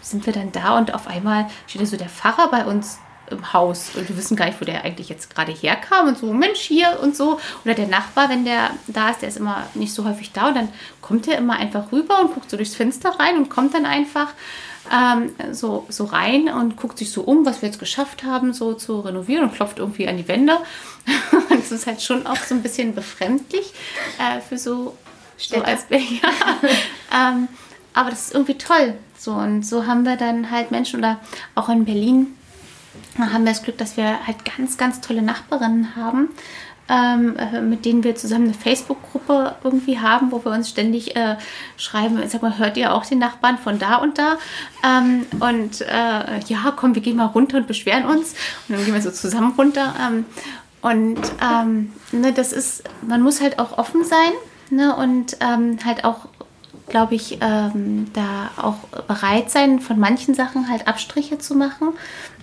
sind 0.00 0.26
wir 0.26 0.32
dann 0.32 0.52
da 0.52 0.78
und 0.78 0.94
auf 0.94 1.06
einmal 1.06 1.48
steht 1.66 1.82
da 1.82 1.86
so 1.86 1.96
der 1.96 2.08
Pfarrer 2.08 2.50
bei 2.50 2.64
uns 2.64 2.98
im 3.30 3.52
Haus 3.52 3.90
und 3.94 4.08
wir 4.08 4.16
wissen 4.16 4.36
gar 4.36 4.46
nicht, 4.46 4.60
wo 4.60 4.64
der 4.64 4.84
eigentlich 4.84 5.08
jetzt 5.08 5.34
gerade 5.34 5.52
herkam 5.52 6.08
und 6.08 6.18
so, 6.18 6.32
Mensch, 6.32 6.60
hier 6.60 6.98
und 7.02 7.16
so. 7.16 7.40
Oder 7.64 7.74
der 7.74 7.86
Nachbar, 7.86 8.28
wenn 8.28 8.44
der 8.44 8.70
da 8.86 9.10
ist, 9.10 9.22
der 9.22 9.28
ist 9.28 9.36
immer 9.36 9.66
nicht 9.74 9.92
so 9.92 10.04
häufig 10.04 10.32
da 10.32 10.48
und 10.48 10.56
dann 10.56 10.68
kommt 11.00 11.28
er 11.28 11.38
immer 11.38 11.54
einfach 11.54 11.92
rüber 11.92 12.20
und 12.20 12.34
guckt 12.34 12.50
so 12.50 12.56
durchs 12.56 12.74
Fenster 12.74 13.10
rein 13.18 13.36
und 13.36 13.48
kommt 13.48 13.74
dann 13.74 13.86
einfach 13.86 14.28
ähm, 14.92 15.34
so, 15.52 15.86
so 15.88 16.04
rein 16.04 16.48
und 16.48 16.76
guckt 16.76 16.98
sich 16.98 17.10
so 17.10 17.22
um, 17.22 17.44
was 17.44 17.62
wir 17.62 17.68
jetzt 17.68 17.78
geschafft 17.78 18.24
haben, 18.24 18.52
so 18.52 18.74
zu 18.74 19.00
renovieren 19.00 19.44
und 19.44 19.54
klopft 19.54 19.78
irgendwie 19.78 20.08
an 20.08 20.16
die 20.16 20.28
Wände. 20.28 20.56
Und 21.32 21.50
das 21.50 21.72
ist 21.72 21.86
halt 21.86 22.02
schon 22.02 22.26
auch 22.26 22.36
so 22.36 22.54
ein 22.54 22.62
bisschen 22.62 22.94
befremdlich 22.94 23.72
äh, 24.18 24.40
für 24.40 24.58
so, 24.58 24.96
so 25.36 25.62
als 25.62 25.86
ja. 25.90 25.98
ähm, 27.14 27.48
Aber 27.94 28.10
das 28.10 28.28
ist 28.28 28.34
irgendwie 28.34 28.58
toll. 28.58 28.94
So, 29.18 29.32
und 29.32 29.64
so 29.64 29.86
haben 29.86 30.04
wir 30.04 30.16
dann 30.16 30.50
halt 30.50 30.70
Menschen 30.70 31.00
oder 31.00 31.18
auch 31.54 31.68
in 31.68 31.84
Berlin 31.84 32.37
haben 33.18 33.44
wir 33.44 33.52
das 33.52 33.62
Glück, 33.62 33.78
dass 33.78 33.96
wir 33.96 34.26
halt 34.26 34.44
ganz, 34.44 34.76
ganz 34.76 35.00
tolle 35.00 35.22
Nachbarinnen 35.22 35.96
haben, 35.96 36.30
ähm, 36.88 37.36
äh, 37.36 37.60
mit 37.60 37.84
denen 37.84 38.02
wir 38.02 38.16
zusammen 38.16 38.46
eine 38.46 38.54
Facebook-Gruppe 38.54 39.56
irgendwie 39.62 39.98
haben, 39.98 40.32
wo 40.32 40.44
wir 40.44 40.52
uns 40.52 40.70
ständig 40.70 41.16
äh, 41.16 41.36
schreiben, 41.76 42.20
sag 42.28 42.42
mal, 42.42 42.58
hört 42.58 42.76
ihr 42.76 42.94
auch 42.94 43.04
den 43.04 43.18
Nachbarn 43.18 43.58
von 43.58 43.78
da 43.78 43.96
und 43.96 44.18
da? 44.18 44.38
Ähm, 44.84 45.26
und 45.40 45.82
äh, 45.82 46.38
ja, 46.46 46.72
komm, 46.74 46.94
wir 46.94 47.02
gehen 47.02 47.16
mal 47.16 47.26
runter 47.26 47.58
und 47.58 47.66
beschweren 47.66 48.06
uns. 48.06 48.34
Und 48.68 48.76
dann 48.76 48.84
gehen 48.84 48.94
wir 48.94 49.02
so 49.02 49.10
zusammen 49.10 49.52
runter. 49.58 49.94
Ähm, 50.00 50.24
und 50.80 51.20
ähm, 51.42 51.92
ne, 52.12 52.32
das 52.32 52.52
ist, 52.52 52.84
man 53.02 53.20
muss 53.20 53.40
halt 53.40 53.58
auch 53.58 53.76
offen 53.76 54.04
sein 54.04 54.32
ne, 54.70 54.94
und 54.94 55.36
ähm, 55.40 55.78
halt 55.84 56.04
auch 56.04 56.28
glaube 56.88 57.14
ich, 57.14 57.38
ähm, 57.40 58.08
da 58.12 58.50
auch 58.56 58.76
bereit 59.06 59.50
sein, 59.50 59.80
von 59.80 59.98
manchen 59.98 60.34
Sachen 60.34 60.68
halt 60.68 60.88
Abstriche 60.88 61.38
zu 61.38 61.54
machen. 61.54 61.90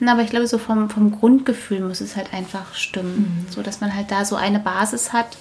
Aber 0.06 0.22
ich 0.22 0.30
glaube, 0.30 0.48
so 0.48 0.58
vom, 0.58 0.90
vom 0.90 1.12
Grundgefühl 1.12 1.82
muss 1.82 2.02
es 2.02 2.16
halt 2.16 2.34
einfach 2.34 2.76
stimmen. 2.76 3.46
So 3.50 3.62
dass 3.62 3.82
man 3.82 3.96
halt 3.96 4.12
da 4.12 4.26
so 4.26 4.36
eine 4.36 4.60
Basis 4.60 5.14
hat, 5.14 5.38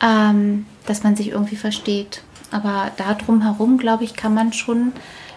ähm, 0.00 0.66
dass 0.86 1.02
man 1.02 1.16
sich 1.16 1.28
irgendwie 1.28 1.56
versteht. 1.56 2.22
Aber 2.50 2.90
da 2.96 3.14
drumherum, 3.14 3.78
glaube 3.78 4.04
ich, 4.04 4.14
kann 4.14 4.34
man 4.34 4.52
schon, 4.52 4.92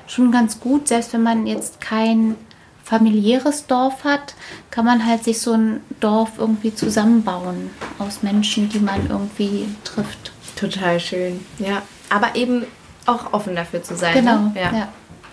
schon 0.07 0.31
ganz 0.31 0.59
gut, 0.59 0.87
selbst 0.87 1.13
wenn 1.13 1.23
man 1.23 1.47
jetzt 1.47 1.81
kein 1.81 2.35
familiäres 2.83 3.67
Dorf 3.67 4.05
hat, 4.05 4.35
kann 4.71 4.85
man 4.85 5.05
halt 5.05 5.23
sich 5.23 5.41
so 5.41 5.53
ein 5.53 5.81
Dorf 5.99 6.33
irgendwie 6.37 6.73
zusammenbauen 6.73 7.69
aus 7.99 8.23
Menschen, 8.23 8.69
die 8.69 8.79
man 8.79 9.09
irgendwie 9.09 9.65
trifft. 9.83 10.31
Total 10.55 10.99
schön. 10.99 11.45
Ja. 11.59 11.81
Aber 12.09 12.35
eben 12.35 12.65
auch 13.07 13.33
offen 13.33 13.55
dafür 13.55 13.81
zu 13.83 13.95
sein. 13.95 14.13
Genau, 14.13 14.37
Ne? 14.37 14.51
ja. 14.55 14.87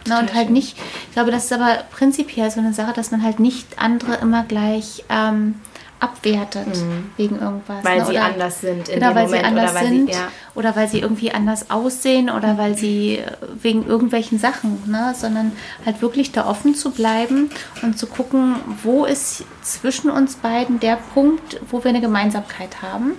Na, 0.07 0.21
und 0.21 0.35
halt 0.35 0.51
nicht, 0.51 0.77
ich 1.09 1.13
glaube, 1.15 1.31
das 1.31 1.45
ist 1.47 1.53
aber 1.55 1.79
prinzipiell 1.91 2.51
so 2.51 2.61
eine 2.61 2.75
Sache, 2.75 2.93
dass 2.93 3.11
man 3.11 3.23
halt 3.23 3.41
nicht 3.41 3.79
andere 3.79 4.17
immer 4.17 4.43
gleich 4.45 5.03
ähm, 5.09 5.55
abwertet 5.99 6.67
wegen 7.17 7.39
irgendwas. 7.39 7.83
Weil 7.83 8.01
ne? 8.01 8.05
sie 8.05 8.11
Oder- 8.13 8.25
anders 8.25 8.61
sind 8.61 8.89
in 8.91 8.97
genau, 9.01 9.09
dem 9.13 9.17
weil 9.17 9.25
Moment 9.25 9.41
sie 9.43 9.49
anders 9.49 9.71
oder 9.71 9.81
weil 9.81 9.89
sind 9.89 10.07
sie 10.13 10.13
ja. 10.19 10.29
oder 10.55 10.77
weil 10.77 10.89
sie 10.89 10.99
irgendwie 11.01 11.33
anders 11.33 11.71
aussehen 11.71 12.29
oder 12.29 12.59
weil 12.59 12.77
sie 12.77 13.23
wegen 13.63 13.87
irgendwelchen 13.87 14.39
Sachen, 14.39 14.83
ne? 14.87 15.15
sondern 15.17 15.53
halt 15.87 16.03
wirklich 16.03 16.33
da 16.33 16.47
offen 16.47 16.75
zu 16.75 16.91
bleiben 16.91 17.49
und 17.83 17.99
zu 17.99 18.07
gucken, 18.07 18.57
wo 18.83 19.07
ist 19.07 19.45
zwischen 19.63 20.11
uns 20.11 20.37
beiden 20.37 20.81
der 20.81 20.99
Punkt, 21.15 21.61
wo 21.71 21.83
wir 21.83 21.89
eine 21.89 22.03
Gemeinsamkeit 22.03 22.83
haben. 22.83 23.13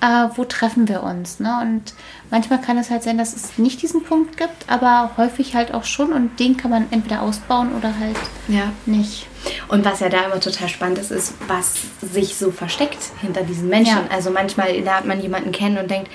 Äh, 0.00 0.28
wo 0.36 0.44
treffen 0.44 0.88
wir 0.88 1.02
uns? 1.02 1.40
Ne? 1.40 1.58
Und 1.62 1.94
manchmal 2.30 2.60
kann 2.60 2.76
es 2.76 2.90
halt 2.90 3.02
sein, 3.02 3.16
dass 3.18 3.34
es 3.34 3.56
nicht 3.58 3.80
diesen 3.80 4.02
Punkt 4.04 4.36
gibt, 4.36 4.68
aber 4.68 5.12
häufig 5.16 5.54
halt 5.54 5.72
auch 5.72 5.84
schon 5.84 6.12
und 6.12 6.38
den 6.38 6.56
kann 6.56 6.70
man 6.70 6.86
entweder 6.90 7.22
ausbauen 7.22 7.74
oder 7.74 7.92
halt 7.98 8.16
Ja. 8.48 8.72
nicht. 8.84 9.26
Und 9.68 9.84
was 9.84 10.00
ja 10.00 10.08
da 10.08 10.22
immer 10.26 10.38
total 10.40 10.68
spannend 10.68 10.98
ist, 10.98 11.10
ist, 11.10 11.34
was 11.48 11.76
sich 12.02 12.36
so 12.36 12.50
versteckt 12.50 12.98
hinter 13.22 13.42
diesen 13.42 13.68
Menschen. 13.68 13.96
Ja. 13.96 14.14
Also 14.14 14.30
manchmal 14.30 14.72
lernt 14.72 15.06
man 15.06 15.20
jemanden 15.20 15.52
kennen 15.52 15.78
und 15.78 15.90
denkt, 15.90 16.10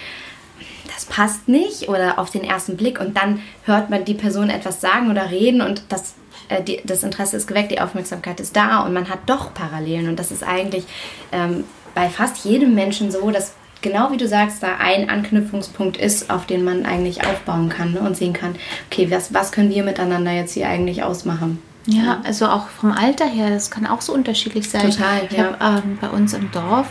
das 0.94 1.06
passt 1.06 1.48
nicht 1.48 1.90
oder 1.90 2.20
auf 2.20 2.30
den 2.30 2.44
ersten 2.44 2.78
Blick 2.78 3.00
und 3.00 3.18
dann 3.18 3.42
hört 3.66 3.90
man 3.90 4.06
die 4.06 4.14
Person 4.14 4.50
etwas 4.50 4.82
sagen 4.82 5.10
oder 5.10 5.32
reden 5.32 5.62
und 5.62 5.84
das, 5.90 6.14
äh, 6.50 6.62
die, 6.62 6.82
das 6.84 7.02
Interesse 7.04 7.38
ist 7.38 7.48
geweckt, 7.48 7.72
die 7.72 7.82
Aufmerksamkeit 7.82 8.40
ist 8.40 8.56
da 8.56 8.82
und 8.82 8.94
man 8.94 9.10
hat 9.10 9.20
doch 9.26 9.54
Parallelen 9.54 10.10
und 10.10 10.20
das 10.20 10.32
ist 10.32 10.44
eigentlich 10.44 10.84
ähm, 11.32 11.64
bei 11.96 12.10
fast 12.10 12.46
jedem 12.46 12.76
Menschen 12.76 13.10
so, 13.12 13.32
dass 13.32 13.54
genau 13.82 14.12
wie 14.12 14.18
du 14.18 14.28
sagst, 14.28 14.64
da 14.64 14.78
ein 14.80 15.10
Anknüpfungspunkt 15.10 15.98
ist, 15.98 16.30
auf 16.30 16.46
den 16.46 16.64
man 16.64 16.86
eigentlich 16.86 17.26
aufbauen 17.26 17.70
kann 17.70 17.94
ne, 17.94 18.02
und 18.02 18.16
sehen 18.16 18.34
kann, 18.34 18.56
okay, 18.90 19.10
was, 19.12 19.34
was 19.34 19.52
können 19.52 19.70
wir 19.70 19.84
miteinander 19.84 20.32
jetzt 20.32 20.54
hier 20.54 20.68
eigentlich 20.68 21.04
ausmachen? 21.04 21.60
Ja, 21.88 22.22
also 22.24 22.46
auch 22.46 22.68
vom 22.68 22.92
Alter 22.92 23.26
her, 23.26 23.50
das 23.50 23.72
kann 23.72 23.88
auch 23.88 24.02
so 24.02 24.14
unterschiedlich 24.14 24.70
sein. 24.70 24.92
Total, 24.92 25.22
ich 25.30 25.38
ja. 25.38 25.58
habe 25.60 25.82
ähm, 25.84 25.98
bei 26.00 26.10
uns 26.10 26.34
im 26.34 26.52
Dorf 26.52 26.88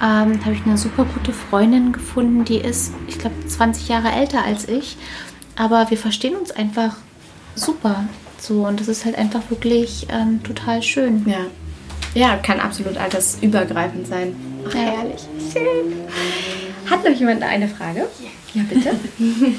ähm, 0.00 0.44
habe 0.44 0.52
ich 0.52 0.64
eine 0.64 0.78
super 0.78 1.04
gute 1.04 1.32
Freundin 1.32 1.92
gefunden, 1.92 2.44
die 2.44 2.58
ist, 2.58 2.92
ich 3.08 3.18
glaube, 3.18 3.34
20 3.46 3.88
Jahre 3.88 4.12
älter 4.12 4.44
als 4.44 4.68
ich, 4.68 4.96
aber 5.56 5.90
wir 5.90 5.98
verstehen 5.98 6.36
uns 6.36 6.52
einfach 6.52 6.96
super. 7.56 8.04
So 8.38 8.64
und 8.64 8.78
das 8.78 8.86
ist 8.86 9.04
halt 9.04 9.18
einfach 9.18 9.50
wirklich 9.50 10.06
ähm, 10.10 10.40
total 10.44 10.82
schön. 10.82 11.24
Ja. 11.28 11.46
Ja, 12.18 12.34
kann 12.36 12.58
absolut 12.58 12.96
altersübergreifend 12.96 14.08
sein. 14.08 14.34
Ach, 14.68 14.74
Ja. 14.74 14.80
herrlich. 14.80 15.20
Schön. 15.52 15.94
Hat 16.90 17.04
noch 17.08 17.14
jemand 17.16 17.44
eine 17.44 17.68
Frage? 17.68 18.08
Ja, 18.54 18.62
bitte. 18.68 18.90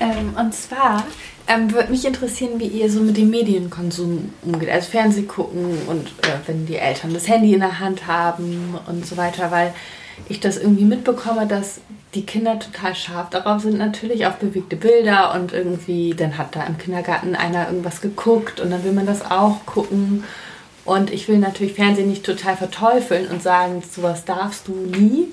Ähm, 0.00 0.34
und 0.36 0.52
zwar 0.52 1.04
ähm, 1.46 1.72
würde 1.72 1.92
mich 1.92 2.04
interessieren, 2.04 2.58
wie 2.58 2.66
ihr 2.66 2.90
so 2.90 3.00
mit 3.00 3.16
dem 3.16 3.30
Medienkonsum 3.30 4.32
umgeht. 4.42 4.68
Also 4.68 4.90
Fernseh 4.90 5.22
gucken 5.22 5.78
und 5.86 6.08
äh, 6.08 6.32
wenn 6.46 6.66
die 6.66 6.74
Eltern 6.74 7.14
das 7.14 7.28
Handy 7.28 7.54
in 7.54 7.60
der 7.60 7.78
Hand 7.78 8.08
haben 8.08 8.74
und 8.88 9.06
so 9.06 9.16
weiter, 9.16 9.52
weil 9.52 9.72
ich 10.28 10.40
das 10.40 10.56
irgendwie 10.56 10.84
mitbekomme, 10.84 11.46
dass 11.46 11.80
die 12.14 12.26
Kinder 12.26 12.58
total 12.58 12.96
scharf 12.96 13.30
darauf 13.30 13.62
sind, 13.62 13.78
natürlich 13.78 14.26
auf 14.26 14.34
bewegte 14.38 14.74
Bilder 14.74 15.32
und 15.36 15.52
irgendwie, 15.52 16.12
dann 16.12 16.38
hat 16.38 16.56
da 16.56 16.64
im 16.64 16.76
Kindergarten 16.76 17.36
einer 17.36 17.68
irgendwas 17.68 18.00
geguckt 18.00 18.58
und 18.58 18.70
dann 18.72 18.82
will 18.82 18.92
man 18.92 19.06
das 19.06 19.30
auch 19.30 19.64
gucken. 19.64 20.24
Und 20.84 21.10
ich 21.10 21.28
will 21.28 21.38
natürlich 21.38 21.74
Fernsehen 21.74 22.08
nicht 22.08 22.24
total 22.24 22.56
verteufeln 22.56 23.28
und 23.28 23.42
sagen, 23.42 23.82
sowas 23.88 24.24
darfst 24.24 24.68
du 24.68 24.72
nie. 24.72 25.28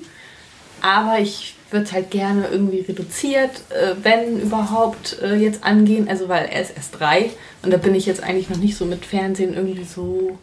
Aber 0.80 1.18
ich 1.18 1.54
würde 1.70 1.84
es 1.84 1.92
halt 1.92 2.10
gerne 2.10 2.48
irgendwie 2.48 2.80
reduziert, 2.80 3.50
äh, 3.70 3.94
wenn 4.02 4.40
überhaupt, 4.40 5.18
äh, 5.22 5.36
jetzt 5.36 5.64
angehen. 5.64 6.08
Also, 6.08 6.28
weil 6.28 6.46
er 6.46 6.60
ist 6.60 6.76
erst 6.76 6.98
drei 6.98 7.30
und 7.62 7.72
da 7.72 7.76
bin 7.76 7.94
ich 7.94 8.06
jetzt 8.06 8.22
eigentlich 8.22 8.50
noch 8.50 8.58
nicht 8.58 8.76
so 8.76 8.84
mit 8.84 9.04
Fernsehen 9.04 9.54
irgendwie 9.54 9.84
so 9.84 10.38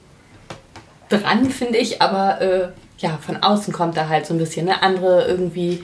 dran, 1.10 1.49
finde 1.51 1.78
ich. 1.78 2.01
Aber 2.01 2.41
äh, 2.41 2.70
ja, 2.99 3.18
von 3.18 3.38
außen 3.38 3.74
kommt 3.74 3.97
da 3.97 4.10
halt 4.10 4.26
so 4.26 4.34
ein 4.34 4.39
bisschen, 4.39 4.66
ne? 4.66 4.82
Andere 4.82 5.26
irgendwie 5.28 5.84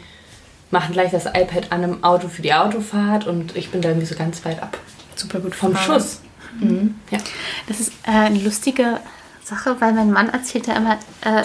machen 0.72 0.94
gleich 0.94 1.12
das 1.12 1.26
iPad 1.26 1.72
an 1.72 1.84
im 1.84 2.04
Auto 2.04 2.28
für 2.28 2.42
die 2.42 2.54
Autofahrt 2.54 3.28
und 3.28 3.56
ich 3.56 3.70
bin 3.70 3.82
da 3.82 3.90
irgendwie 3.90 4.08
so 4.08 4.16
ganz 4.16 4.44
weit 4.46 4.62
ab. 4.62 4.78
Super 5.16 5.40
gut 5.40 5.56
Vom. 5.56 5.76
Schuss. 5.76 6.22
Mhm. 6.60 6.96
Ja. 7.12 7.20
Das 7.68 7.80
ist 7.80 7.92
äh, 8.04 8.12
eine 8.12 8.40
lustige 8.40 9.00
Sache, 9.44 9.80
weil 9.80 9.94
mein 9.94 10.12
Mann 10.12 10.30
erzählt 10.30 10.68
ja 10.68 10.76
immer 10.76 10.98
äh, 11.22 11.44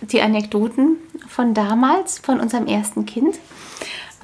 die 0.00 0.22
Anekdoten 0.22 0.96
von 1.28 1.54
damals, 1.54 2.18
von 2.18 2.40
unserem 2.40 2.66
ersten 2.66 3.06
Kind. 3.06 3.38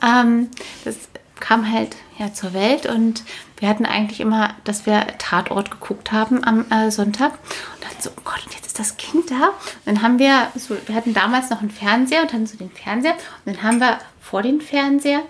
Ähm, 0.03 0.49
das 0.84 0.97
kam 1.41 1.70
halt 1.70 1.97
ja 2.18 2.32
zur 2.32 2.53
Welt 2.53 2.86
und 2.86 3.22
wir 3.59 3.68
hatten 3.68 3.86
eigentlich 3.86 4.20
immer, 4.20 4.55
dass 4.64 4.86
wir 4.86 5.07
Tatort 5.18 5.70
geguckt 5.70 6.12
haben 6.12 6.43
am 6.45 6.70
äh, 6.70 6.91
Sonntag 6.91 7.32
und 7.32 7.84
dann 7.84 7.93
so, 8.01 8.11
oh 8.11 8.20
Gott, 8.24 8.45
und 8.45 8.55
jetzt 8.55 8.66
ist 8.66 8.78
das 8.78 8.97
Kind 8.97 9.30
da. 9.30 9.49
Und 9.49 9.86
dann 9.86 10.03
haben 10.03 10.18
wir, 10.18 10.49
so, 10.57 10.76
wir 10.86 10.95
hatten 10.95 11.14
damals 11.14 11.51
noch 11.51 11.61
einen 11.61 11.70
Fernseher 11.70 12.22
und 12.22 12.32
hatten 12.32 12.47
so 12.47 12.57
den 12.57 12.70
Fernseher 12.70 13.14
und 13.45 13.57
dann 13.57 13.62
haben 13.62 13.80
wir 13.80 13.99
vor 14.20 14.43
den 14.43 14.61
Fernseher 14.61 15.22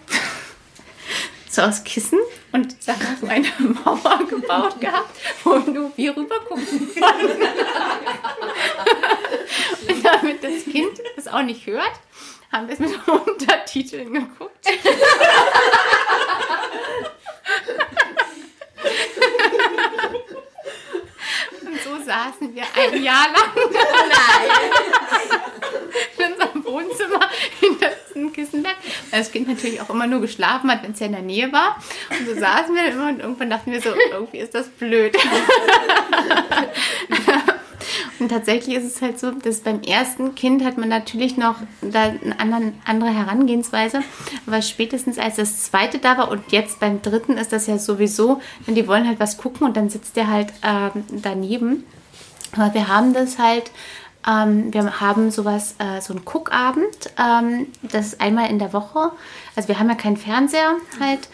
so 1.51 1.63
aus 1.63 1.85
Kissen 1.85 2.19
und 2.53 2.77
da 2.87 2.95
so 3.21 3.27
eine 3.27 3.47
Mauer 3.59 4.27
gebaut 4.29 4.81
gehabt, 4.81 5.11
wo 5.45 5.57
nur 5.59 5.93
wir 5.97 6.17
rüber 6.17 6.41
gucken 6.41 6.67
konnten. 6.95 7.43
und 9.89 10.05
damit 10.05 10.43
das 10.43 10.65
Kind 10.65 11.01
das 11.17 11.29
auch 11.29 11.43
nicht 11.43 11.67
hört, 11.67 11.93
haben 12.51 12.69
wir 12.69 12.75
es 12.75 12.81
mit 12.81 13.09
Untertiteln 13.09 14.13
geguckt. 14.15 14.67
Und 21.61 21.83
so 21.83 22.05
saßen 22.05 22.55
wir 22.55 22.63
ein 22.75 23.03
Jahr 23.03 23.27
lang 23.31 23.53
in 26.17 26.33
unserem 26.33 26.65
Wohnzimmer 26.65 27.29
hinter 27.61 27.91
diesem 28.09 28.33
Kissenberg. 28.33 28.77
Weil 28.83 28.98
das 29.11 29.33
Kind 29.33 29.49
natürlich 29.49 29.81
auch 29.81 29.91
immer 29.91 30.07
nur 30.07 30.21
geschlafen 30.21 30.71
hat, 30.71 30.83
wenn 30.83 30.93
es 30.93 31.01
ja 31.01 31.07
in 31.07 31.13
der 31.13 31.23
Nähe 31.23 31.53
war. 31.53 31.77
Und 32.11 32.27
so 32.27 32.39
saßen 32.39 32.75
wir 32.75 32.93
immer 32.93 33.09
und 33.09 33.21
irgendwann 33.21 33.51
dachten 33.51 33.73
wir 33.73 33.81
so, 33.81 33.91
irgendwie 34.13 34.39
ist 34.39 34.55
das 34.55 34.69
blöd. 34.69 35.17
Und 38.19 38.31
tatsächlich 38.31 38.77
ist 38.77 38.85
es 38.85 39.01
halt 39.01 39.19
so, 39.19 39.31
dass 39.31 39.61
beim 39.61 39.83
ersten 39.83 40.35
Kind 40.35 40.65
hat 40.65 40.77
man 40.77 40.89
natürlich 40.89 41.37
noch 41.37 41.57
da 41.81 42.03
eine 42.03 42.39
anderen, 42.41 42.75
andere 42.85 43.11
Herangehensweise. 43.11 44.03
Aber 44.47 44.61
spätestens 44.61 45.19
als 45.19 45.37
das 45.37 45.65
zweite 45.65 45.99
da 45.99 46.19
war 46.19 46.31
und 46.31 46.51
jetzt 46.51 46.81
beim 46.81 47.01
dritten 47.01 47.37
ist 47.37 47.53
das 47.53 47.67
ja 47.67 47.79
sowieso, 47.79 48.41
denn 48.67 48.75
die 48.75 48.89
wollen 48.89 49.07
halt 49.07 49.21
was 49.21 49.37
gucken 49.37 49.67
und 49.67 49.77
dann 49.77 49.89
sitzt 49.89 50.17
der 50.17 50.29
halt 50.29 50.53
ähm, 50.63 51.05
daneben. 51.23 51.85
Aber 52.53 52.75
wir 52.75 52.89
haben 52.89 53.13
das 53.13 53.39
halt, 53.39 53.71
ähm, 54.27 54.73
wir 54.73 55.01
haben 55.01 55.31
sowas, 55.31 55.75
äh, 55.79 56.01
so 56.01 56.13
einen 56.13 56.25
Guckabend, 56.25 57.11
ähm, 57.19 57.67
das 57.83 58.09
ist 58.09 58.21
einmal 58.21 58.51
in 58.51 58.59
der 58.59 58.73
Woche. 58.73 59.13
Also 59.57 59.69
wir 59.69 59.79
haben 59.79 59.89
ja 59.89 59.95
keinen 59.95 60.17
Fernseher 60.17 60.75
halt. 61.01 61.29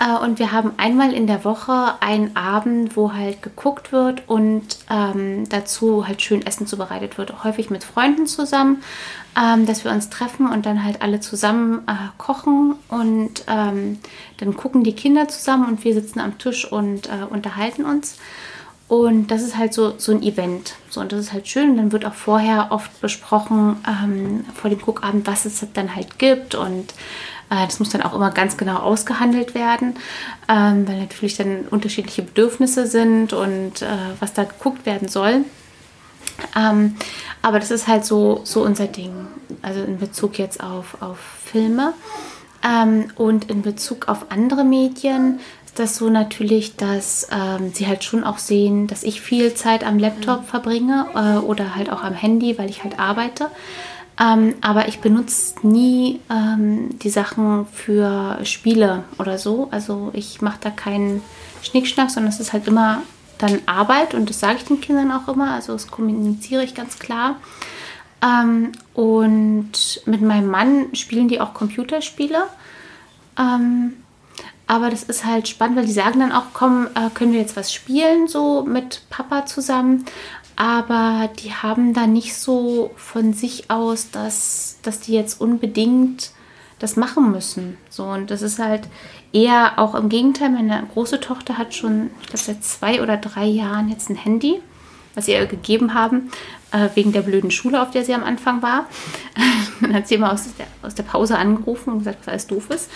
Äh, 0.00 0.16
und 0.24 0.38
wir 0.38 0.50
haben 0.50 0.72
einmal 0.78 1.12
in 1.12 1.26
der 1.26 1.44
Woche 1.44 1.94
einen 2.00 2.34
Abend, 2.34 2.96
wo 2.96 3.12
halt 3.12 3.42
geguckt 3.42 3.92
wird 3.92 4.28
und 4.28 4.78
ähm, 4.88 5.48
dazu 5.48 6.08
halt 6.08 6.22
schön 6.22 6.44
Essen 6.44 6.66
zubereitet 6.66 7.18
wird. 7.18 7.44
Häufig 7.44 7.70
mit 7.70 7.84
Freunden 7.84 8.26
zusammen, 8.26 8.82
ähm, 9.38 9.66
dass 9.66 9.84
wir 9.84 9.92
uns 9.92 10.08
treffen 10.08 10.48
und 10.48 10.64
dann 10.64 10.84
halt 10.84 11.02
alle 11.02 11.20
zusammen 11.20 11.82
äh, 11.86 11.92
kochen 12.16 12.76
und 12.88 13.44
ähm, 13.46 13.98
dann 14.38 14.56
gucken 14.56 14.84
die 14.84 14.94
Kinder 14.94 15.28
zusammen 15.28 15.68
und 15.68 15.84
wir 15.84 15.92
sitzen 15.92 16.18
am 16.20 16.38
Tisch 16.38 16.70
und 16.70 17.08
äh, 17.08 17.24
unterhalten 17.28 17.84
uns. 17.84 18.16
Und 18.90 19.28
das 19.28 19.42
ist 19.42 19.56
halt 19.56 19.72
so, 19.72 19.94
so 19.98 20.10
ein 20.10 20.20
Event. 20.20 20.74
So, 20.88 21.00
und 21.00 21.12
das 21.12 21.20
ist 21.20 21.32
halt 21.32 21.46
schön. 21.46 21.70
Und 21.70 21.76
dann 21.76 21.92
wird 21.92 22.04
auch 22.04 22.12
vorher 22.12 22.66
oft 22.70 23.00
besprochen, 23.00 23.76
ähm, 23.86 24.44
vor 24.52 24.68
dem 24.68 24.80
Guckabend, 24.80 25.28
was 25.28 25.44
es 25.44 25.64
dann 25.74 25.94
halt 25.94 26.18
gibt. 26.18 26.56
Und 26.56 26.90
äh, 27.50 27.66
das 27.66 27.78
muss 27.78 27.90
dann 27.90 28.02
auch 28.02 28.16
immer 28.16 28.32
ganz 28.32 28.56
genau 28.56 28.78
ausgehandelt 28.78 29.54
werden, 29.54 29.94
ähm, 30.48 30.88
weil 30.88 30.98
natürlich 30.98 31.36
dann 31.36 31.68
unterschiedliche 31.70 32.22
Bedürfnisse 32.22 32.88
sind 32.88 33.32
und 33.32 33.80
äh, 33.80 33.86
was 34.18 34.32
da 34.32 34.42
geguckt 34.42 34.84
werden 34.86 35.06
soll. 35.06 35.44
Ähm, 36.58 36.96
aber 37.42 37.60
das 37.60 37.70
ist 37.70 37.86
halt 37.86 38.04
so, 38.04 38.40
so 38.42 38.64
unser 38.64 38.88
Ding. 38.88 39.12
Also 39.62 39.84
in 39.84 39.98
Bezug 39.98 40.36
jetzt 40.36 40.60
auf, 40.60 41.00
auf 41.00 41.20
Filme. 41.44 41.94
Ähm, 42.68 43.12
und 43.14 43.50
in 43.50 43.62
Bezug 43.62 44.08
auf 44.08 44.32
andere 44.32 44.64
Medien 44.64 45.38
das 45.80 45.96
so 45.96 46.10
natürlich, 46.10 46.76
dass 46.76 47.26
ähm, 47.32 47.72
sie 47.72 47.86
halt 47.86 48.04
schon 48.04 48.24
auch 48.24 48.38
sehen, 48.38 48.86
dass 48.86 49.02
ich 49.02 49.20
viel 49.20 49.54
Zeit 49.54 49.84
am 49.84 49.98
Laptop 49.98 50.46
verbringe 50.46 51.06
äh, 51.14 51.38
oder 51.38 51.74
halt 51.74 51.90
auch 51.90 52.02
am 52.04 52.14
Handy, 52.14 52.58
weil 52.58 52.70
ich 52.70 52.84
halt 52.84 52.98
arbeite. 52.98 53.48
Ähm, 54.20 54.54
aber 54.60 54.88
ich 54.88 55.00
benutze 55.00 55.66
nie 55.66 56.20
ähm, 56.30 56.98
die 56.98 57.08
Sachen 57.08 57.66
für 57.66 58.38
Spiele 58.44 59.04
oder 59.18 59.38
so. 59.38 59.68
Also 59.70 60.10
ich 60.12 60.42
mache 60.42 60.58
da 60.60 60.70
keinen 60.70 61.22
Schnickschnack, 61.62 62.10
sondern 62.10 62.32
es 62.32 62.38
ist 62.40 62.52
halt 62.52 62.68
immer 62.68 63.02
dann 63.38 63.60
Arbeit 63.64 64.12
und 64.12 64.28
das 64.28 64.40
sage 64.40 64.58
ich 64.58 64.64
den 64.64 64.80
Kindern 64.80 65.10
auch 65.10 65.26
immer. 65.28 65.52
Also 65.52 65.72
das 65.72 65.90
kommuniziere 65.90 66.62
ich 66.62 66.74
ganz 66.74 66.98
klar. 66.98 67.36
Ähm, 68.22 68.72
und 68.92 70.02
mit 70.04 70.20
meinem 70.20 70.48
Mann 70.48 70.94
spielen 70.94 71.28
die 71.28 71.40
auch 71.40 71.54
Computerspiele. 71.54 72.42
Aber 74.70 74.88
das 74.88 75.02
ist 75.02 75.24
halt 75.24 75.48
spannend, 75.48 75.78
weil 75.78 75.86
die 75.86 75.92
sagen 75.92 76.20
dann 76.20 76.30
auch, 76.30 76.44
komm, 76.52 76.86
äh, 76.94 77.10
können 77.12 77.32
wir 77.32 77.40
jetzt 77.40 77.56
was 77.56 77.74
spielen, 77.74 78.28
so 78.28 78.62
mit 78.62 79.02
Papa 79.10 79.44
zusammen. 79.44 80.04
Aber 80.54 81.28
die 81.40 81.52
haben 81.52 81.92
da 81.92 82.06
nicht 82.06 82.36
so 82.36 82.92
von 82.94 83.32
sich 83.32 83.68
aus, 83.68 84.12
dass, 84.12 84.78
dass 84.82 85.00
die 85.00 85.12
jetzt 85.12 85.40
unbedingt 85.40 86.30
das 86.78 86.94
machen 86.94 87.32
müssen. 87.32 87.78
So, 87.88 88.04
und 88.04 88.30
das 88.30 88.42
ist 88.42 88.60
halt 88.60 88.82
eher 89.32 89.72
auch 89.80 89.96
im 89.96 90.08
Gegenteil. 90.08 90.50
Meine 90.50 90.86
große 90.94 91.18
Tochter 91.18 91.58
hat 91.58 91.74
schon, 91.74 92.12
ich 92.20 92.28
glaube, 92.28 92.38
seit 92.38 92.62
zwei 92.62 93.02
oder 93.02 93.16
drei 93.16 93.46
Jahren 93.46 93.88
jetzt 93.88 94.08
ein 94.08 94.14
Handy, 94.14 94.62
was 95.14 95.26
sie 95.26 95.32
ihr 95.32 95.46
gegeben 95.46 95.94
haben, 95.94 96.30
äh, 96.72 96.88
wegen 96.94 97.12
der 97.12 97.22
blöden 97.22 97.50
Schule, 97.50 97.82
auf 97.82 97.90
der 97.90 98.04
sie 98.04 98.14
am 98.14 98.24
Anfang 98.24 98.62
war. 98.62 98.86
Dann 99.80 99.94
hat 99.94 100.08
sie 100.08 100.14
immer 100.16 100.32
aus 100.32 100.44
der, 100.58 100.66
aus 100.82 100.94
der 100.94 101.02
Pause 101.02 101.38
angerufen 101.38 101.90
und 101.92 101.98
gesagt, 101.98 102.18
was 102.20 102.28
alles 102.28 102.46
doof 102.46 102.70
ist. 102.70 102.90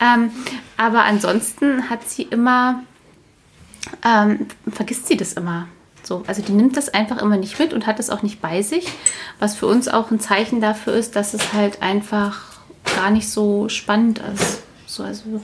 Ähm, 0.00 0.30
aber 0.76 1.04
ansonsten 1.04 1.90
hat 1.90 2.08
sie 2.08 2.22
immer, 2.22 2.82
ähm, 4.04 4.46
vergisst 4.70 5.06
sie 5.06 5.16
das 5.16 5.32
immer. 5.32 5.66
So, 6.02 6.24
also 6.26 6.42
die 6.42 6.52
nimmt 6.52 6.76
das 6.76 6.88
einfach 6.88 7.18
immer 7.18 7.36
nicht 7.36 7.58
mit 7.58 7.72
und 7.72 7.86
hat 7.86 8.00
es 8.00 8.10
auch 8.10 8.22
nicht 8.22 8.40
bei 8.40 8.62
sich, 8.62 8.86
was 9.38 9.54
für 9.54 9.66
uns 9.66 9.88
auch 9.88 10.10
ein 10.10 10.20
Zeichen 10.20 10.60
dafür 10.60 10.94
ist, 10.94 11.14
dass 11.14 11.34
es 11.34 11.52
halt 11.52 11.82
einfach 11.82 12.60
gar 12.96 13.10
nicht 13.10 13.28
so 13.28 13.68
spannend 13.68 14.20
ist. 14.34 14.62
So, 14.86 15.02
also 15.02 15.42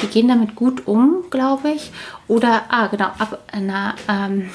die 0.00 0.06
gehen 0.06 0.28
damit 0.28 0.54
gut 0.54 0.86
um, 0.86 1.24
glaube 1.30 1.70
ich. 1.70 1.90
Oder, 2.28 2.64
ah, 2.68 2.86
genau, 2.86 3.06
ab 3.18 3.42
einer, 3.52 3.94
ähm, 4.08 4.50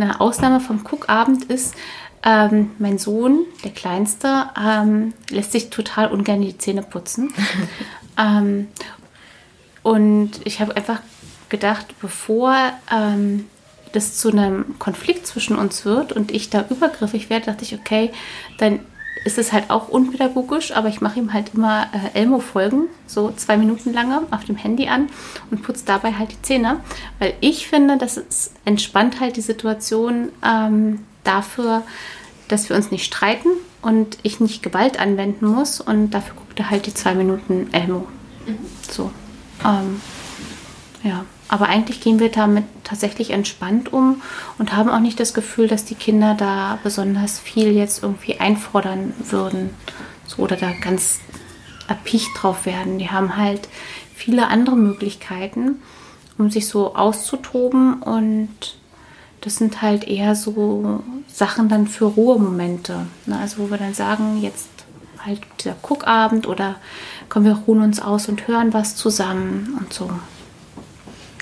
eine 0.00 0.20
Ausnahme 0.20 0.60
vom 0.60 0.84
Cookabend 0.84 1.44
ist, 1.44 1.74
ähm, 2.22 2.72
mein 2.78 2.98
Sohn, 2.98 3.46
der 3.64 3.70
Kleinste, 3.70 4.46
ähm, 4.60 5.14
lässt 5.30 5.52
sich 5.52 5.70
total 5.70 6.08
ungern 6.08 6.42
die 6.42 6.58
Zähne 6.58 6.82
putzen. 6.82 7.32
ähm, 8.18 8.68
und 9.82 10.32
ich 10.44 10.60
habe 10.60 10.76
einfach 10.76 11.00
gedacht, 11.48 11.94
bevor 12.00 12.54
ähm, 12.92 13.46
das 13.92 14.18
zu 14.18 14.30
einem 14.30 14.78
Konflikt 14.78 15.26
zwischen 15.26 15.56
uns 15.56 15.84
wird 15.84 16.12
und 16.12 16.30
ich 16.30 16.50
da 16.50 16.64
übergriffig 16.68 17.30
werde, 17.30 17.46
dachte 17.46 17.64
ich, 17.64 17.74
okay, 17.74 18.10
dann 18.58 18.80
ist 19.24 19.38
es 19.38 19.52
halt 19.52 19.70
auch 19.70 19.88
unpädagogisch, 19.88 20.72
aber 20.72 20.88
ich 20.88 21.00
mache 21.00 21.18
ihm 21.18 21.32
halt 21.32 21.54
immer 21.54 21.88
äh, 21.92 22.18
Elmo-Folgen, 22.18 22.84
so 23.06 23.32
zwei 23.32 23.56
Minuten 23.56 23.92
lange, 23.92 24.22
auf 24.30 24.44
dem 24.44 24.56
Handy 24.56 24.88
an 24.88 25.08
und 25.50 25.62
putze 25.62 25.84
dabei 25.84 26.12
halt 26.14 26.32
die 26.32 26.42
Zähne, 26.42 26.80
weil 27.18 27.34
ich 27.40 27.68
finde, 27.68 27.98
dass 27.98 28.16
es 28.16 28.52
entspannt 28.64 29.20
halt 29.20 29.36
die 29.36 29.42
Situation 29.42 30.30
ähm, 30.44 31.00
dafür, 31.24 31.82
dass 32.48 32.68
wir 32.68 32.76
uns 32.76 32.90
nicht 32.90 33.04
streiten 33.04 33.48
und 33.82 34.18
ich 34.22 34.40
nicht 34.40 34.62
Gewalt 34.62 34.98
anwenden 34.98 35.46
muss 35.46 35.80
und 35.80 36.10
dafür 36.10 36.34
guckt 36.36 36.58
er 36.58 36.70
halt 36.70 36.86
die 36.86 36.94
zwei 36.94 37.14
Minuten 37.14 37.68
Elmo. 37.72 38.06
So. 38.90 39.10
Ähm, 39.64 40.00
ja, 41.02 41.24
aber 41.50 41.68
eigentlich 41.68 42.00
gehen 42.00 42.20
wir 42.20 42.30
damit 42.30 42.64
tatsächlich 42.84 43.30
entspannt 43.30 43.92
um 43.92 44.22
und 44.58 44.76
haben 44.76 44.88
auch 44.88 45.00
nicht 45.00 45.18
das 45.18 45.34
Gefühl, 45.34 45.66
dass 45.66 45.84
die 45.84 45.96
Kinder 45.96 46.36
da 46.38 46.78
besonders 46.84 47.40
viel 47.40 47.72
jetzt 47.72 48.04
irgendwie 48.04 48.38
einfordern 48.38 49.12
würden 49.28 49.70
so, 50.28 50.44
oder 50.44 50.54
da 50.54 50.70
ganz 50.80 51.18
erpicht 51.88 52.30
drauf 52.36 52.66
werden. 52.66 53.00
Die 53.00 53.10
haben 53.10 53.36
halt 53.36 53.68
viele 54.14 54.46
andere 54.46 54.76
Möglichkeiten, 54.76 55.82
um 56.38 56.52
sich 56.52 56.68
so 56.68 56.94
auszutoben 56.94 58.00
und 58.00 58.76
das 59.40 59.56
sind 59.56 59.82
halt 59.82 60.06
eher 60.06 60.36
so 60.36 61.02
Sachen 61.26 61.68
dann 61.68 61.88
für 61.88 62.04
Ruhemomente. 62.04 63.06
Ne? 63.26 63.36
Also 63.40 63.58
wo 63.58 63.70
wir 63.72 63.78
dann 63.78 63.94
sagen, 63.94 64.40
jetzt 64.40 64.68
halt 65.18 65.40
dieser 65.58 65.74
Guckabend 65.82 66.46
oder 66.46 66.76
kommen 67.28 67.44
wir 67.44 67.54
ruhen 67.66 67.82
uns 67.82 68.00
aus 68.00 68.28
und 68.28 68.46
hören 68.46 68.72
was 68.72 68.94
zusammen 68.94 69.76
und 69.80 69.92
so. 69.92 70.08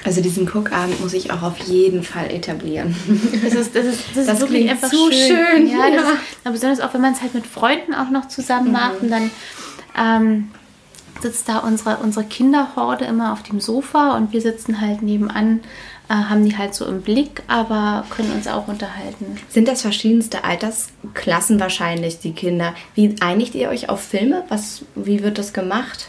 Also 0.05 0.21
diesen 0.21 0.49
Cookabend 0.49 1.01
muss 1.01 1.13
ich 1.13 1.31
auch 1.33 1.43
auf 1.43 1.59
jeden 1.61 2.03
Fall 2.03 2.31
etablieren. 2.31 2.95
Das 3.43 3.55
ist, 3.55 3.75
das 3.75 3.87
ist, 3.87 4.05
das 4.15 4.27
Das 4.27 4.35
ist 4.35 4.41
wirklich 4.41 4.71
einfach 4.71 4.91
so 4.91 5.11
schön. 5.11 5.37
schön, 5.37 5.67
Ja, 5.69 5.89
ja. 5.89 6.01
Ist, 6.01 6.45
besonders 6.45 6.81
auch, 6.81 6.95
wenn 6.95 7.01
man 7.01 7.13
es 7.13 7.21
halt 7.21 7.35
mit 7.35 7.47
Freunden 7.47 7.95
auch 7.95 8.11
noch 8.11 8.29
zusammen 8.29 8.73
macht 8.73 9.03
und 9.03 9.11
dann, 9.11 9.31
ähm, 9.99 10.49
sitzt 11.21 11.49
da 11.49 11.59
unsere, 11.59 11.97
unsere 11.99 12.25
Kinderhorde 12.25 13.05
immer 13.05 13.33
auf 13.33 13.43
dem 13.43 13.61
Sofa 13.61 14.17
und 14.17 14.33
wir 14.33 14.41
sitzen 14.41 14.81
halt 14.81 15.03
nebenan, 15.03 15.61
äh, 16.09 16.15
haben 16.15 16.45
die 16.45 16.57
halt 16.57 16.75
so 16.75 16.87
im 16.87 17.03
Blick, 17.03 17.43
aber 17.49 18.05
können 18.11 18.33
uns 18.33 18.47
auch 18.47 18.69
unterhalten. 18.69 19.37
Sind 19.49 19.69
das 19.69 19.83
verschiedenste 19.83 20.45
Altersklassen 20.45 21.61
wahrscheinlich, 21.61 22.21
die 22.21 22.33
Kinder? 22.33 22.75
Wie 22.95 23.15
einigt 23.21 23.55
ihr 23.55 23.69
euch 23.69 23.89
auf 23.89 24.01
Filme? 24.01 24.45
Was, 24.49 24.83
wie 24.95 25.23
wird 25.23 25.39
das 25.39 25.53
gemacht? 25.53 26.09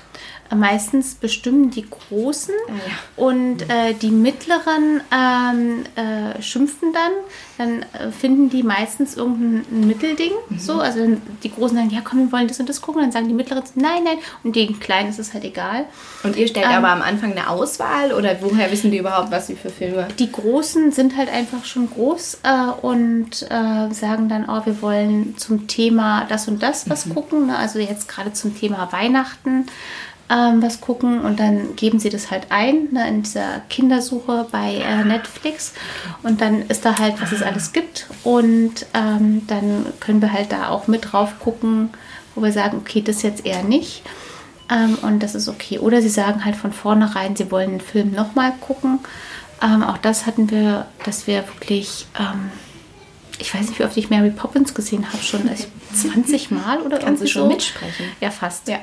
Meistens 0.55 1.15
bestimmen 1.15 1.69
die 1.69 1.85
Großen 1.89 2.53
Ah, 2.67 2.71
ja. 2.73 3.23
und 3.25 3.61
äh, 3.69 3.93
die 3.93 4.11
Mittleren 4.11 5.01
ähm, 5.13 5.83
äh, 5.95 6.41
schimpfen 6.41 6.93
dann. 6.93 7.11
Dann 7.57 7.81
äh, 7.93 8.11
finden 8.11 8.49
die 8.49 8.63
meistens 8.63 9.15
irgendein 9.17 9.85
Mittelding. 9.87 10.31
Mhm. 10.49 10.59
So, 10.59 10.79
also 10.79 11.17
die 11.43 11.51
Großen 11.51 11.75
sagen, 11.75 11.89
ja 11.89 11.99
komm, 12.03 12.19
wir 12.19 12.31
wollen 12.31 12.47
das 12.47 12.59
und 12.59 12.69
das 12.69 12.81
gucken. 12.81 13.01
Dann 13.01 13.11
sagen 13.11 13.27
die 13.27 13.33
Mittleren, 13.33 13.63
nein, 13.75 14.03
nein. 14.05 14.17
Und 14.43 14.55
den 14.55 14.79
Kleinen 14.79 15.09
ist 15.09 15.19
es 15.19 15.33
halt 15.33 15.43
egal. 15.43 15.85
Und 16.23 16.35
ihr 16.37 16.47
stellt 16.47 16.65
Ähm. 16.67 16.71
aber 16.77 16.89
am 16.89 17.01
Anfang 17.01 17.31
eine 17.31 17.49
Auswahl 17.49 18.13
oder 18.13 18.37
woher 18.41 18.71
wissen 18.71 18.91
die 18.91 18.97
überhaupt, 18.97 19.31
was 19.31 19.47
sie 19.47 19.55
für 19.55 19.69
Filme? 19.69 20.07
Die 20.17 20.31
Großen 20.31 20.91
sind 20.91 21.17
halt 21.17 21.29
einfach 21.31 21.65
schon 21.65 21.89
groß 21.89 22.39
äh, 22.43 22.71
und 22.81 23.43
äh, 23.49 23.93
sagen 23.93 24.29
dann, 24.29 24.45
oh, 24.49 24.65
wir 24.65 24.81
wollen 24.81 25.35
zum 25.37 25.67
Thema 25.67 26.25
das 26.29 26.47
und 26.47 26.63
das 26.63 26.89
was 26.89 27.09
gucken. 27.09 27.47
Ne? 27.47 27.57
Also 27.57 27.79
jetzt 27.79 28.07
gerade 28.07 28.31
zum 28.33 28.57
Thema 28.57 28.87
Weihnachten 28.91 29.65
ähm, 30.29 30.61
was 30.61 30.81
gucken 30.81 31.21
und 31.21 31.39
dann 31.39 31.75
geben 31.75 31.99
sie 31.99 32.09
das 32.09 32.29
halt 32.31 32.47
ein 32.49 32.89
ne, 32.91 33.07
in 33.07 33.23
dieser 33.23 33.61
Kindersuche 33.69 34.47
bei 34.51 34.75
äh, 34.75 35.03
Netflix 35.03 35.73
und 36.23 36.41
dann 36.41 36.61
ist 36.69 36.85
da 36.85 36.97
halt, 36.99 37.21
was 37.21 37.31
es 37.31 37.41
alles 37.41 37.73
gibt 37.73 38.07
und 38.23 38.85
ähm, 38.93 39.47
dann 39.47 39.87
können 39.99 40.21
wir 40.21 40.31
halt 40.31 40.51
da 40.51 40.69
auch 40.69 40.87
mit 40.87 41.11
drauf 41.11 41.39
gucken, 41.39 41.89
wo 42.35 42.43
wir 42.43 42.51
sagen, 42.51 42.77
okay, 42.77 43.01
das 43.01 43.21
jetzt 43.21 43.45
eher 43.45 43.63
nicht. 43.63 44.03
Ähm, 44.71 44.97
und 45.01 45.23
das 45.23 45.35
ist 45.35 45.47
okay. 45.47 45.79
Oder 45.79 46.01
sie 46.01 46.09
sagen 46.09 46.45
halt 46.45 46.55
von 46.55 46.71
vornherein, 46.71 47.35
sie 47.35 47.51
wollen 47.51 47.71
den 47.71 47.81
Film 47.81 48.11
nochmal 48.11 48.53
gucken. 48.61 48.99
Ähm, 49.61 49.83
auch 49.83 49.97
das 49.97 50.25
hatten 50.25 50.51
wir, 50.51 50.85
dass 51.05 51.27
wir 51.27 51.47
wirklich, 51.47 52.07
ähm, 52.19 52.51
ich 53.39 53.53
weiß 53.53 53.69
nicht, 53.69 53.79
wie 53.79 53.83
oft 53.83 53.95
ich 53.97 54.09
Mary 54.09 54.29
Poppins 54.31 54.73
gesehen 54.73 55.07
habe, 55.07 55.23
schon 55.23 55.47
also 55.49 55.65
20 55.93 56.51
Mal 56.51 56.81
oder 56.81 56.99
Kannst 56.99 57.23
du 57.23 57.27
schon 57.27 57.43
so. 57.43 57.47
mitsprechen? 57.47 58.05
Ja, 58.19 58.29
fast. 58.31 58.67
Ja. 58.67 58.79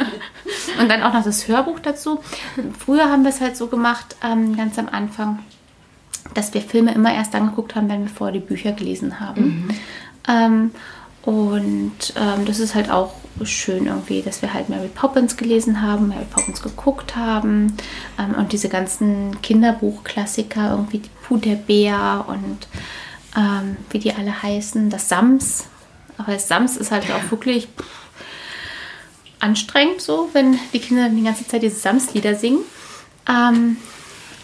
Und 0.80 0.88
dann 0.88 1.02
auch 1.02 1.12
noch 1.12 1.24
das 1.24 1.48
Hörbuch 1.48 1.80
dazu. 1.80 2.20
Früher 2.78 3.10
haben 3.10 3.24
wir 3.24 3.30
es 3.30 3.40
halt 3.40 3.56
so 3.56 3.66
gemacht, 3.66 4.16
ähm, 4.24 4.56
ganz 4.56 4.78
am 4.78 4.88
Anfang, 4.88 5.40
dass 6.34 6.54
wir 6.54 6.62
Filme 6.62 6.94
immer 6.94 7.12
erst 7.12 7.34
angeguckt 7.34 7.74
haben, 7.74 7.88
wenn 7.88 8.02
wir 8.02 8.10
vorher 8.10 8.32
die 8.32 8.46
Bücher 8.46 8.72
gelesen 8.72 9.20
haben. 9.20 9.68
Ähm, 10.28 10.70
und 11.22 12.14
ähm, 12.16 12.44
das 12.46 12.58
ist 12.58 12.74
halt 12.74 12.90
auch 12.90 13.14
schön 13.44 13.86
irgendwie, 13.86 14.22
dass 14.22 14.42
wir 14.42 14.52
halt 14.52 14.68
Mary 14.68 14.88
Poppins 14.88 15.36
gelesen 15.36 15.80
haben, 15.80 16.08
Mary 16.08 16.26
Poppins 16.28 16.62
geguckt 16.62 17.16
haben 17.16 17.76
ähm, 18.18 18.34
und 18.36 18.52
diese 18.52 18.68
ganzen 18.68 19.40
Kinderbuchklassiker, 19.42 20.70
irgendwie 20.70 20.98
die 20.98 21.10
Puh 21.22 21.36
der 21.36 21.54
Bär 21.54 22.24
und 22.28 22.66
ähm, 23.36 23.76
wie 23.90 23.98
die 23.98 24.12
alle 24.12 24.42
heißen, 24.42 24.90
das 24.90 25.08
Sams. 25.08 25.64
Aber 26.18 26.32
das 26.32 26.48
Sams 26.48 26.76
ist 26.76 26.90
halt 26.90 27.04
auch 27.10 27.30
wirklich 27.30 27.68
pff, 27.76 27.86
anstrengend 29.40 30.00
so, 30.00 30.30
wenn 30.32 30.58
die 30.72 30.78
Kinder 30.78 31.08
die 31.08 31.22
ganze 31.22 31.46
Zeit 31.46 31.62
diese 31.62 31.76
Sams-Lieder 31.76 32.34
singen. 32.34 32.60
Ähm, 33.28 33.76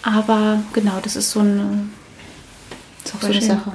aber 0.02 0.62
genau, 0.72 0.98
das 1.02 1.16
ist 1.16 1.30
so 1.30 1.40
eine, 1.40 1.88
ist 3.04 3.20
so 3.20 3.26
eine. 3.26 3.42
Sache. 3.42 3.72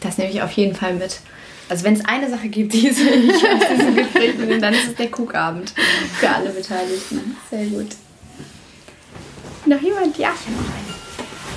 Das 0.00 0.18
nehme 0.18 0.30
ich 0.30 0.42
auf 0.42 0.52
jeden 0.52 0.74
Fall 0.74 0.94
mit. 0.94 1.20
Also 1.68 1.84
wenn 1.84 1.94
es 1.94 2.04
eine 2.04 2.28
Sache 2.28 2.48
gibt, 2.48 2.72
die 2.72 2.88
ich 2.90 2.96
aus 2.96 3.68
diesem 3.70 3.96
Gespräch 3.96 4.36
mitnehme, 4.36 4.60
dann 4.60 4.74
ist 4.74 4.88
es 4.88 4.94
der 4.96 5.08
Cookabend 5.16 5.72
für 6.18 6.28
alle 6.28 6.50
Beteiligten. 6.50 7.36
Sehr 7.48 7.66
gut. 7.66 7.88
Noch 9.66 9.80
jemand? 9.80 10.18
Ja. 10.18 10.32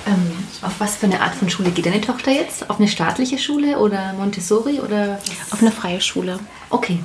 Ähm, 0.06 0.33
auf 0.62 0.80
was 0.80 0.96
für 0.96 1.06
eine 1.06 1.20
Art 1.20 1.34
von 1.34 1.50
Schule 1.50 1.70
geht 1.70 1.86
deine 1.86 2.00
Tochter 2.00 2.30
jetzt? 2.30 2.70
Auf 2.70 2.78
eine 2.78 2.88
staatliche 2.88 3.38
Schule 3.38 3.78
oder 3.78 4.12
Montessori 4.14 4.80
oder? 4.80 5.20
Auf 5.50 5.60
eine 5.60 5.72
freie 5.72 6.00
Schule. 6.00 6.38
Okay. 6.70 7.00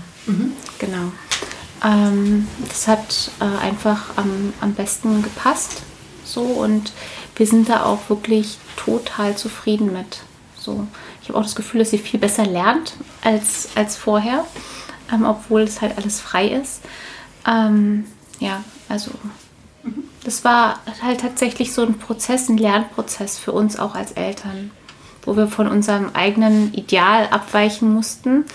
Genau. 0.79 1.11
Ähm, 1.83 2.47
das 2.67 2.87
hat 2.87 3.31
äh, 3.39 3.63
einfach 3.63 4.17
am, 4.17 4.53
am 4.61 4.73
besten 4.73 5.21
gepasst. 5.23 5.81
So 6.25 6.41
und 6.41 6.91
wir 7.35 7.47
sind 7.47 7.69
da 7.69 7.85
auch 7.85 8.09
wirklich 8.09 8.57
total 8.75 9.35
zufrieden 9.35 9.93
mit. 9.93 10.21
So. 10.57 10.87
Ich 11.21 11.29
habe 11.29 11.39
auch 11.39 11.43
das 11.43 11.55
Gefühl, 11.55 11.79
dass 11.79 11.91
sie 11.91 11.97
viel 11.97 12.19
besser 12.19 12.45
lernt 12.45 12.93
als, 13.23 13.69
als 13.75 13.95
vorher, 13.95 14.45
ähm, 15.11 15.25
obwohl 15.25 15.61
es 15.61 15.81
halt 15.81 15.97
alles 15.97 16.19
frei 16.19 16.47
ist. 16.47 16.81
Ähm, 17.47 18.05
ja, 18.39 18.63
also 18.89 19.11
das 20.23 20.43
war 20.43 20.79
halt 21.01 21.21
tatsächlich 21.21 21.73
so 21.73 21.81
ein 21.83 21.97
Prozess, 21.97 22.49
ein 22.49 22.57
Lernprozess 22.57 23.37
für 23.37 23.51
uns 23.51 23.79
auch 23.79 23.95
als 23.95 24.11
Eltern, 24.13 24.71
wo 25.23 25.35
wir 25.35 25.47
von 25.47 25.67
unserem 25.67 26.11
eigenen 26.13 26.73
Ideal 26.73 27.27
abweichen 27.29 27.93
mussten 27.93 28.45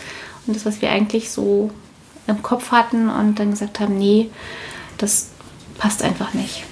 und 0.46 0.56
das, 0.56 0.66
was 0.66 0.82
wir 0.82 0.90
eigentlich 0.90 1.30
so 1.30 1.70
im 2.26 2.42
Kopf 2.42 2.70
hatten 2.70 3.08
und 3.08 3.38
dann 3.38 3.50
gesagt 3.50 3.80
haben, 3.80 3.98
nee, 3.98 4.30
das 4.98 5.30
passt 5.78 6.02
einfach 6.02 6.34
nicht. 6.34 6.64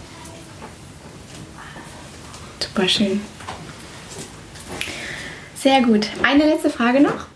Super 2.61 2.89
schön. 2.89 3.21
Sehr 5.55 5.83
gut. 5.83 6.09
Eine 6.23 6.47
letzte 6.47 6.71
Frage 6.71 7.01
noch. 7.01 7.27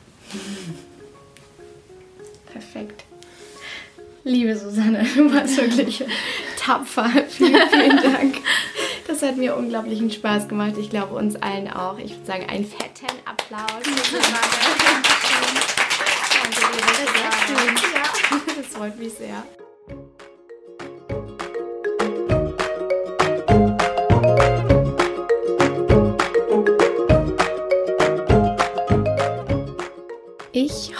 Perfekt. 2.53 3.05
Liebe 4.24 4.57
Susanne, 4.57 5.07
du 5.14 5.33
warst 5.33 5.57
wirklich 5.59 6.05
tapfer. 6.66 7.08
Vielen, 7.28 7.68
vielen 7.68 7.96
Dank. 7.96 8.36
Das 9.06 9.22
hat 9.22 9.36
mir 9.36 9.56
unglaublichen 9.56 10.10
Spaß 10.10 10.48
gemacht. 10.48 10.74
Ich 10.78 10.90
glaube, 10.90 11.14
uns 11.14 11.36
allen 11.36 11.72
auch. 11.72 11.98
Ich 11.98 12.10
würde 12.12 12.26
sagen, 12.26 12.46
einen 12.48 12.64
fetten 12.64 13.06
Applaus. 13.24 13.70
Danke. 16.42 16.60
Ja, 17.94 18.40
das 18.56 18.66
freut 18.66 18.98
mich 18.98 19.12
sehr. 19.12 19.44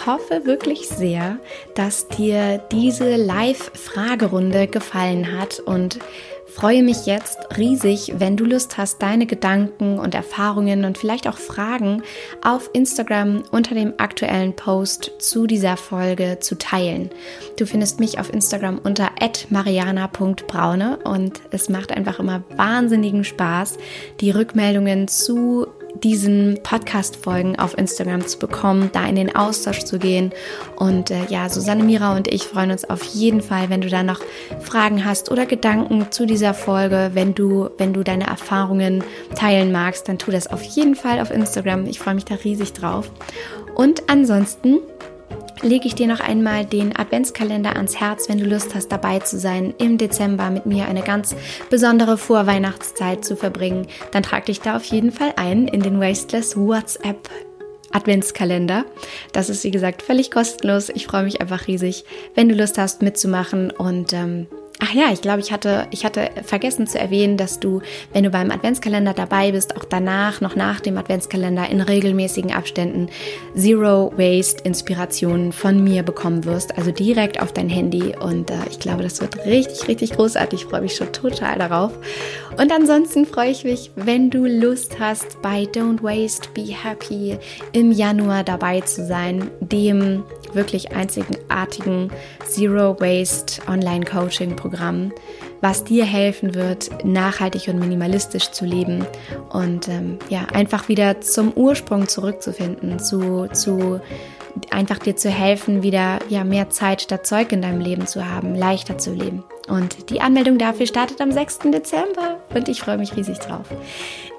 Hoffe 0.07 0.45
wirklich 0.45 0.87
sehr, 0.87 1.37
dass 1.75 2.07
dir 2.07 2.59
diese 2.71 3.17
Live-Fragerunde 3.17 4.67
gefallen 4.67 5.37
hat 5.37 5.59
und 5.59 5.99
freue 6.57 6.81
mich 6.81 7.05
jetzt 7.05 7.37
riesig, 7.57 8.13
wenn 8.17 8.35
du 8.35 8.45
Lust 8.45 8.77
hast, 8.77 9.01
deine 9.03 9.27
Gedanken 9.27 9.99
und 9.99 10.15
Erfahrungen 10.15 10.85
und 10.85 10.97
vielleicht 10.97 11.27
auch 11.27 11.37
Fragen 11.37 12.01
auf 12.43 12.71
Instagram 12.73 13.43
unter 13.51 13.75
dem 13.75 13.93
aktuellen 13.97 14.55
Post 14.55 15.11
zu 15.19 15.45
dieser 15.45 15.77
Folge 15.77 16.37
zu 16.39 16.57
teilen. 16.57 17.11
Du 17.57 17.67
findest 17.67 17.99
mich 17.99 18.17
auf 18.17 18.33
Instagram 18.33 18.79
unter 18.79 19.11
mariana.braune 19.49 20.97
und 21.03 21.41
es 21.51 21.69
macht 21.69 21.91
einfach 21.91 22.19
immer 22.19 22.43
wahnsinnigen 22.55 23.23
Spaß, 23.23 23.77
die 24.21 24.31
Rückmeldungen 24.31 25.07
zu 25.07 25.67
diesen 26.03 26.59
Podcast-Folgen 26.63 27.57
auf 27.59 27.77
Instagram 27.77 28.25
zu 28.27 28.39
bekommen, 28.39 28.89
da 28.93 29.05
in 29.05 29.15
den 29.15 29.35
Austausch 29.35 29.83
zu 29.83 29.99
gehen. 29.99 30.31
Und 30.75 31.11
äh, 31.11 31.25
ja, 31.29 31.49
Susanne 31.49 31.83
Mira 31.83 32.15
und 32.15 32.27
ich 32.27 32.43
freuen 32.43 32.71
uns 32.71 32.89
auf 32.89 33.03
jeden 33.03 33.41
Fall, 33.41 33.69
wenn 33.69 33.81
du 33.81 33.89
da 33.89 34.03
noch 34.03 34.21
Fragen 34.61 35.05
hast 35.05 35.31
oder 35.31 35.45
Gedanken 35.45 36.11
zu 36.11 36.25
dieser 36.25 36.53
Folge. 36.53 37.11
Wenn 37.13 37.35
du, 37.35 37.69
wenn 37.77 37.93
du 37.93 38.03
deine 38.03 38.27
Erfahrungen 38.27 39.03
teilen 39.35 39.71
magst, 39.71 40.07
dann 40.07 40.17
tu 40.17 40.31
das 40.31 40.47
auf 40.47 40.63
jeden 40.63 40.95
Fall 40.95 41.19
auf 41.19 41.31
Instagram. 41.31 41.85
Ich 41.85 41.99
freue 41.99 42.15
mich 42.15 42.25
da 42.25 42.35
riesig 42.35 42.73
drauf. 42.73 43.11
Und 43.75 44.09
ansonsten 44.09 44.79
lege 45.61 45.87
ich 45.87 45.95
dir 45.95 46.07
noch 46.07 46.19
einmal 46.19 46.65
den 46.65 46.95
Adventskalender 46.95 47.75
ans 47.75 47.99
Herz, 47.99 48.29
wenn 48.29 48.39
du 48.39 48.45
Lust 48.45 48.75
hast, 48.75 48.89
dabei 48.89 49.19
zu 49.19 49.39
sein, 49.39 49.73
im 49.77 49.97
Dezember 49.97 50.49
mit 50.49 50.65
mir 50.65 50.87
eine 50.87 51.01
ganz 51.01 51.35
besondere 51.69 52.17
Vorweihnachtszeit 52.17 53.23
zu 53.25 53.35
verbringen. 53.35 53.87
Dann 54.11 54.23
trag 54.23 54.45
dich 54.45 54.61
da 54.61 54.75
auf 54.77 54.83
jeden 54.85 55.11
Fall 55.11 55.33
ein 55.35 55.67
in 55.67 55.81
den 55.81 55.99
Wasteless 55.99 56.55
WhatsApp 56.55 57.29
Adventskalender. 57.91 58.85
Das 59.31 59.49
ist, 59.49 59.63
wie 59.63 59.71
gesagt, 59.71 60.01
völlig 60.01 60.29
kostenlos. 60.31 60.89
Ich 60.89 61.07
freue 61.07 61.23
mich 61.23 61.41
einfach 61.41 61.67
riesig, 61.67 62.05
wenn 62.35 62.49
du 62.49 62.55
Lust 62.55 62.77
hast 62.77 63.01
mitzumachen 63.01 63.71
und 63.71 64.13
ähm, 64.13 64.47
Ach 64.79 64.93
ja, 64.93 65.11
ich 65.11 65.21
glaube, 65.21 65.39
ich 65.39 65.51
hatte, 65.51 65.87
ich 65.89 66.05
hatte 66.05 66.29
vergessen 66.43 66.85
zu 66.85 66.99
erwähnen, 66.99 67.35
dass 67.35 67.59
du, 67.59 67.81
wenn 68.13 68.23
du 68.23 68.29
beim 68.29 68.51
Adventskalender 68.51 69.13
dabei 69.13 69.51
bist, 69.51 69.75
auch 69.75 69.85
danach, 69.85 70.39
noch 70.39 70.55
nach 70.55 70.79
dem 70.79 70.99
Adventskalender 70.99 71.67
in 71.67 71.81
regelmäßigen 71.81 72.53
Abständen 72.53 73.09
Zero 73.55 74.13
Waste 74.17 74.63
Inspirationen 74.63 75.51
von 75.51 75.83
mir 75.83 76.03
bekommen 76.03 76.45
wirst. 76.45 76.77
Also 76.77 76.91
direkt 76.91 77.41
auf 77.41 77.53
dein 77.53 77.69
Handy. 77.69 78.15
Und 78.19 78.51
äh, 78.51 78.55
ich 78.69 78.77
glaube, 78.77 79.01
das 79.01 79.19
wird 79.19 79.45
richtig, 79.45 79.87
richtig 79.87 80.11
großartig. 80.11 80.61
Ich 80.61 80.67
freue 80.67 80.81
mich 80.81 80.95
schon 80.95 81.11
total 81.11 81.57
darauf. 81.57 81.93
Und 82.57 82.71
ansonsten 82.71 83.25
freue 83.25 83.49
ich 83.49 83.63
mich, 83.63 83.91
wenn 83.95 84.29
du 84.29 84.45
Lust 84.45 84.99
hast, 84.99 85.41
bei 85.41 85.63
Don't 85.63 86.03
Waste, 86.03 86.49
Be 86.53 86.65
Happy 86.65 87.37
im 87.71 87.91
Januar 87.91 88.43
dabei 88.43 88.81
zu 88.81 89.05
sein, 89.05 89.49
dem 89.59 90.23
wirklich 90.53 90.95
einzigartigen 90.95 92.11
Zero 92.47 92.99
Waste 92.99 93.61
Online 93.67 94.05
Coaching 94.05 94.55
Programm, 94.55 95.11
was 95.61 95.83
dir 95.83 96.05
helfen 96.05 96.55
wird, 96.55 96.89
nachhaltig 97.03 97.67
und 97.67 97.79
minimalistisch 97.79 98.51
zu 98.51 98.65
leben 98.65 99.05
und 99.49 99.87
ähm, 99.87 100.19
ja, 100.29 100.45
einfach 100.53 100.87
wieder 100.87 101.21
zum 101.21 101.53
Ursprung 101.53 102.07
zurückzufinden, 102.07 102.99
zu, 102.99 103.47
zu 103.53 103.99
einfach 104.69 104.99
dir 104.99 105.15
zu 105.15 105.29
helfen, 105.29 105.83
wieder 105.83 106.19
ja, 106.29 106.43
mehr 106.43 106.69
Zeit 106.69 107.01
statt 107.01 107.25
Zeug 107.27 107.51
in 107.51 107.61
deinem 107.61 107.79
Leben 107.79 108.07
zu 108.07 108.25
haben, 108.29 108.55
leichter 108.55 108.97
zu 108.97 109.13
leben. 109.13 109.43
Und 109.67 110.09
die 110.09 110.21
Anmeldung 110.21 110.57
dafür 110.57 110.87
startet 110.87 111.19
am 111.19 111.31
6. 111.31 111.59
Dezember 111.71 112.39
und 112.53 112.69
ich 112.69 112.81
freue 112.81 112.97
mich 112.97 113.15
riesig 113.15 113.39
drauf. 113.39 113.65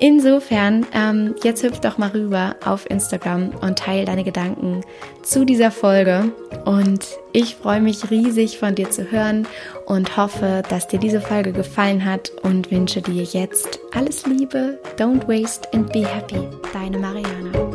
Insofern, 0.01 0.87
ähm, 0.95 1.35
jetzt 1.43 1.63
hüpf 1.63 1.81
doch 1.81 1.99
mal 1.99 2.11
rüber 2.11 2.57
auf 2.65 2.89
Instagram 2.89 3.51
und 3.61 3.79
teile 3.79 4.05
deine 4.05 4.25
Gedanken 4.25 4.83
zu 5.23 5.45
dieser 5.45 5.71
Folge. 5.71 6.33
Und 6.65 7.07
ich 7.33 7.57
freue 7.57 7.81
mich 7.81 8.11
riesig 8.11 8.59
von 8.59 8.75
dir 8.75 8.91
zu 8.91 9.11
hören 9.11 9.47
und 9.87 10.17
hoffe, 10.17 10.63
dass 10.69 10.89
dir 10.89 10.99
diese 10.99 11.21
Folge 11.21 11.53
gefallen 11.53 12.05
hat 12.05 12.31
und 12.43 12.71
wünsche 12.71 13.03
dir 13.03 13.25
jetzt 13.25 13.81
alles 13.95 14.27
Liebe, 14.27 14.79
don't 14.97 15.27
waste 15.29 15.69
and 15.75 15.93
be 15.93 16.07
happy. 16.07 16.49
Deine 16.73 16.99
Mariana. 16.99 17.68